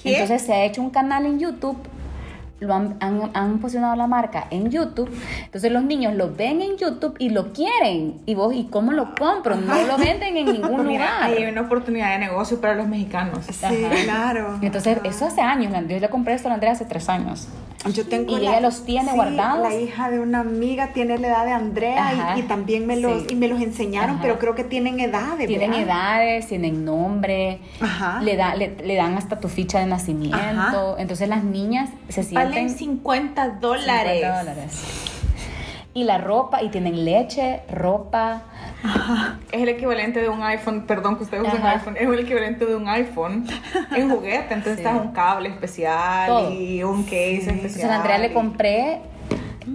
¿Qué? 0.03 0.13
Entonces 0.15 0.43
se 0.43 0.55
ha 0.55 0.65
hecho 0.65 0.81
un 0.81 0.91
canal 0.91 1.27
en 1.27 1.39
YouTube, 1.39 1.77
lo 2.65 2.75
han, 2.75 2.97
han, 3.01 3.31
han 3.35 3.59
posicionado 3.59 3.95
la 3.97 4.07
marca 4.07 4.47
en 4.51 4.71
YouTube. 4.71 5.11
Entonces 5.45 5.71
los 5.71 5.85
niños 5.85 6.15
lo 6.15 6.35
ven 6.35 6.61
en 6.63 6.77
YouTube 6.77 7.15
y 7.19 7.31
lo 7.31 7.53
quieren. 7.53 8.21
Y 8.27 8.35
vos, 8.35 8.55
¿y 8.55 8.65
cómo 8.65 8.93
lo 8.93 9.15
compro? 9.15 9.57
No 9.57 9.75
lo 9.87 9.97
venden 9.99 10.37
en 10.37 10.47
ningún 10.47 10.87
Mira, 10.87 11.05
lugar. 11.05 11.23
ahí 11.23 11.43
hay 11.43 11.51
una 11.53 11.63
oportunidad 11.63 12.13
de 12.13 12.19
negocio 12.19 12.61
para 12.61 12.75
los 12.75 12.87
mexicanos. 12.89 13.45
Sí, 13.51 13.65
Ajá. 13.65 13.95
claro. 14.05 14.59
Entonces, 14.63 14.99
eso 15.05 15.27
hace 15.27 15.41
años, 15.41 15.73
yo 15.89 15.99
le 15.99 16.09
compré 16.09 16.35
esto 16.35 16.49
a 16.49 16.55
Andrea 16.55 16.73
hace 16.73 16.85
tres 16.85 17.09
años. 17.09 17.49
Yo 17.93 18.07
tengo 18.07 18.33
Y 18.39 18.41
ella 18.41 18.61
los 18.61 18.85
tiene 18.85 19.11
sí, 19.11 19.17
guardados. 19.17 19.69
La 19.69 19.75
hija 19.79 20.11
de 20.11 20.19
una 20.21 20.41
amiga 20.41 20.93
tiene 20.95 21.19
la 21.19 21.29
edad 21.29 21.45
de 21.45 21.53
Andrea 21.53 22.35
y, 22.37 22.41
y 22.41 22.43
también 22.45 22.87
me 22.87 22.97
los 22.97 23.23
sí. 23.23 23.29
y 23.31 23.35
me 23.37 23.47
los 23.49 23.61
enseñaron, 23.61 24.13
Ajá. 24.17 24.23
pero 24.23 24.39
creo 24.39 24.55
que 24.55 24.65
tienen 24.65 25.01
edades. 25.01 25.47
Tienen 25.47 25.71
¿verdad? 25.71 26.23
edades, 26.23 26.47
tienen 26.47 26.85
nombre, 26.85 27.61
Ajá. 27.81 28.21
le, 28.23 28.37
da, 28.37 28.55
le, 28.55 28.77
le 28.83 28.95
dan 28.95 29.19
hasta 29.19 29.39
tu 29.39 29.49
ficha 29.49 29.81
de 29.81 29.87
nacimiento. 29.87 30.37
Ajá. 30.37 30.95
Entonces 30.99 31.29
las 31.29 31.45
niñas 31.45 31.91
se 32.09 32.23
Valen 32.33 32.71
sienten 32.71 32.79
50 32.79 33.49
dólares. 33.61 34.21
50 34.23 34.39
dólares. 34.39 34.85
Y 35.93 36.05
la 36.05 36.19
ropa, 36.19 36.63
y 36.63 36.71
tienen 36.71 37.05
leche, 37.05 37.61
ropa. 37.71 38.43
Es 39.53 39.63
el 39.63 39.69
equivalente 39.69 40.21
de 40.21 40.29
un 40.29 40.43
iPhone, 40.43 40.85
perdón 40.87 41.17
que 41.17 41.25
ustedes 41.25 41.43
usen 41.45 41.59
Ajá. 41.61 41.71
iPhone, 41.73 41.97
es 41.97 42.07
el 42.09 42.19
equivalente 42.19 42.67
de 42.67 42.77
un 42.77 42.89
iPhone 42.89 43.47
en 43.97 44.11
juguete. 44.11 44.55
Entonces 44.55 44.77
Sí. 44.79 44.83
está 44.85 44.97
un 44.97 45.13
cable 45.13 45.49
especial 45.49 46.27
Todo. 46.29 46.51
y 46.53 46.83
un 46.83 47.03
case 47.05 47.37
especial. 47.37 47.55
Entonces 47.57 47.85
a 47.85 47.95
Andrea 47.97 48.19
le 48.19 48.33
compré 48.33 49.01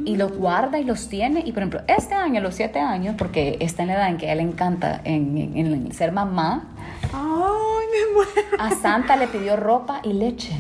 y 0.06 0.16
los 0.18 0.32
guarda 0.38 0.78
y 0.80 0.84
los 0.84 1.10
tiene. 1.10 1.40
Y 1.46 1.52
por 1.54 1.64
ejemplo, 1.64 1.82
este 1.88 2.14
año, 2.14 2.40
a 2.40 2.44
los 2.44 2.54
siete 2.56 2.80
años, 2.80 3.16
porque 3.18 3.58
está 3.60 3.82
en 3.84 3.88
la 3.88 3.94
edad 3.96 4.10
en 4.10 4.18
que 4.18 4.28
a 4.30 4.34
ella 4.34 4.44
le 4.44 4.50
encanta 4.50 5.02
en, 5.04 5.36
en- 5.38 5.56
en 5.74 5.92
ser 5.92 6.12
mamá, 6.12 6.68
Ay, 7.12 7.86
me 7.92 8.14
muero. 8.14 8.32
a 8.60 8.70
Santa 8.72 9.16
le 9.16 9.28
pidió 9.28 9.56
ropa 9.56 10.02
y 10.04 10.14
leche. 10.14 10.52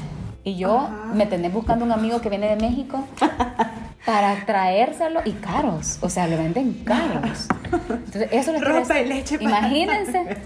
Y 0.43 0.55
yo 0.55 0.77
Ajá. 0.79 1.11
me 1.13 1.25
tenés 1.27 1.53
buscando 1.53 1.85
un 1.85 1.91
amigo 1.91 2.21
que 2.21 2.29
viene 2.29 2.47
de 2.47 2.55
México 2.55 3.03
para 4.09 4.43
traérselo 4.43 5.21
y 5.23 5.33
caros. 5.33 5.99
O 6.01 6.09
sea, 6.09 6.25
le 6.27 6.35
venden 6.35 6.73
caros. 6.83 7.47
Entonces, 7.71 8.27
eso 8.31 8.51
les 8.51 8.61
Ropa 8.65 8.99
y 8.99 9.03
decir. 9.03 9.07
leche 9.07 9.37
para- 9.39 9.59
Imagínense. 9.59 10.37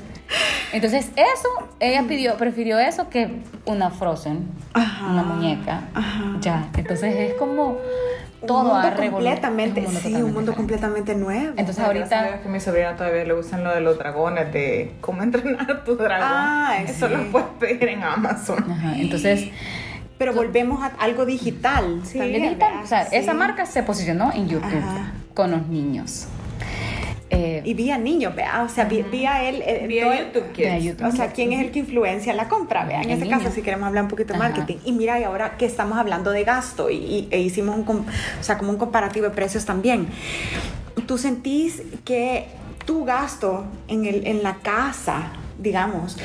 Entonces, 0.74 1.12
eso, 1.16 1.70
ella 1.80 2.04
pidió, 2.06 2.36
prefirió 2.36 2.78
eso 2.80 3.08
que 3.10 3.40
una 3.66 3.90
Frozen, 3.90 4.50
Ajá, 4.74 5.08
una 5.14 5.24
muñeca. 5.24 5.84
ajá. 5.94 6.38
Ya, 6.42 6.68
entonces 6.76 7.16
es 7.16 7.34
como 7.36 7.78
todo 8.46 8.62
un 8.62 8.68
mundo 8.68 8.90
completamente, 9.12 9.80
un 9.80 9.86
mundo 9.86 10.00
sí, 10.02 10.08
un 10.08 10.14
mundo 10.14 10.30
diferente. 10.52 10.56
completamente 10.58 11.16
nuevo. 11.16 11.54
Entonces 11.56 11.82
ahorita 11.84 12.42
que 12.42 12.50
mi 12.50 12.60
sobrina 12.60 12.98
todavía 12.98 13.24
le 13.24 13.34
usan 13.34 13.64
lo 13.64 13.74
de 13.74 13.80
los 13.80 13.98
dragones, 13.98 14.52
de 14.52 14.94
cómo 15.00 15.24
entrenar 15.24 15.72
a 15.72 15.84
tu 15.86 15.96
dragón. 15.96 16.28
Ah, 16.30 16.78
Eso 16.86 17.08
sí. 17.08 17.14
lo 17.16 17.32
puedes 17.32 17.48
pedir 17.60 17.88
en 17.88 18.04
Amazon. 18.04 18.70
Ajá, 18.70 18.96
entonces, 18.98 19.50
Pero 20.18 20.34
volvemos 20.34 20.82
a 20.84 20.88
algo 21.00 21.26
digital. 21.26 22.02
Sí, 22.04 22.18
también 22.20 22.42
¿verdad? 22.44 22.50
digital, 22.68 22.84
o 22.84 22.88
sea, 22.88 23.06
Sí. 23.10 23.16
esa 23.16 23.34
marca 23.34 23.66
se 23.66 23.84
posicionó 23.84 24.32
en 24.34 24.48
YouTube 24.48 24.78
Ajá. 24.78 25.12
con 25.34 25.52
los 25.52 25.68
niños. 25.68 26.28
Eh, 27.30 27.64
Y 27.66 27.74
vía 27.74 27.98
niños, 27.98 28.36
vea, 28.36 28.62
o 28.62 28.70
sea, 28.70 28.86
vi- 28.86 29.02
vía 29.02 29.42
él. 29.50 29.64
eh, 29.66 29.86
Vía 29.88 30.04
todo- 30.04 30.14
YouTube. 30.44 30.56
Vía 30.56 30.78
YouTube. 30.78 31.08
O 31.08 31.12
sea, 31.12 31.32
¿quién 31.32 31.52
es 31.52 31.62
el 31.62 31.72
que 31.72 31.80
influencia 31.80 32.32
la 32.36 32.48
compra? 32.48 32.86
Vea, 32.86 33.00
en 33.02 33.06
El 33.06 33.12
este 33.14 33.26
niño. 33.26 33.40
caso, 33.40 33.50
si 33.52 33.64
queremos 33.64 33.88
hablar 33.88 34.04
un 34.04 34.10
poquito 34.10 34.34
de 34.34 34.40
marketing. 34.40 34.76
Y 34.86 34.92
mira, 34.92 35.20
y 35.20 35.24
ahora 35.24 35.58
que 35.58 35.66
estamos 35.66 35.98
hablando 35.98 36.30
de 36.30 36.44
gasto 36.44 36.92
y, 36.92 36.96
y- 36.98 37.28
e 37.32 37.40
hicimos 37.42 37.76
un, 37.76 37.84
com- 37.86 38.06
o 38.40 38.44
sea, 38.44 38.60
como 38.60 38.70
un 38.72 38.78
comparativo 38.78 39.26
de 39.28 39.32
precios 39.34 39.66
también, 39.66 40.08
¿tú 41.08 41.18
sentís 41.18 41.82
que 42.06 42.46
tu 42.86 43.04
gasto 43.04 43.66
en, 43.88 44.06
el, 44.06 44.28
en 44.28 44.44
la 44.44 44.56
casa, 44.58 45.32
digamos, 45.58 46.18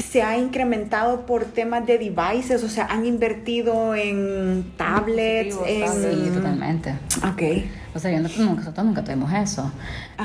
se 0.00 0.22
ha 0.22 0.36
incrementado 0.38 1.26
por 1.26 1.44
temas 1.44 1.86
de 1.86 1.98
devices? 1.98 2.62
O 2.64 2.68
sea, 2.68 2.86
¿han 2.86 3.04
invertido 3.06 3.94
en 3.94 4.72
tablets? 4.76 5.56
En... 5.66 5.88
sí, 5.88 6.30
totalmente. 6.34 6.94
Ok. 7.30 7.42
O 7.94 7.98
sea, 7.98 8.10
yo 8.10 8.20
no, 8.20 8.54
nosotros 8.54 8.86
nunca 8.86 9.02
tuvimos 9.04 9.32
eso. 9.32 9.70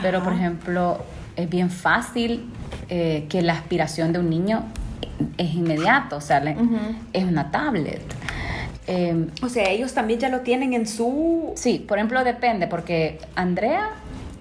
Pero, 0.02 0.24
por 0.24 0.34
ejemplo, 0.34 1.00
es 1.36 1.50
bien 1.50 1.70
fácil 1.70 2.50
eh, 2.90 3.26
que 3.30 3.42
la 3.42 3.54
aspiración 3.54 4.14
de 4.14 4.20
un 4.20 4.30
niño 4.30 4.64
es 5.38 5.54
inmediato. 5.54 6.18
O 6.18 6.22
sea, 6.22 6.40
le- 6.40 6.56
es 7.14 7.24
una 7.24 7.52
tablet. 7.52 8.02
Eh, 8.88 9.28
O 9.42 9.50
sea, 9.50 9.70
ellos 9.70 9.94
también 9.94 10.20
ya 10.20 10.30
lo 10.30 10.42
tienen 10.42 10.74
en 10.74 10.86
su... 10.88 11.54
sí, 11.56 11.84
por 11.88 11.98
ejemplo, 11.98 12.24
depende, 12.24 12.68
porque 12.68 13.20
Andrea, 13.36 13.90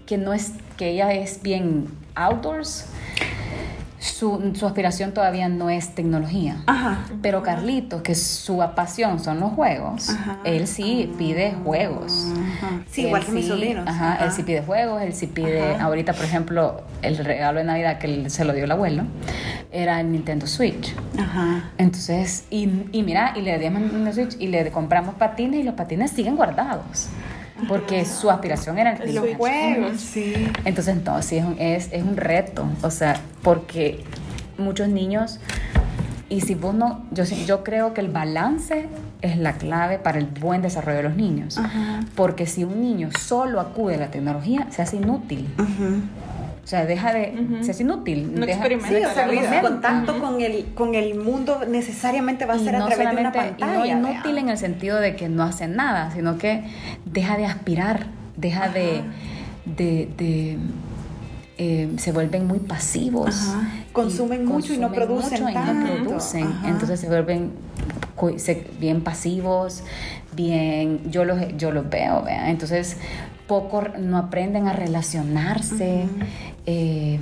que 0.05 0.19
no 0.19 0.35
es, 0.35 0.53
que 0.77 0.91
ella 0.91 1.13
es 1.15 1.41
bien 1.41 1.87
outdoors, 2.15 2.85
su, 4.05 4.53
su 4.55 4.67
aspiración 4.67 5.13
todavía 5.13 5.49
no 5.49 5.71
es 5.71 5.95
tecnología. 5.95 6.57
Ajá. 6.67 7.07
Pero 7.23 7.43
Carlitos, 7.43 8.03
que 8.03 8.15
su 8.15 8.63
pasión 8.77 9.19
son 9.19 9.41
los 9.41 9.53
juegos, 9.53 10.11
Ajá. 10.11 10.39
él 10.45 10.67
sí 10.67 11.13
pide 11.17 11.55
juegos. 11.65 12.27
Ajá. 12.59 12.83
Sí, 12.91 13.01
Él 13.03 13.07
igual 13.09 13.25
que 13.25 13.33
mis 13.33 13.49
sobrinos. 13.49 13.85
Ajá, 13.89 14.25
él 14.25 14.31
sí 14.33 14.43
pide 14.43 14.63
juegos, 14.63 15.01
él 15.03 15.15
sí 15.15 15.27
pide. 15.27 15.77
Ahorita, 15.77 16.13
por 16.13 16.25
ejemplo, 16.27 16.83
el 17.03 17.17
regalo 17.17 17.59
de 17.61 17.65
Navidad 17.65 17.99
que 17.99 18.29
se 18.29 18.45
lo 18.45 18.53
dio 18.53 18.65
el 18.65 18.73
abuelo 18.73 19.05
era 19.73 20.01
el 20.01 20.13
Nintendo 20.13 20.47
Switch. 20.47 20.95
Ajá. 21.19 21.71
Entonces, 21.79 22.45
y, 22.51 22.69
y 22.93 23.03
mira, 23.03 23.33
y 23.37 23.41
le 23.41 23.59
dimos 23.59 23.81
Nintendo 23.81 24.13
Switch 24.13 24.37
y 24.39 24.49
le 24.49 24.71
compramos 24.71 25.15
patines 25.15 25.61
y 25.61 25.63
los 25.63 25.75
patines 25.75 26.11
siguen 26.11 26.37
guardados. 26.37 27.09
Porque 27.69 28.05
su 28.05 28.31
aspiración 28.31 28.79
era 28.79 28.95
el 28.95 29.15
Los 29.15 29.27
juegos, 29.37 30.01
sí. 30.01 30.35
Entonces, 30.65 30.97
no, 31.05 31.23
sí, 31.23 31.37
es 31.39 31.45
un, 31.45 31.57
es, 31.59 31.89
es 31.93 32.03
un 32.03 32.17
reto. 32.17 32.67
O 32.83 32.91
sea, 32.91 33.17
porque 33.43 34.03
muchos 34.59 34.89
niños, 34.89 35.39
y 36.29 36.41
si 36.41 36.55
vos 36.55 36.75
no, 36.75 37.05
yo, 37.13 37.25
sí- 37.25 37.45
yo 37.47 37.63
creo 37.63 37.95
que 37.95 38.01
el 38.01 38.09
balance 38.09 38.87
es 39.23 39.37
la 39.39 39.53
clave 39.55 39.99
para 39.99 40.19
el 40.19 40.27
buen 40.27 40.63
desarrollo 40.63 40.97
de 40.99 41.03
los 41.05 41.17
niños. 41.17 41.57
Ajá. 41.59 42.01
Porque 42.17 42.47
si 42.47 42.65
un 42.65 42.81
niño 42.81 43.11
solo 43.19 43.61
acude 43.61 43.95
a 43.95 43.99
la 43.99 44.11
tecnología, 44.11 44.67
se 44.71 44.83
hace 44.83 44.97
inútil. 44.97 45.49
Ujú. 45.59 46.03
O 46.65 46.67
sea, 46.67 46.87
deja 46.87 47.13
de. 47.13 47.35
Ujú. 47.39 47.63
Se 47.63 47.73
hace 47.73 47.83
inútil. 47.83 48.33
No 48.35 48.47
deja- 48.47 48.67
experimenta 48.67 48.89
Sí, 48.89 49.05
o 49.05 49.15
sea, 49.15 49.27
la 49.27 49.35
como 49.35 49.41
vida. 49.43 49.55
su 49.61 49.61
contacto 49.67 50.19
con, 50.19 50.41
el, 50.41 50.65
con 50.75 50.95
el 50.95 51.15
mundo 51.15 51.61
necesariamente 51.69 52.47
va 52.47 52.55
a 52.55 52.57
y 52.57 52.65
ser 52.65 52.77
a 52.77 52.79
no 52.79 52.87
través 52.87 53.11
de 53.11 53.17
una 53.21 53.33
pantalla. 53.33 53.87
y 53.87 53.95
no 53.95 54.11
inútil 54.11 54.39
en 54.39 54.49
el 54.49 54.57
sentido 54.57 54.99
de 54.99 55.15
que 55.15 55.29
no 55.29 55.43
hace 55.43 55.69
nada, 55.69 56.11
sino 56.15 56.39
que 56.39 56.65
deja 57.05 57.37
de 57.37 57.45
aspirar, 57.45 58.07
deja 58.37 58.69
de, 58.71 59.03
de, 59.67 60.09
de, 60.17 60.57
eh, 61.59 61.91
se 61.99 62.13
vuelven 62.13 62.47
muy 62.47 62.61
pasivos. 62.61 63.29
Ajá. 63.49 63.69
Consumen 63.93 64.47
mucho 64.47 64.73
y 64.73 64.79
no 64.79 64.89
consumen 64.89 65.07
producen 65.09 65.43
mucho 65.45 65.51
y 65.53 65.55
no 65.55 65.65
tanto. 65.67 65.93
producen. 66.03 66.45
Ajá. 66.47 66.69
Entonces 66.71 66.99
se 66.99 67.09
vuelven 67.09 67.53
bien 68.81 69.03
pasivos, 69.03 69.83
bien, 70.35 71.11
yo 71.11 71.25
los, 71.27 71.39
yo 71.59 71.71
los 71.73 71.89
veo, 71.91 72.23
¿vea? 72.23 72.49
entonces 72.51 72.97
poco 73.47 73.83
no 73.99 74.19
aprenden 74.19 74.69
a 74.69 74.73
relacionarse. 74.73 76.07
eh, 76.67 77.19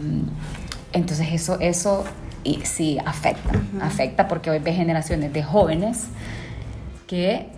entonces 0.92 1.28
eso, 1.32 1.58
eso 1.60 2.04
y, 2.44 2.60
sí 2.64 2.98
afecta, 3.04 3.52
afecta 3.80 4.28
porque 4.28 4.50
hoy 4.50 4.58
ves 4.58 4.76
generaciones 4.76 5.32
de 5.32 5.42
jóvenes 5.42 6.08
que 7.06 7.48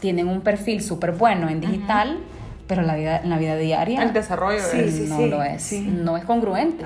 tienen 0.00 0.28
un 0.28 0.40
perfil 0.40 0.82
súper 0.82 1.12
bueno 1.12 1.48
en 1.48 1.60
digital, 1.60 2.18
pero 2.66 2.82
la 2.82 2.94
vida, 2.94 3.18
en 3.18 3.30
la 3.30 3.36
vida 3.38 3.56
diaria 3.56 4.02
El 4.02 4.12
desarrollo 4.12 4.60
Sí, 4.62 4.78
de 4.78 4.90
sí, 4.92 5.06
no 5.08 5.16
sí, 5.18 5.28
lo 5.28 5.42
es, 5.42 5.72
no 5.72 6.16
es 6.16 6.24
congruente 6.24 6.84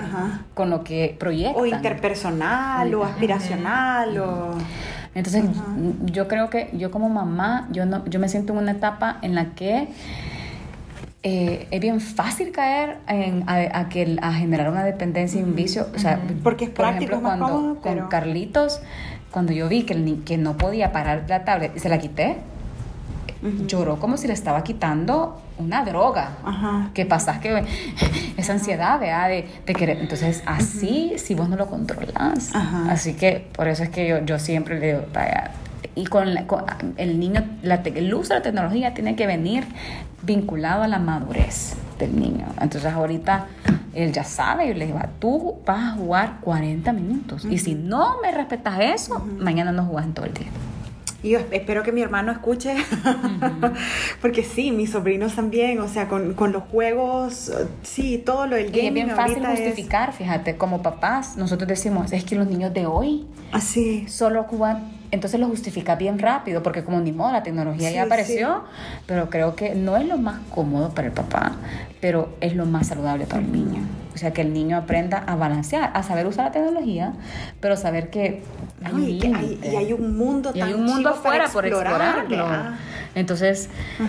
con 0.54 0.70
lo 0.70 0.82
que 0.82 1.14
proyectan. 1.18 1.62
O 1.62 1.66
interpersonal, 1.66 2.94
o 2.94 3.04
aspiracional, 3.04 4.18
o... 4.18 4.54
Entonces, 5.14 5.44
yo 6.06 6.26
creo 6.26 6.50
que 6.50 6.70
yo 6.72 6.90
como 6.90 7.08
mamá, 7.08 7.68
yo 7.70 7.86
no, 7.86 8.04
yo 8.06 8.18
me 8.18 8.28
siento 8.28 8.52
en 8.52 8.58
una 8.58 8.72
etapa 8.72 9.18
en 9.22 9.36
la 9.36 9.50
que 9.54 9.86
eh, 11.24 11.66
es 11.70 11.80
bien 11.80 12.00
fácil 12.00 12.52
caer 12.52 12.98
en, 13.08 13.48
a, 13.48 13.80
a 13.80 13.88
que, 13.88 14.16
a 14.22 14.32
generar 14.34 14.70
una 14.70 14.84
dependencia 14.84 15.40
y 15.40 15.42
un 15.42 15.56
vicio. 15.56 15.88
O 15.94 15.98
sea, 15.98 16.20
Porque 16.42 16.64
es 16.66 16.70
por 16.70 16.84
práctico, 16.84 17.12
ejemplo, 17.12 17.28
cuando 17.28 17.46
cómodo, 17.46 17.80
con 17.80 18.08
Carlitos, 18.08 18.80
cuando 19.30 19.52
yo 19.52 19.68
vi 19.68 19.82
que, 19.84 19.94
el 19.94 20.22
que 20.24 20.36
no 20.38 20.56
podía 20.56 20.92
parar 20.92 21.24
la 21.28 21.44
tablet 21.44 21.72
y 21.74 21.80
se 21.80 21.88
la 21.88 21.98
quité, 21.98 22.36
lloró 23.66 23.98
como 23.98 24.16
si 24.16 24.26
le 24.26 24.32
estaba 24.32 24.62
quitando 24.64 25.40
una 25.58 25.84
droga. 25.84 26.30
Ajá. 26.44 26.90
¿Qué 26.94 27.04
pasa? 27.06 27.40
Que 27.40 27.64
esa 28.36 28.52
ansiedad. 28.54 28.98
De, 29.00 29.46
de 29.66 29.74
querer. 29.74 29.98
Entonces, 30.00 30.42
así, 30.46 31.14
si 31.16 31.34
vos 31.34 31.48
no 31.48 31.56
lo 31.56 31.66
controlas. 31.66 32.54
Ajá. 32.54 32.90
Así 32.90 33.14
que 33.14 33.46
por 33.54 33.68
eso 33.68 33.82
es 33.82 33.90
que 33.90 34.08
yo, 34.08 34.24
yo 34.24 34.38
siempre 34.38 34.78
le 34.78 34.86
digo, 34.88 35.04
vaya, 35.12 35.50
y 35.94 36.04
con, 36.06 36.32
la- 36.34 36.46
con 36.46 36.64
el 36.96 37.18
niño, 37.20 37.44
la 37.62 37.82
te- 37.82 37.98
el 37.98 38.12
uso 38.14 38.30
de 38.34 38.40
la 38.40 38.42
tecnología 38.42 38.94
tiene 38.94 39.14
que 39.14 39.26
venir 39.26 39.64
vinculado 40.24 40.82
a 40.82 40.88
la 40.88 40.98
madurez 40.98 41.74
del 41.98 42.18
niño. 42.18 42.46
Entonces, 42.60 42.92
ahorita 42.92 43.46
él 43.94 44.12
ya 44.12 44.24
sabe, 44.24 44.66
y 44.66 44.74
le 44.74 44.86
digo, 44.86 44.98
tú 45.18 45.56
vas 45.64 45.92
a 45.92 45.96
jugar 45.96 46.38
40 46.40 46.92
minutos. 46.92 47.44
Y 47.44 47.58
si 47.58 47.74
no 47.74 48.20
me 48.20 48.32
respetas 48.32 48.78
eso, 48.80 49.24
mañana 49.38 49.72
no 49.72 49.84
jugas 49.84 50.04
en 50.06 50.14
todo 50.14 50.26
el 50.26 50.34
día. 50.34 50.48
Y 51.24 51.30
yo 51.30 51.38
espero 51.52 51.82
que 51.82 51.90
mi 51.90 52.02
hermano 52.02 52.30
escuche, 52.32 52.76
porque 54.20 54.44
sí, 54.44 54.72
mis 54.72 54.90
sobrinos 54.90 55.34
también, 55.34 55.80
o 55.80 55.88
sea, 55.88 56.06
con, 56.06 56.34
con 56.34 56.52
los 56.52 56.64
juegos, 56.64 57.50
sí, 57.82 58.18
todo 58.18 58.46
lo 58.46 58.56
del 58.56 58.66
Y 58.66 58.82
gaming 58.82 58.86
es 58.88 58.92
bien 58.92 59.10
fácil 59.16 59.42
es 59.42 59.58
justificar, 59.58 60.12
fíjate, 60.12 60.56
como 60.56 60.82
papás, 60.82 61.38
nosotros 61.38 61.66
decimos, 61.66 62.12
es 62.12 62.24
que 62.24 62.36
los 62.36 62.46
niños 62.46 62.74
de 62.74 62.84
hoy 62.84 63.26
así. 63.52 64.06
solo 64.06 64.44
juegan, 64.44 64.82
entonces 65.14 65.38
lo 65.38 65.46
justifica 65.46 65.94
bien 65.94 66.18
rápido, 66.18 66.62
porque 66.62 66.82
como 66.82 67.00
ni 67.00 67.12
modo, 67.12 67.32
la 67.32 67.44
tecnología 67.44 67.88
Sí, 67.88 67.94
ya 67.94 68.02
apareció, 68.02 68.64
pero 69.06 69.30
creo 69.30 69.54
que 69.54 69.74
no 69.76 69.96
es 69.96 70.06
lo 70.06 70.18
más 70.18 70.40
cómodo 70.50 70.90
para 70.90 71.06
el 71.06 71.14
papá, 71.14 71.52
pero 72.00 72.34
es 72.40 72.56
lo 72.56 72.66
más 72.66 72.88
saludable 72.88 73.24
para 73.24 73.40
el 73.40 73.52
niño. 73.52 73.80
O 74.12 74.18
sea, 74.18 74.32
que 74.32 74.42
el 74.42 74.52
niño 74.52 74.76
aprenda 74.76 75.18
a 75.18 75.36
balancear, 75.36 75.92
a 75.94 76.02
saber 76.02 76.26
usar 76.26 76.46
la 76.46 76.52
tecnología, 76.52 77.12
pero 77.60 77.76
saber 77.76 78.10
que 78.10 78.42
No, 78.92 78.98
y, 79.08 79.18
que 79.18 79.26
hay, 79.28 79.60
y 79.62 79.76
hay 79.76 79.92
un 79.92 80.16
mundo 80.16 80.50
Y 80.54 80.58
tan 80.60 80.68
hay 80.68 80.74
un 80.74 80.84
mundo 80.84 81.10
afuera 81.10 81.48
por 81.52 81.66
explorar, 81.66 82.18
explorarlo. 82.18 82.76
Entonces, 83.14 83.68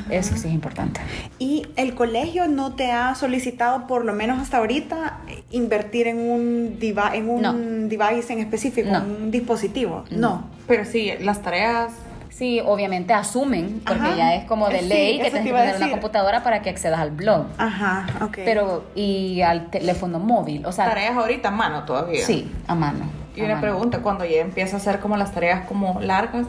eso 0.10 0.36
sí 0.36 0.48
es 0.48 0.54
importante. 0.54 1.00
Y 1.38 1.68
el 1.76 1.94
colegio 1.94 2.48
no 2.48 2.74
te 2.74 2.92
ha 2.92 3.14
solicitado, 3.16 3.86
por 3.88 4.04
lo 4.04 4.14
menos 4.14 4.40
hasta 4.42 4.58
ahorita, 4.58 5.20
invertir 5.52 6.08
en 6.08 6.18
un, 6.20 6.78
en 6.82 7.30
un 7.30 7.42
No. 7.42 7.54
device 7.54 8.34
en 8.34 8.40
específico, 8.40 8.90
No. 8.92 9.04
un 9.04 9.30
dispositivo. 9.32 10.06
No. 10.10 10.46
Pero 10.68 10.86
sí, 10.86 11.12
las 11.22 11.42
tareas 11.42 11.92
Sí, 12.30 12.60
obviamente 12.66 13.14
asumen, 13.14 13.82
porque 13.88 14.02
Ajá. 14.08 14.16
ya 14.18 14.36
es 14.36 14.44
como 14.44 14.68
de 14.68 14.80
Sí, 14.82 14.88
ley 14.90 15.20
que 15.22 15.28
eso 15.28 15.38
te 15.38 15.44
tienes 15.44 15.62
que 15.62 15.68
tener 15.68 15.78
una 15.84 15.92
computadora 15.92 16.44
para 16.44 16.62
que 16.62 16.70
accedas 16.70 17.00
al 17.00 17.12
blog. 17.12 17.46
Ajá, 17.58 18.08
ok. 18.22 18.40
Pero, 18.44 18.84
y 18.94 19.40
al 19.42 19.70
teléfono 19.70 20.20
móvil, 20.20 20.66
o 20.66 20.72
sea, 20.74 20.84
tareas 20.84 21.16
ahorita 21.16 21.48
a 21.48 21.52
mano 21.52 21.84
todavía. 21.86 22.26
sí, 22.26 22.52
a 22.68 22.76
mano. 22.76 23.06
Y 23.36 23.42
una 23.42 23.60
pregunta, 23.60 24.00
cuando 24.00 24.26
ya 24.26 24.38
empieza 24.42 24.78
a 24.78 24.80
hacer 24.80 25.00
como 25.00 25.18
las 25.18 25.34
tareas 25.34 25.66
como 25.68 26.00
largas, 26.02 26.48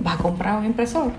¿vas 0.00 0.14
a 0.14 0.22
comprar 0.22 0.58
un 0.58 0.64
impresor? 0.66 1.10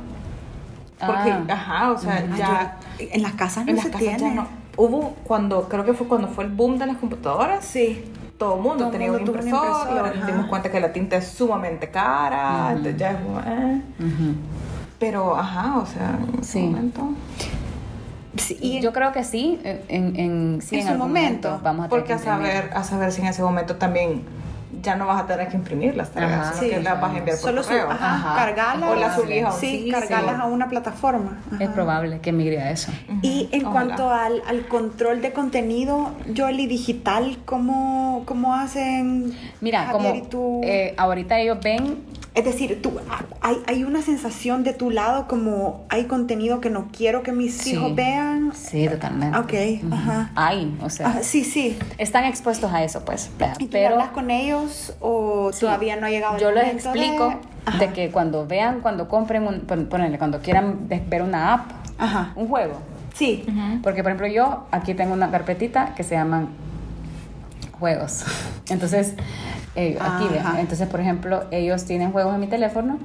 Porque, 1.06 1.32
Ah. 1.32 1.44
ajá, 1.50 1.92
o 1.92 1.98
sea, 1.98 2.26
Ah, 2.32 2.36
ya 2.38 2.78
yo- 3.00 3.08
en 3.12 3.22
las 3.22 3.34
casas 3.34 3.66
no 3.66 3.70
en 3.72 3.76
las 3.78 3.86
se 3.86 3.92
casas 3.92 4.08
tiene. 4.08 4.20
ya 4.20 4.34
no. 4.34 4.48
Hubo 4.78 5.16
cuando, 5.26 5.68
creo 5.68 5.84
que 5.86 5.94
fue 5.94 6.08
cuando 6.08 6.28
fue 6.30 6.46
el 6.46 6.52
boom 6.52 6.78
de 6.78 6.86
las 6.86 6.98
computadoras, 6.98 7.66
Sí. 7.66 8.04
todo 8.38 8.56
el 8.56 8.62
mundo 8.62 8.84
Todo 8.86 8.92
tenía 8.92 9.12
mundo 9.12 9.24
un 9.24 9.30
un 9.30 9.36
impresor, 9.36 9.66
impresor, 9.66 9.94
y 9.94 9.98
ahora 9.98 10.14
nos 10.16 10.26
dimos 10.28 10.46
cuenta 10.48 10.72
que 10.72 10.80
la 10.80 10.94
tinta 10.94 11.18
es 11.18 11.28
sumamente 11.28 11.90
cara, 11.90 12.68
entonces 12.72 12.98
ya 12.98 13.12
es 13.12 13.18
como, 13.18 13.40
eh. 13.42 13.82
Pero, 15.00 15.36
ajá, 15.38 15.78
o 15.80 15.86
sea, 15.86 16.18
en 16.34 16.40
ese 16.40 16.52
Sí. 16.54 16.60
momento. 16.62 17.10
Sí, 18.38 18.58
y 18.62 18.80
Yo 18.80 18.94
creo 18.94 19.12
que 19.12 19.24
sí, 19.24 19.60
en, 19.64 20.16
en, 20.16 20.62
sí, 20.62 20.76
En 20.76 20.82
en 20.82 20.88
su 20.88 20.94
algún 20.94 21.08
momento, 21.08 21.60
vamos 21.64 21.86
a 21.86 21.90
tener 21.90 21.90
Porque 21.90 22.08
que 22.08 22.14
a 22.14 22.20
saber, 22.20 22.70
a 22.74 22.84
saber 22.84 23.12
si 23.12 23.22
en 23.22 23.28
ese 23.28 23.42
momento 23.42 23.76
también 23.78 24.22
ya 24.82 24.96
no 24.96 25.08
vas 25.08 25.24
a 25.24 25.26
tener 25.28 25.48
que 25.48 25.58
imprimir 25.58 25.96
las 25.96 26.12
tareas, 26.12 26.56
sino 26.56 26.62
Sí. 26.62 26.70
que 26.70 26.82
las 26.82 27.02
vas 27.02 27.14
a 27.14 27.18
enviar 27.18 27.38
por 27.38 27.50
solo 27.50 27.64
su, 27.64 27.70
correo. 27.70 27.90
ajá, 27.92 28.14
Ajá. 28.16 28.36
cargarlas. 28.36 28.90
O 28.92 28.96
las 28.96 29.16
subís 29.16 29.44
a 29.44 29.48
un 29.48 29.60
Sí, 29.60 29.78
sitio. 29.80 29.94
cargarlas 30.00 30.40
a 30.40 30.46
una 30.46 30.70
plataforma. 30.70 31.40
Es 31.56 31.62
Ajá. 31.68 31.74
probable 31.74 32.20
que 32.20 32.32
migre 32.32 32.62
a 32.62 32.72
eso. 32.72 32.92
Y 33.22 33.50
en 33.52 33.66
Ojalá. 33.66 33.86
cuanto 33.88 34.10
al, 34.12 34.42
al 34.48 34.68
control 34.68 35.22
de 35.22 35.32
contenido, 35.34 36.12
Yoli 36.34 36.68
digital, 36.68 37.38
¿cómo, 37.46 38.24
cómo 38.26 38.54
hacen? 38.56 39.34
Mira, 39.62 39.86
Javier 39.86 39.92
como 40.12 40.16
y 40.16 40.22
tú? 40.28 40.62
eh, 40.64 40.94
ahorita 40.98 41.40
ellos 41.40 41.58
ven 41.64 41.98
es 42.36 42.46
decir, 42.46 42.82
tú, 42.82 42.94
ah, 43.10 43.24
hay, 43.42 43.58
hay 43.68 43.84
una 43.84 44.02
sensación 44.02 44.64
de 44.64 44.74
tu 44.74 44.92
lado 44.92 45.28
como 45.28 45.86
hay 45.90 46.06
contenido 46.06 46.62
que 46.62 46.70
no 46.70 46.88
quiero 46.96 47.24
que 47.24 47.32
mis 47.32 47.58
Sí. 47.58 47.72
hijos 47.74 47.96
vean. 47.96 48.52
Sí, 48.54 48.88
totalmente. 48.88 49.38
Ok, 49.38 49.92
ajá. 49.94 50.32
Hay, 50.36 50.78
o 50.82 50.90
sea, 50.90 51.22
sí, 51.24 51.44
sí. 51.44 51.78
están 51.98 52.26
expuestos 52.26 52.72
a 52.72 52.84
eso, 52.84 53.04
pues. 53.04 53.32
¿Y 53.58 53.66
tú 53.66 53.72
Pero 53.72 53.94
hablas 53.96 54.10
con 54.12 54.30
ellos 54.32 54.94
o 55.00 55.52
sí, 55.52 55.62
todavía 55.62 55.96
no 55.96 56.06
ha 56.06 56.10
llegado 56.12 56.36
el 56.36 56.42
Yo 56.42 56.52
les 56.52 56.74
explico 56.74 57.40
de, 57.80 57.90
que 57.90 58.10
cuando 58.12 58.46
vean, 58.48 58.82
cuando 58.82 59.08
compren, 59.10 59.46
un, 59.48 59.62
pon- 59.62 59.88
ponele, 59.88 60.18
cuando 60.18 60.40
quieran 60.40 60.88
ve- 60.88 61.04
ver 61.08 61.24
una 61.24 61.54
app, 61.56 61.72
Ajá. 61.98 62.32
un 62.36 62.48
juego. 62.48 62.80
Sí. 63.16 63.44
Porque, 63.84 64.02
por 64.04 64.12
ejemplo, 64.12 64.28
yo 64.28 64.68
aquí 64.72 64.94
tengo 64.94 65.14
una 65.14 65.30
carpetita 65.30 65.94
que 65.96 66.04
se 66.04 66.16
llaman 66.16 66.50
juegos. 67.80 68.24
Entonces, 68.70 69.16
eh, 69.76 69.98
aquí, 70.00 70.28
ve, 70.32 70.40
Ajá. 70.40 70.60
entonces, 70.60 70.88
por 70.88 71.00
ejemplo, 71.00 71.44
ellos 71.52 71.86
tienen 71.86 72.12
juegos 72.12 72.34
en 72.34 72.40
mi 72.42 72.48
teléfono, 72.48 72.98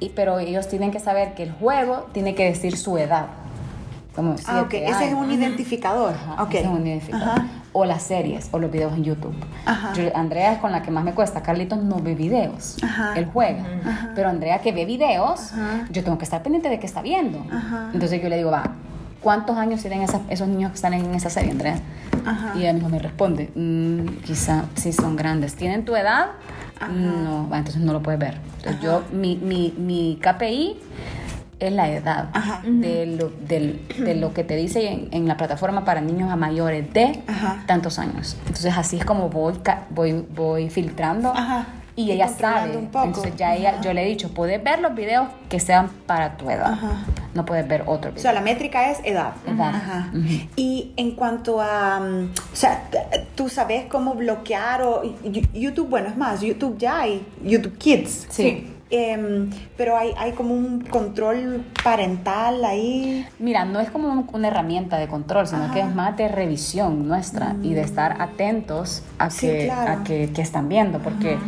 y, 0.00 0.10
pero 0.10 0.38
ellos 0.38 0.68
tienen 0.68 0.90
que 0.90 1.00
saber 1.00 1.34
que 1.34 1.42
el 1.44 1.52
juego 1.52 2.08
tiene 2.12 2.34
que 2.34 2.44
decir 2.44 2.76
su 2.76 2.98
edad. 2.98 3.26
Como 4.14 4.36
Ah, 4.46 4.60
ok. 4.62 4.74
Ese 4.74 5.08
es 5.08 5.14
un 5.14 5.30
identificador. 5.30 6.14
Ajá, 6.14 6.42
ok. 6.44 6.50
ese 6.54 6.60
es 6.64 6.66
un 6.68 6.86
identificador. 6.86 7.28
Ajá. 7.40 7.46
O 7.72 7.84
las 7.84 8.04
series 8.04 8.48
o 8.52 8.60
los 8.60 8.70
videos 8.70 8.92
en 8.92 9.02
YouTube. 9.02 9.34
Ajá. 9.66 9.92
Yo- 9.94 10.16
Andrea 10.16 10.52
es 10.52 10.58
con 10.60 10.70
la 10.70 10.82
que 10.82 10.92
más 10.92 11.02
me 11.02 11.12
cuesta. 11.14 11.42
Carlitos 11.42 11.82
no 11.82 11.96
ve 11.96 12.14
videos. 12.14 12.76
Ajá. 12.84 13.14
Él 13.16 13.28
juega. 13.32 13.64
Pero 14.14 14.28
Andrea 14.28 14.60
que 14.60 14.70
ve 14.70 14.84
videos, 14.84 15.52
Ajá. 15.52 15.86
yo 15.90 16.04
tengo 16.04 16.16
que 16.16 16.22
estar 16.24 16.40
pendiente 16.44 16.68
de 16.68 16.78
qué 16.78 16.86
está 16.86 17.02
viendo. 17.02 17.44
Ajá. 17.52 17.90
Entonces 17.92 18.22
yo 18.22 18.28
le 18.28 18.36
digo, 18.36 18.52
va, 18.52 18.62
¿cuántos 19.24 19.56
años 19.56 19.80
tienen 19.80 20.02
esas- 20.02 20.20
esos 20.28 20.46
niños 20.46 20.70
que 20.70 20.76
están 20.76 20.94
en 20.94 21.12
esa 21.14 21.30
serie, 21.30 21.50
Andrea? 21.50 21.80
Ajá. 22.24 22.52
Y 22.54 22.60
ella 22.60 22.72
misma 22.74 22.90
me 22.90 22.98
responde, 23.00 23.50
"Mm, 23.56 24.20
quizá 24.24 24.66
sí 24.76 24.92
son 24.92 25.16
grandes. 25.16 25.56
¿Tienen 25.56 25.84
tu 25.84 25.96
edad? 25.96 26.26
Ajá. 26.78 26.88
No, 26.92 27.48
va, 27.50 27.58
entonces 27.58 27.82
no 27.82 27.92
lo 27.92 28.02
puedes 28.02 28.20
ver. 28.20 28.38
Entonces 28.58 28.80
yo, 28.82 29.02
mi, 29.12 29.36
mi, 29.36 29.74
mi 29.76 30.18
KPI 30.22 30.76
es 31.60 31.72
la 31.72 31.88
edad 31.90 32.28
Ajá. 32.34 32.60
de, 32.64 33.06
lo, 33.06 33.30
del- 33.48 33.80
de 33.98 34.14
lo 34.14 34.34
que 34.34 34.44
te 34.44 34.56
dice 34.56 34.86
en, 34.92 35.08
en 35.12 35.26
la 35.26 35.36
plataforma 35.36 35.84
para 35.84 36.00
niños 36.00 36.30
a 36.30 36.36
mayores 36.36 36.92
de 36.92 37.22
Ajá. 37.26 37.62
tantos 37.66 37.98
años. 37.98 38.36
Entonces 38.46 38.76
así 38.76 38.98
es 38.98 39.04
como 39.04 39.28
voy, 39.30 39.54
voy, 39.90 40.26
voy 40.34 40.68
filtrando. 40.70 41.30
Ajá. 41.34 41.66
Y 41.96 42.10
ella 42.10 42.26
sabe. 42.28 42.76
un 42.76 42.88
poco. 42.88 43.04
Entonces 43.06 43.36
ya 43.36 43.54
ella, 43.54 43.80
yo 43.80 43.92
le 43.92 44.02
he 44.02 44.06
dicho, 44.06 44.30
puedes 44.34 44.62
ver 44.62 44.80
los 44.80 44.94
videos 44.94 45.28
que 45.48 45.60
sean 45.60 45.88
para 46.06 46.36
tu 46.36 46.50
edad. 46.50 46.72
Ajá. 46.72 47.04
No 47.34 47.44
puedes 47.44 47.66
ver 47.68 47.82
otro 47.86 48.10
O 48.10 48.12
video. 48.14 48.22
sea, 48.22 48.32
la 48.32 48.40
métrica 48.40 48.90
es 48.90 48.98
edad. 49.04 49.32
Edad. 49.46 49.74
Ajá. 49.74 50.10
Y 50.56 50.92
en 50.96 51.12
cuanto 51.12 51.60
a, 51.60 52.00
mm, 52.00 52.30
o 52.52 52.56
sea, 52.56 52.82
tú 53.36 53.48
sabes 53.48 53.86
cómo 53.86 54.14
bloquear 54.14 54.82
o 54.82 55.02
YouTube, 55.52 55.88
bueno, 55.88 56.08
es 56.08 56.16
más, 56.16 56.40
YouTube 56.40 56.78
ya 56.78 57.00
hay 57.02 57.24
YouTube 57.44 57.76
Kids. 57.78 58.26
Sí. 58.28 58.70
Em, 58.90 59.50
pero 59.76 59.96
hay, 59.96 60.12
hay 60.16 60.32
como 60.32 60.54
un 60.54 60.80
control 60.82 61.64
parental 61.82 62.64
ahí. 62.64 63.26
Mira, 63.38 63.64
no 63.64 63.80
es 63.80 63.90
como 63.90 64.08
un- 64.08 64.28
una 64.32 64.48
herramienta 64.48 64.98
de 64.98 65.08
control, 65.08 65.46
sino 65.48 65.72
que 65.72 65.80
es 65.80 65.94
más 65.94 66.16
de 66.16 66.28
revisión 66.28 67.08
nuestra 67.08 67.56
y 67.62 67.74
de 67.74 67.80
estar 67.80 68.20
atentos 68.20 69.02
a 69.18 69.30
Sí, 69.30 69.46
que, 69.48 69.64
claro. 69.66 69.92
a 70.00 70.04
que, 70.04 70.30
que 70.32 70.42
están 70.42 70.68
viendo, 70.68 70.98
porque 71.00 71.38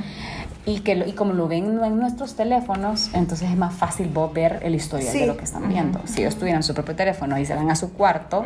y 0.67 0.81
que 0.81 0.97
lo- 0.97 1.07
y 1.07 1.13
como 1.13 1.33
lo 1.33 1.47
ven 1.49 1.81
en 1.83 1.97
nuestros 1.99 2.35
teléfonos, 2.37 3.11
entonces 3.15 3.49
es 3.51 3.57
más 3.57 3.73
fácil 3.75 4.09
vos 4.13 4.33
ver 4.35 4.59
el 4.63 4.75
historial 4.75 5.13
Sí. 5.13 5.21
de 5.21 5.27
lo 5.29 5.37
que 5.37 5.45
están 5.45 5.69
viendo. 5.69 6.01
Si 6.07 6.21
ellos 6.23 6.37
tuvieran 6.37 6.63
su 6.65 6.75
propio 6.75 6.95
teléfono 6.97 7.39
y 7.39 7.47
se 7.47 7.55
van 7.55 7.71
a 7.71 7.77
su 7.77 7.93
cuarto. 7.93 8.45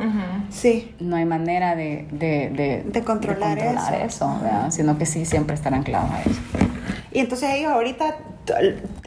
Sí. 0.50 0.94
no 1.00 1.16
hay 1.16 1.24
manera 1.24 1.74
de, 1.74 2.06
de, 2.12 2.50
de- 2.50 2.84
De 2.86 3.02
controlar 3.04 3.56
controlar 3.58 3.94
eso. 4.02 4.38
sino 4.68 4.98
que 4.98 5.06
sí 5.06 5.24
siempre 5.24 5.54
estar 5.54 5.72
anclados 5.74 6.10
a 6.10 6.20
eso. 6.22 6.40
Y 7.12 7.18
entonces 7.20 7.50
ellos 7.54 7.72
ahorita 7.72 8.16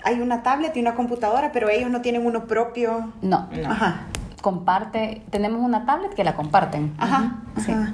hay 0.03 0.20
una 0.20 0.41
tablet 0.43 0.76
y 0.76 0.80
una 0.82 0.95
computadora, 0.95 1.51
pero 1.51 1.70
ellos 1.70 1.89
no 1.91 2.01
tienen 2.01 2.26
uno 2.26 2.45
propio. 2.47 3.14
No, 3.22 3.47
Ajá. 3.66 4.07
comparte, 4.41 5.22
tenemos 5.30 5.61
una 5.61 5.86
tablet 5.86 6.14
que 6.14 6.24
la 6.24 6.34
comparten. 6.36 6.93
Ajá, 6.97 7.36
sí. 7.64 7.72
ajá. 7.72 7.93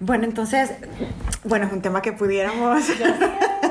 Bueno, 0.00 0.24
entonces, 0.24 0.72
bueno, 1.44 1.66
es 1.66 1.72
un 1.72 1.80
tema 1.80 2.02
que 2.02 2.12
pudiéramos 2.12 2.82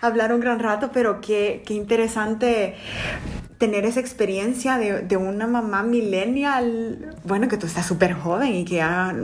hablar 0.00 0.32
un 0.32 0.40
gran 0.40 0.58
rato, 0.58 0.90
pero 0.92 1.20
qué, 1.20 1.62
qué 1.66 1.74
interesante 1.74 2.74
tener 3.58 3.86
esa 3.86 4.00
experiencia 4.00 4.76
de, 4.76 5.00
de 5.00 5.16
una 5.16 5.46
mamá 5.46 5.82
millennial, 5.82 7.14
bueno, 7.24 7.48
que 7.48 7.56
tú 7.56 7.66
estás 7.66 7.86
súper 7.86 8.12
joven 8.12 8.54
y 8.54 8.64
que 8.64 8.76
ya, 8.76 9.14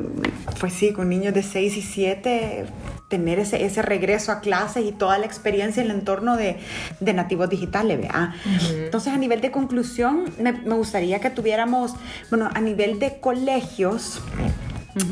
pues 0.59 0.73
sí, 0.73 0.93
con 0.93 1.09
niños 1.11 1.35
de 1.35 1.43
6 1.43 1.77
y 1.77 1.83
7, 1.83 2.67
tener 3.09 3.39
ese, 3.39 3.63
ese 3.65 3.83
regreso 3.83 4.33
a 4.33 4.41
clases 4.41 4.87
y 4.87 4.93
toda 4.93 5.19
la 5.19 5.27
experiencia 5.27 5.83
en 5.83 5.91
el 5.91 5.99
entorno 5.99 6.39
de, 6.39 6.57
de 7.01 7.13
nativos 7.13 7.51
digitales, 7.51 8.01
¿vea? 8.01 8.35
Entonces, 8.71 9.13
a 9.13 9.19
nivel 9.19 9.43
de 9.43 9.51
conclusión, 9.51 10.25
me, 10.39 10.53
me 10.53 10.75
gustaría 10.77 11.21
que 11.21 11.29
tuviéramos, 11.29 11.95
bueno, 12.31 12.49
a 12.55 12.61
nivel 12.61 12.99
de 12.99 13.21
colegios, 13.21 14.23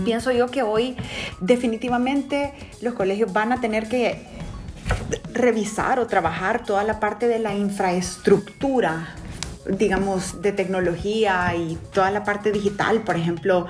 Pienso 0.04 0.30
yo 0.30 0.48
que 0.48 0.62
hoy 0.62 0.94
definitivamente 1.40 2.52
los 2.82 2.92
colegios 2.92 3.32
van 3.32 3.50
a 3.52 3.62
tener 3.62 3.88
que 3.88 4.22
revisar 5.32 5.98
o 5.98 6.06
trabajar 6.06 6.64
toda 6.64 6.84
la 6.84 7.00
parte 7.00 7.28
de 7.28 7.38
la 7.38 7.54
infraestructura 7.54 9.14
digamos, 9.66 10.42
de 10.42 10.52
tecnología 10.52 11.54
y 11.54 11.78
toda 11.92 12.10
la 12.10 12.24
parte 12.24 12.50
digital, 12.50 13.02
por 13.02 13.16
ejemplo, 13.16 13.66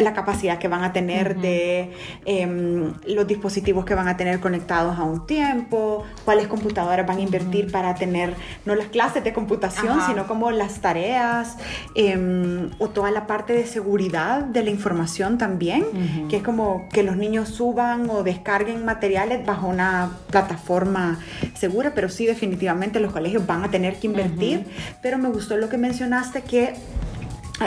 la 0.00 0.12
capacidad 0.12 0.58
que 0.58 0.68
van 0.68 0.84
a 0.84 0.92
tener 0.92 1.36
de 1.36 1.92
em, 2.24 2.94
los 3.06 3.26
dispositivos 3.26 3.84
que 3.84 3.94
van 3.94 4.08
a 4.08 4.16
tener 4.16 4.40
conectados 4.40 4.98
a 4.98 5.02
un 5.02 5.26
tiempo, 5.26 6.04
cuáles 6.24 6.46
computadoras 6.46 7.06
van 7.06 7.18
a 7.18 7.20
invertir 7.20 7.70
para 7.70 7.94
tener, 7.94 8.34
no 8.64 8.74
las 8.74 8.88
clases 8.88 9.24
de 9.24 9.32
computación, 9.32 9.98
Ajá. 9.98 10.08
sino 10.08 10.26
como 10.26 10.50
las 10.50 10.80
tareas 10.80 11.56
em, 11.94 12.70
o 12.78 12.88
toda 12.88 13.10
la 13.10 13.26
parte 13.26 13.52
de 13.52 13.66
seguridad 13.66 14.42
de 14.44 14.62
la 14.62 14.70
información 14.70 15.38
también, 15.38 15.84
que 16.28 16.36
es 16.36 16.42
como 16.42 16.88
que 16.92 17.02
los 17.02 17.16
niños 17.16 17.48
suban 17.48 18.08
o 18.10 18.22
descarguen 18.22 18.84
materiales 18.84 19.44
bajo 19.44 19.66
una 19.66 20.12
plataforma 20.30 21.18
segura, 21.54 21.92
pero 21.94 22.08
sí 22.08 22.26
definitivamente 22.26 23.00
los 23.00 23.12
colegios 23.12 23.46
van 23.46 23.64
a 23.64 23.70
tener 23.70 23.98
que 23.98 24.06
invertir, 24.06 24.66
pero 25.02 25.18
me 25.18 25.28
gustó 25.28 25.56
lo 25.56 25.68
que 25.68 25.78
mencionaste 25.78 26.42
que 26.42 26.74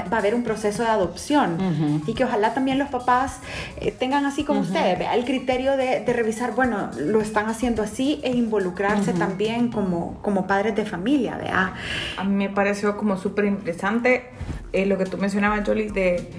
va 0.01 0.17
a 0.17 0.19
haber 0.19 0.35
un 0.35 0.43
proceso 0.43 0.83
de 0.83 0.89
adopción 0.89 2.03
y 2.07 2.13
que 2.13 2.23
ojalá 2.23 2.53
también 2.53 2.79
los 2.79 2.89
papás 2.89 3.39
eh, 3.79 3.91
tengan 3.91 4.25
así 4.25 4.43
como 4.43 4.61
ustedes, 4.61 4.99
vea, 4.99 5.15
el 5.15 5.25
criterio 5.25 5.77
de, 5.77 6.01
de 6.01 6.13
revisar, 6.13 6.53
bueno, 6.53 6.89
lo 6.97 7.21
están 7.21 7.47
haciendo 7.47 7.83
así 7.83 8.19
e 8.23 8.31
involucrarse 8.31 9.13
también 9.13 9.69
como, 9.69 10.19
como 10.21 10.47
padres 10.47 10.75
de 10.75 10.85
familia, 10.85 11.37
vea. 11.37 11.73
A 12.17 12.23
mí 12.23 12.33
me 12.33 12.49
pareció 12.49 12.97
como 12.97 13.17
súper 13.17 13.45
interesante 13.45 14.29
eh, 14.73 14.85
lo 14.85 14.97
que 14.97 15.05
tú 15.05 15.17
mencionabas, 15.17 15.65
Jolie, 15.65 15.89
de 15.91 16.29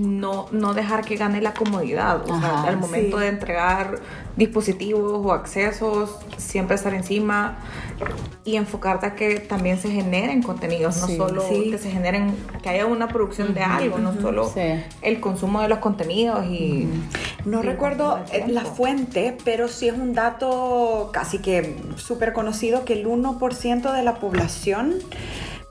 no, 0.00 0.46
no 0.52 0.74
dejar 0.74 1.04
que 1.04 1.16
gane 1.16 1.40
la 1.40 1.54
comodidad. 1.54 2.28
O 2.28 2.34
Ajá, 2.34 2.62
sea, 2.62 2.70
al 2.70 2.78
momento 2.78 3.16
sí. 3.18 3.22
de 3.22 3.28
entregar 3.28 4.00
dispositivos 4.36 5.24
o 5.26 5.32
accesos, 5.32 6.16
siempre 6.36 6.76
estar 6.76 6.94
encima 6.94 7.58
y 8.44 8.56
enfocarte 8.56 9.06
a 9.06 9.14
que 9.14 9.40
también 9.40 9.78
se 9.78 9.90
generen 9.90 10.42
contenidos, 10.42 10.94
Sí, 10.94 11.16
no 11.18 11.28
solo 11.28 11.42
sí. 11.42 11.70
que 11.70 11.78
se 11.78 11.90
generen, 11.90 12.34
que 12.62 12.68
haya 12.68 12.86
una 12.86 13.08
producción 13.08 13.52
de 13.52 13.62
algo, 13.62 13.98
no 13.98 14.18
solo 14.20 14.52
el 15.02 15.20
consumo 15.20 15.60
de 15.60 15.68
los 15.68 15.78
contenidos 15.78 16.46
y... 16.46 16.88
No 17.44 17.60
Sí, 17.62 17.66
recuerdo 17.68 18.18
consumo 18.18 18.38
de 18.38 18.38
eh, 18.38 18.52
la 18.52 18.64
fuente, 18.64 19.36
pero 19.44 19.68
sí 19.68 19.88
es 19.88 19.94
un 19.94 20.12
dato 20.12 21.10
casi 21.12 21.38
que 21.38 21.76
súper 21.96 22.32
conocido 22.32 22.84
que 22.84 22.92
el 22.94 23.06
1% 23.06 23.92
de 23.92 24.02
la 24.02 24.14
población 24.16 24.94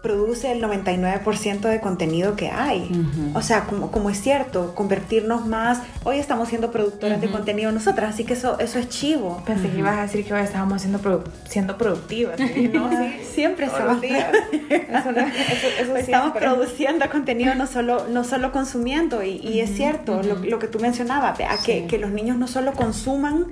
produce 0.02 0.52
el 0.52 0.62
99% 0.64 1.62
de 1.62 1.82
contenido 1.82 2.36
que 2.36 2.50
hay. 2.50 2.90
O 3.34 3.42
sea, 3.42 3.66
como, 3.66 3.92
como 3.92 4.10
es 4.10 4.22
cierto, 4.22 4.74
convertirnos 4.76 5.46
más, 5.48 5.80
hoy 6.04 6.18
estamos 6.20 6.50
siendo 6.50 6.72
productoras 6.72 7.20
de 7.20 7.30
contenido 7.30 7.72
nosotras, 7.72 8.14
así 8.14 8.24
que 8.24 8.34
eso, 8.34 8.60
eso 8.60 8.80
es 8.80 8.88
chivo. 8.90 9.42
Pensé 9.46 9.70
que 9.70 9.80
ibas 9.80 9.98
a 9.98 10.04
decir 10.04 10.24
que 10.26 10.34
hoy 10.34 10.42
estábamos 10.42 10.82
siendo, 10.82 11.00
produ- 11.00 11.24
siendo 11.50 11.78
productivas. 11.78 12.40
Y 12.40 12.68
no, 12.70 12.90
sí, 12.92 13.14
Siempre 13.34 13.70
somos. 13.70 14.00
días. 14.00 14.28
Eso, 14.70 15.12
no- 15.12 15.20
eso- 15.28 15.68
eso 15.82 15.96
Estamos 15.98 16.32
produciendo 16.38 17.10
contenido, 17.10 17.56
no 17.56 17.68
solo, 17.68 18.08
no 18.08 18.24
solo 18.24 18.52
consumiendo. 18.52 19.24
Y, 19.24 19.38
y 19.38 19.60
es 19.62 19.76
cierto 19.76 20.22
lo, 20.24 20.36
lo 20.36 20.60
que 20.60 20.68
tú 20.68 20.80
mencionabas, 20.80 21.38
que, 21.66 21.82
Sí. 21.82 21.88
que 21.88 21.98
los 21.98 22.12
niños 22.12 22.38
no 22.38 22.48
solo 22.48 22.74
consuman, 22.74 23.48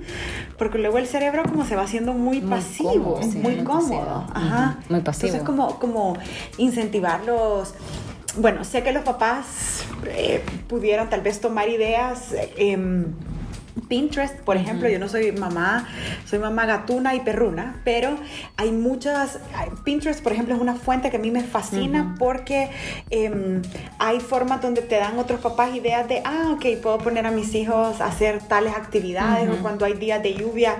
porque 0.58 0.78
luego 0.78 0.98
el 0.98 1.06
cerebro 1.06 1.42
como 1.44 1.64
se 1.66 1.76
va 1.76 1.82
haciendo 1.82 2.12
muy, 2.14 2.40
Muy 2.40 2.50
pasivo, 2.50 2.92
cómodo, 3.16 3.22
sí, 3.22 3.38
muy, 3.38 3.56
muy 3.56 3.64
cómodo. 3.64 4.26
pasivo. 4.26 4.26
Ajá. 4.32 4.78
Muy 4.88 5.00
pasivo. 5.00 5.26
Entonces 5.26 5.42
como, 5.46 5.78
como 5.78 6.16
incentivarlos. 6.58 7.74
Bueno, 8.36 8.64
sé 8.64 8.82
que 8.82 8.92
los 8.92 9.02
papás 9.02 9.84
eh, 10.06 10.42
pudieran 10.68 11.08
tal 11.08 11.22
vez 11.22 11.40
tomar 11.40 11.68
ideas. 11.68 12.34
em, 12.56 13.06
Pinterest, 13.88 14.34
por 14.40 14.56
ejemplo, 14.56 14.88
yo 14.88 14.98
no 14.98 15.08
soy 15.08 15.32
mamá, 15.32 15.86
soy 16.28 16.38
mamá 16.38 16.66
gatuna 16.66 17.14
y 17.14 17.20
perruna, 17.20 17.76
pero 17.84 18.16
hay 18.56 18.72
muchas, 18.72 19.38
Pinterest, 19.84 20.22
por 20.22 20.32
ejemplo, 20.32 20.54
es 20.54 20.60
una 20.60 20.74
fuente 20.74 21.10
que 21.10 21.16
a 21.18 21.20
mí 21.20 21.30
me 21.30 21.42
fascina 21.42 22.14
porque 22.18 22.70
em, 23.10 23.62
hay 23.98 24.20
formas 24.20 24.62
donde 24.62 24.82
te 24.82 24.96
dan 24.96 25.18
otros 25.18 25.40
papás 25.40 25.74
ideas 25.74 26.08
de, 26.08 26.22
ah, 26.24 26.52
ok, 26.54 26.80
puedo 26.82 26.98
poner 26.98 27.26
a 27.26 27.30
mis 27.30 27.54
hijos 27.54 28.00
a 28.00 28.06
hacer 28.06 28.42
tales 28.42 28.74
actividades 28.74 29.48
o 29.50 29.62
cuando 29.62 29.84
hay 29.84 29.94
días 29.94 30.22
de 30.22 30.34
lluvia 30.34 30.76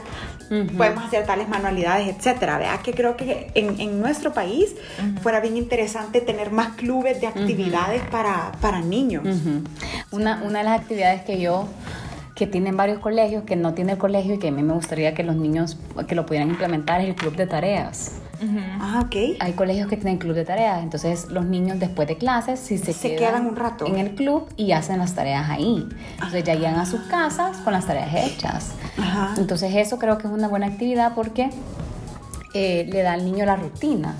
podemos 0.76 1.05
hacer 1.05 1.26
tales 1.26 1.49
manualidades, 1.49 2.09
etcétera. 2.09 2.59
¿Verdad? 2.59 2.80
Que 2.80 2.92
creo 2.92 3.16
que 3.16 3.51
en, 3.55 3.80
en 3.80 4.01
nuestro 4.01 4.32
país 4.32 4.74
fuera 5.22 5.40
bien 5.40 5.57
interesante 5.57 6.20
tener 6.20 6.51
más 6.51 6.76
clubes 6.76 7.20
de 7.20 7.26
actividades 7.26 8.03
para, 8.11 8.53
para 8.61 8.80
niños. 8.80 9.24
Una, 10.11 10.42
una 10.42 10.61
de 10.61 10.64
las 10.64 10.80
actividades 10.80 11.22
que 11.22 11.40
yo 11.40 11.68
que 12.37 12.47
tienen 12.47 12.76
varios 12.76 12.99
colegios, 13.01 13.43
que 13.45 13.57
no 13.57 13.72
tiene 13.74 13.93
el 13.93 13.99
colegio 13.99 14.34
y 14.34 14.39
que 14.39 14.49
a 14.49 14.53
mí 14.53 14.62
me 14.62 14.74
gustaría 14.74 15.14
que 15.14 15.24
los 15.24 15.34
niños 15.37 15.78
que 16.07 16.14
lo 16.14 16.26
pudieran 16.26 16.51
implementar 16.51 17.01
es 17.01 17.09
el 17.09 17.14
club 17.16 17.34
de 17.34 17.47
tareas. 17.47 18.12
Ah, 18.78 19.03
ok. 19.07 19.16
Hay 19.41 19.53
colegios 19.55 19.89
que 19.89 19.97
tienen 19.97 20.18
club 20.18 20.34
de 20.34 20.45
tareas, 20.45 20.82
entonces 20.82 21.30
los 21.30 21.47
niños 21.47 21.78
después 21.80 22.07
de 22.07 22.18
clases 22.18 22.61
si 22.61 22.76
se, 22.76 22.93
Se 22.93 23.16
quedan 23.16 23.47
un 23.47 23.57
rato. 23.57 23.87
en 23.87 23.97
el 23.97 24.14
club 24.14 24.47
y 24.59 24.72
hacen 24.72 24.99
las 24.99 25.14
tareas 25.14 25.49
ahí. 25.49 25.89
Entonces 26.16 26.45
ya 26.45 26.55
llegan 26.55 26.74
a 26.74 26.84
sus 26.84 27.01
casas 27.05 27.57
con 27.59 27.72
las 27.72 27.87
tareas 27.87 28.14
hechas. 28.14 28.72
Ajá. 28.99 29.34
Entonces 29.39 29.74
eso 29.74 29.99
creo 29.99 30.18
que 30.18 30.26
es 30.26 30.32
una 30.32 30.47
buena 30.49 30.66
actividad 30.66 31.14
porque 31.14 31.49
eh, 32.53 32.87
le 32.93 33.01
da 33.03 33.14
al 33.14 33.24
niño 33.24 33.47
la 33.47 33.57
rutina. 33.57 34.14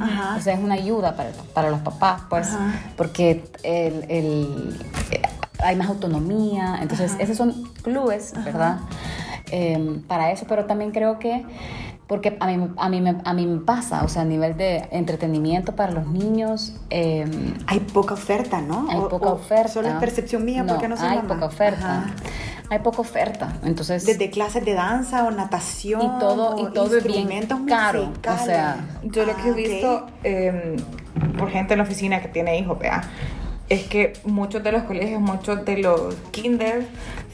Ajá. 0.00 0.34
O 0.36 0.40
sea, 0.40 0.54
es 0.54 0.60
una 0.60 0.74
ayuda 0.74 1.14
para, 1.16 1.30
para 1.54 1.70
los 1.70 1.80
papás, 1.80 2.22
pues, 2.28 2.48
Ajá. 2.48 2.72
porque 2.96 3.44
el, 3.62 4.04
el- 4.08 4.76
hay 5.62 5.76
más 5.76 5.88
autonomía. 5.88 6.78
Entonces, 6.82 7.16
esos 7.18 7.36
son 7.36 7.52
clubes, 7.82 8.32
¿verdad? 8.44 8.78
Eh, 9.52 10.00
para 10.06 10.30
eso, 10.32 10.46
pero 10.48 10.64
también 10.66 10.90
creo 10.92 11.18
que, 11.18 11.44
porque 12.06 12.36
a 12.40 12.46
mí, 12.46 12.68
a, 12.76 12.88
mí 12.88 13.00
me, 13.00 13.16
a 13.24 13.32
mí 13.34 13.46
me 13.46 13.60
pasa, 13.60 14.04
o 14.04 14.08
sea, 14.08 14.22
a 14.22 14.24
nivel 14.24 14.56
de 14.56 14.88
entretenimiento 14.92 15.74
para 15.76 15.92
los 15.92 16.06
niños, 16.06 16.74
eh, 16.90 17.24
Hay 17.66 17.80
poca 17.80 18.14
oferta, 18.14 18.60
¿no? 18.60 18.86
hay 18.90 18.98
O- 18.98 19.08
poca 19.08 19.26
o 19.30 19.34
oferta. 19.34 19.68
Solo 19.68 19.88
es 19.88 19.94
percepción 19.94 20.44
mía 20.44 20.64
porque 20.68 20.88
no 20.88 20.96
soy 20.96 21.08
hay 21.08 21.16
mamá. 21.16 21.28
poca 21.34 21.46
oferta. 21.46 21.98
Ajá. 21.98 22.14
Hay 22.72 22.78
poca 22.78 23.00
oferta. 23.00 23.52
Entonces, 23.64 24.06
Desde 24.06 24.30
clases 24.30 24.64
de 24.64 24.74
danza 24.74 25.24
o 25.24 25.32
natación. 25.32 26.00
y 26.02 26.18
todo, 26.20 26.54
o 26.54 26.68
y 26.68 26.72
todo 26.72 26.96
es 26.96 27.02
bien 27.04 27.18
instrumentos 27.32 27.58
caro. 27.66 28.02
O 28.02 28.06
musicales. 28.06 28.44
sea, 28.44 28.76
Yo 29.02 29.24
lo 29.26 29.34
que 29.34 29.42
Ah, 29.42 29.46
he 29.48 29.50
ok. 29.50 29.56
visto 29.56 30.06
eh, 30.22 30.76
por 31.36 31.50
gente 31.50 31.74
en 31.74 31.78
la 31.78 31.84
oficina 31.84 32.22
que 32.22 32.28
tiene 32.28 32.56
hijos, 32.60 32.78
vea, 32.78 33.02
es 33.70 33.84
que 33.84 34.12
muchos 34.24 34.62
de 34.62 34.72
los 34.72 34.82
colegios, 34.82 35.20
muchos 35.20 35.64
de 35.64 35.78
los 35.78 36.14
kinder, 36.32 36.86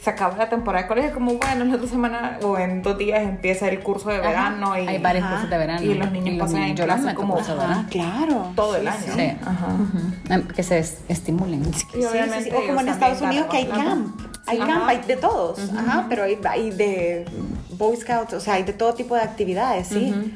se 0.02 0.10
acaba 0.10 0.36
la 0.36 0.48
temporada 0.48 0.82
de 0.82 0.88
colegio 0.88 1.12
como, 1.14 1.34
bueno, 1.34 1.62
en 1.64 1.70
la 1.70 1.76
otra 1.76 1.88
semana 1.88 2.38
o 2.42 2.56
en 2.58 2.82
dos 2.82 2.96
días 2.96 3.22
empieza 3.24 3.68
el 3.68 3.80
curso 3.80 4.10
de 4.10 4.18
verano 4.20 4.78
y 4.78 4.86
hay 4.86 4.98
varios 4.98 5.24
Ajá. 5.24 5.32
cursos 5.34 5.50
de 5.50 5.58
verano. 5.58 5.82
y 5.82 5.94
los 5.94 6.12
niños 6.12 6.38
pasan 6.38 6.62
en 6.62 6.76
yo 6.76 6.84
clase 6.84 6.98
los 7.00 7.06
meto 7.06 7.20
como- 7.20 7.34
cursos 7.34 7.56
de 7.58 7.64
Ah, 7.64 7.66
verano. 7.66 7.88
claro. 7.90 8.52
todo 8.54 8.76
el 8.76 8.82
Sí, 8.82 8.88
año. 8.88 9.14
sí. 9.16 9.36
Ajá. 9.44 10.42
Que 10.54 10.62
se 10.62 10.78
es- 10.78 10.98
estimulen. 11.08 11.62
Y 11.62 11.72
Sí, 11.72 11.86
sí, 11.92 12.04
obviamente 12.04 12.50
sí. 12.50 12.56
O 12.56 12.66
como 12.66 12.80
en 12.82 12.88
Estados 12.90 13.20
Unidos 13.22 13.46
que 13.50 13.56
hay 13.56 13.66
camp. 13.66 14.20
Hay 14.46 14.58
camp, 14.58 14.70
Ajá. 14.70 14.88
hay 14.88 15.00
de 15.02 15.16
todos. 15.16 15.58
Ajá, 15.76 16.06
pero 16.08 16.22
hay, 16.22 16.38
hay 16.48 16.70
de 16.70 17.24
Boy 17.70 17.96
Scouts, 17.96 18.34
o 18.34 18.40
sea, 18.40 18.54
hay 18.54 18.62
de 18.62 18.74
todo 18.74 18.94
tipo 18.94 19.14
de 19.16 19.22
actividades, 19.22 19.88
sí. 19.88 20.14
Ujú. 20.16 20.30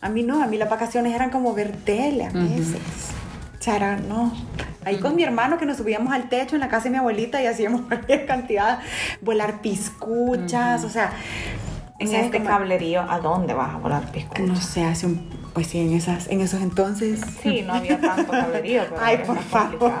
A 0.00 0.08
mí 0.08 0.22
no, 0.22 0.42
a 0.42 0.46
mí 0.46 0.56
las 0.56 0.70
vacaciones 0.70 1.12
eran 1.14 1.28
como 1.30 1.52
ver 1.52 1.72
tele 1.84 2.24
a 2.26 2.30
veces. 2.30 2.78
O 3.58 3.62
sea, 3.62 3.76
era- 3.76 3.96
no. 3.96 4.32
Ahí 4.84 4.98
con 4.98 5.14
mi 5.16 5.22
hermano 5.22 5.58
que 5.58 5.66
nos 5.66 5.76
subíamos 5.76 6.12
al 6.12 6.28
techo 6.28 6.56
en 6.56 6.60
la 6.60 6.68
casa 6.68 6.84
de 6.84 6.90
mi 6.90 6.96
abuelita 6.96 7.42
y 7.42 7.46
hacíamos 7.46 7.80
cualquier 7.88 8.26
cantidad, 8.26 8.80
volar 9.20 9.60
piscuchas, 9.60 10.84
o 10.84 10.88
sea, 10.88 11.12
En 11.98 12.08
¿sabes 12.08 12.26
este 12.26 12.38
cómo? 12.38 12.48
cablerío, 12.50 13.02
¿a 13.02 13.18
dónde 13.20 13.52
vas 13.54 13.74
a 13.74 13.78
volar 13.78 14.10
pisco? 14.10 14.34
No 14.42 14.56
sé, 14.56 14.84
hace 14.84 15.06
un, 15.06 15.28
pues 15.52 15.66
sí, 15.66 15.80
en, 15.80 15.92
esas, 15.92 16.28
en 16.28 16.40
esos 16.40 16.62
entonces. 16.62 17.20
Sí, 17.42 17.62
no 17.62 17.74
había 17.74 18.00
tanto 18.00 18.30
cablerío, 18.32 18.84
pero 18.88 19.02
Ay, 19.04 19.18
por 19.26 19.38
favor. 19.38 19.92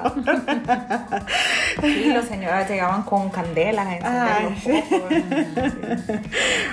Sí, 1.82 2.04
las 2.06 2.24
señoras 2.26 2.68
llegaban 2.70 3.02
con 3.02 3.28
candelas 3.30 3.86
a 3.86 3.94
encender 3.96 4.42
los 4.44 4.58
sí. 4.60 6.20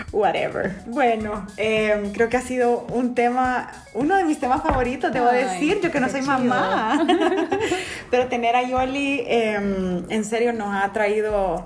Whatever. 0.12 0.76
Bueno, 0.88 1.46
eh, 1.58 2.12
creo 2.14 2.30
que 2.30 2.38
ha 2.38 2.42
sido 2.42 2.86
un 2.92 3.16
tema, 3.16 3.70
uno 3.98 4.16
de 4.16 4.24
mis 4.24 4.40
temas 4.40 4.62
favoritos, 4.62 5.12
debo 5.12 5.28
Ay, 5.30 5.44
decir, 5.44 5.80
yo 5.82 5.92
que 5.92 6.00
no 6.00 6.08
soy 6.10 6.22
chido. 6.22 6.34
mamá. 6.34 7.06
Pero 8.12 8.28
tener 8.28 8.56
a 8.56 8.64
Yoli, 8.64 9.22
eh, 9.28 9.56
en 10.10 10.26
serio, 10.26 10.54
nos 10.54 10.74
ha 10.74 10.92
traído 10.94 11.66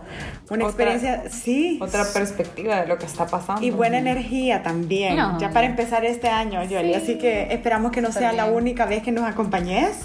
una 0.49 0.65
Otra- 0.65 0.91
experiencia, 0.93 1.23
sí. 1.29 1.77
Otra 1.81 2.03
perspectiva 2.13 2.81
de 2.81 2.87
lo 2.87 2.97
que 2.97 3.05
está 3.05 3.25
pasando. 3.27 3.63
Y 3.65 3.71
buena 3.71 3.97
energía 3.99 4.63
también, 4.63 5.15
No. 5.15 5.39
ya 5.39 5.51
para 5.51 5.65
empezar 5.67 6.03
este 6.05 6.27
año, 6.29 6.63
Yoli. 6.63 6.93
Así 6.93 7.17
que 7.17 7.47
esperamos 7.53 7.91
que 7.91 8.01
no 8.01 8.11
sea 8.11 8.33
la 8.33 8.45
única 8.45 8.85
vez 8.85 9.03
que 9.03 9.11
nos 9.11 9.23
acompañes. 9.25 9.95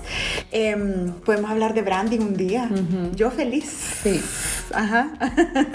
Em, 0.52 1.12
podemos 1.24 1.50
hablar 1.50 1.74
de 1.74 1.82
branding 1.82 2.20
un 2.20 2.36
día. 2.36 2.68
Yo 3.14 3.30
feliz. 3.30 3.64
Sí. 4.02 4.22
Ajá. 4.74 5.08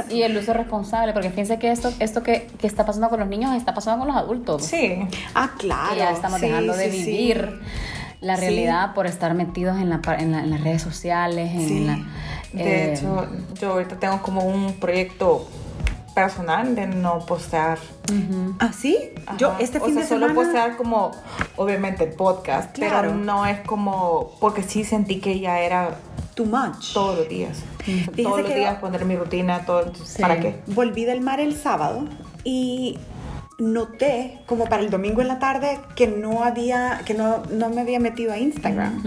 Y 0.10 0.22
el 0.24 0.38
uso 0.38 0.54
responsable, 0.54 1.14
porque 1.14 1.30
fíjense 1.30 1.58
que 1.60 1.72
esto, 1.72 1.92
esto 2.00 2.24
que, 2.24 2.48
que 2.60 2.68
está 2.68 2.86
pasando 2.86 3.10
con 3.10 3.20
los 3.20 3.28
niños 3.30 3.56
está 3.56 3.74
pasando 3.74 4.00
con 4.06 4.08
los 4.14 4.18
adultos. 4.18 4.66
Sí. 4.66 4.98
Ah, 5.34 5.52
claro. 5.58 5.96
Ya 5.98 6.12
estamos 6.12 6.41
Sí, 6.42 6.48
dejando 6.48 6.76
de 6.76 6.92
sí, 6.92 6.98
sí. 7.04 7.12
vivir 7.12 7.60
la 8.20 8.36
Sí. 8.36 8.42
realidad 8.42 8.94
por 8.94 9.08
estar 9.08 9.34
metidos 9.34 9.78
en, 9.80 9.90
la, 9.90 10.02
en, 10.20 10.32
la- 10.32 10.44
en 10.44 10.50
las 10.52 10.62
redes 10.62 10.82
sociales, 10.82 11.52
en 11.54 11.68
Sí. 11.68 11.80
la... 11.86 12.00
De 12.54 12.64
eh, 12.90 12.94
hecho, 12.94 13.28
yo 13.62 13.72
ahorita 13.72 13.98
tengo 13.98 14.22
como 14.22 14.42
un 14.44 14.74
proyecto 14.74 15.48
personal 16.14 16.76
de 16.76 16.88
no 16.88 17.20
postear. 17.20 17.78
ujú. 18.12 18.56
¿Ah, 18.60 18.72
sí? 18.74 18.98
Yo 19.38 19.52
Ajá. 19.52 19.60
este 19.62 19.78
o 19.80 19.86
fin 19.86 19.94
sea, 19.94 20.04
de 20.04 20.10
solo 20.10 20.28
semana... 20.28 20.34
postear 20.48 20.76
como, 20.78 21.12
obviamente, 21.56 22.04
el 22.04 22.12
podcast, 22.12 22.74
Claro. 22.74 23.10
pero 23.10 23.16
no 23.16 23.46
es 23.46 23.62
como, 23.62 24.32
porque 24.42 24.64
sí 24.64 24.84
sentí 24.84 25.20
que 25.22 25.40
ya 25.40 25.60
era 25.62 25.96
Too 26.36 26.46
much. 26.46 26.94
todos 26.94 27.20
los 27.20 27.30
días. 27.30 27.60
O 27.80 27.84
Fíjese 27.84 28.24
todos 28.24 28.42
los 28.42 28.50
que- 28.52 28.58
días 28.60 28.76
poner 28.80 29.06
mi 29.06 29.16
rutina, 29.16 29.66
todo. 29.66 29.94
Sí. 30.04 30.22
¿Para 30.22 30.40
qué? 30.42 30.60
Volví 30.68 31.06
del 31.06 31.22
mar 31.22 31.40
el 31.40 31.56
sábado 31.56 32.04
y 32.44 33.00
noté 33.62 34.40
como 34.48 34.66
para 34.66 34.82
el 34.82 34.90
domingo 34.90 35.22
en 35.22 35.28
la 35.28 35.38
tarde 35.40 35.80
que 35.96 36.08
no 36.08 36.44
había, 36.44 37.02
que 37.06 37.14
no, 37.14 37.44
no 37.52 37.70
me 37.70 37.82
había 37.82 38.00
metido 38.00 38.34
a 38.34 38.38
Instagram. 38.40 39.02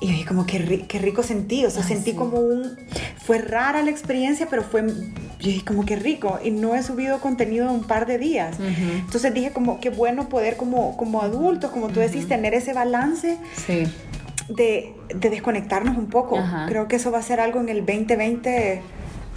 Y 0.00 0.06
dije 0.08 0.24
como 0.26 0.46
qué, 0.46 0.84
qué 0.86 0.98
rico 1.00 1.22
sentí, 1.24 1.64
o 1.64 1.70
sea, 1.70 1.82
sentí 1.82 2.12
sí. 2.12 2.16
como 2.16 2.38
un... 2.38 2.76
Fue 3.16 3.38
rara 3.38 3.82
la 3.82 3.90
experiencia, 3.90 4.46
pero 4.48 4.62
fue... 4.62 4.86
Yo 4.86 5.46
dije 5.50 5.64
como 5.64 5.84
qué 5.84 5.96
rico 5.96 6.38
y 6.44 6.50
no 6.50 6.74
he 6.74 6.82
subido 6.82 7.18
contenido 7.20 7.64
en 7.66 7.72
un 7.72 7.84
par 7.84 8.06
de 8.06 8.18
días. 8.18 8.56
Ujú. 8.60 8.92
Entonces 9.06 9.32
dije 9.34 9.50
como 9.52 9.80
qué 9.80 9.90
bueno 9.90 10.28
poder 10.28 10.56
como, 10.56 10.96
como 10.96 11.22
adultos, 11.22 11.70
como 11.70 11.88
tú 11.88 12.00
decís, 12.00 12.28
tener 12.28 12.54
ese 12.54 12.74
balance 12.74 13.38
Sí. 13.66 13.84
de, 14.48 14.94
de 15.14 15.30
desconectarnos 15.30 15.96
un 15.96 16.06
poco. 16.06 16.38
Creo 16.68 16.86
que 16.86 16.96
eso 16.96 17.10
va 17.10 17.18
a 17.18 17.22
ser 17.22 17.40
algo 17.40 17.60
en 17.60 17.68
el 17.68 17.78
2020, 17.86 18.82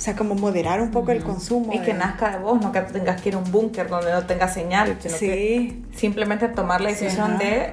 o 0.02 0.04
sea, 0.04 0.16
como 0.16 0.34
moderar 0.34 0.82
un 0.82 0.90
poco 0.90 1.12
el 1.12 1.22
consumo. 1.22 1.72
Y 1.74 1.78
que 1.78 1.94
nazca 1.94 2.32
de 2.32 2.40
vos, 2.40 2.60
no 2.60 2.72
que 2.72 2.82
tengas 2.82 3.22
que 3.22 3.30
ir 3.30 3.36
a 3.36 3.38
un 3.38 3.52
búnker 3.52 3.88
donde 3.88 4.12
no 4.12 4.26
tengas 4.26 4.52
señal, 4.52 4.98
sino 5.00 5.16
Sí. 5.16 5.28
que 5.28 5.82
simplemente 5.96 6.48
tomar 6.48 6.82
la 6.82 6.90
decisión 6.90 7.38
de. 7.38 7.72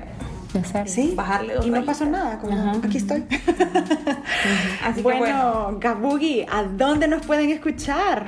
Sí, 0.84 1.14
bajarle 1.16 1.54
dos 1.54 1.66
y 1.66 1.70
no 1.70 1.82
pasó 1.86 2.04
nada, 2.04 2.38
como 2.38 2.52
Ajá. 2.52 2.72
aquí 2.84 2.98
estoy. 2.98 3.24
Así 4.84 4.96
que 4.96 5.00
bueno, 5.02 5.18
bueno. 5.20 5.78
Gabugi, 5.80 6.44
¿a 6.52 6.64
dónde 6.64 7.08
nos 7.08 7.24
pueden 7.24 7.48
escuchar? 7.48 8.26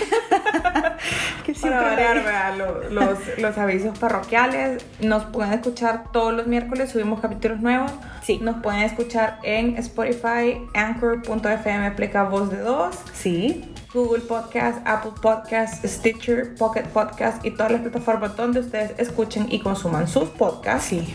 que 1.44 1.52
Para 1.52 1.54
siempre 1.54 1.80
variar, 1.80 2.16
me- 2.16 2.22
vea, 2.22 2.56
lo- 2.56 2.90
los, 2.90 3.18
los 3.38 3.58
avisos 3.58 3.98
parroquiales 3.98 4.84
nos 5.00 5.24
pueden 5.26 5.52
escuchar 5.52 6.04
todos 6.12 6.32
los 6.32 6.46
miércoles, 6.46 6.90
subimos 6.90 7.20
capítulos 7.20 7.60
nuevos. 7.60 7.90
Sí. 8.22 8.38
Nos 8.42 8.56
pueden 8.62 8.80
escuchar 8.82 9.38
en 9.42 9.76
Spotify, 9.78 10.58
Anchor.fm, 10.74 11.86
aplica 11.86 12.24
voz 12.24 12.50
de 12.50 12.58
dos, 12.60 12.96
Sí, 13.12 13.70
Google 13.92 14.22
Podcast, 14.22 14.78
Apple 14.86 15.12
Podcast, 15.20 15.84
Stitcher, 15.84 16.54
Pocket 16.56 16.84
Podcast 16.84 17.44
y 17.44 17.50
todas 17.50 17.72
las 17.72 17.80
plataformas 17.82 18.34
donde 18.36 18.60
ustedes 18.60 18.92
escuchen 18.98 19.46
y 19.50 19.60
consuman 19.60 20.08
sus 20.08 20.28
podcasts. 20.30 20.88
sí. 20.88 21.14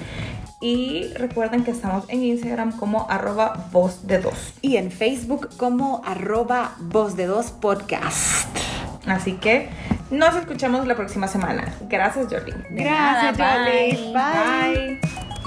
Y 0.61 1.13
recuerden 1.13 1.63
que 1.63 1.71
estamos 1.71 2.03
en 2.09 2.23
Instagram 2.23 2.77
como 2.77 3.09
arroba 3.09 3.67
voz 3.71 4.05
de 4.07 4.19
dos. 4.19 4.53
Y 4.61 4.75
en 4.77 4.91
Facebook 4.91 5.49
como 5.57 6.01
arroba 6.05 6.75
voz 6.79 7.15
de 7.15 7.27
dos 7.27 7.51
podcast. 7.51 8.47
Así 9.07 9.33
que 9.33 9.69
nos 10.11 10.35
escuchamos 10.35 10.85
la 10.85 10.95
próxima 10.95 11.27
semana. 11.27 11.73
Gracias, 11.87 12.27
Jordi. 12.29 12.51
Gracias, 12.71 13.37
bye. 13.37 14.11
Bye. 14.13 14.99
Bye. 14.99 15.38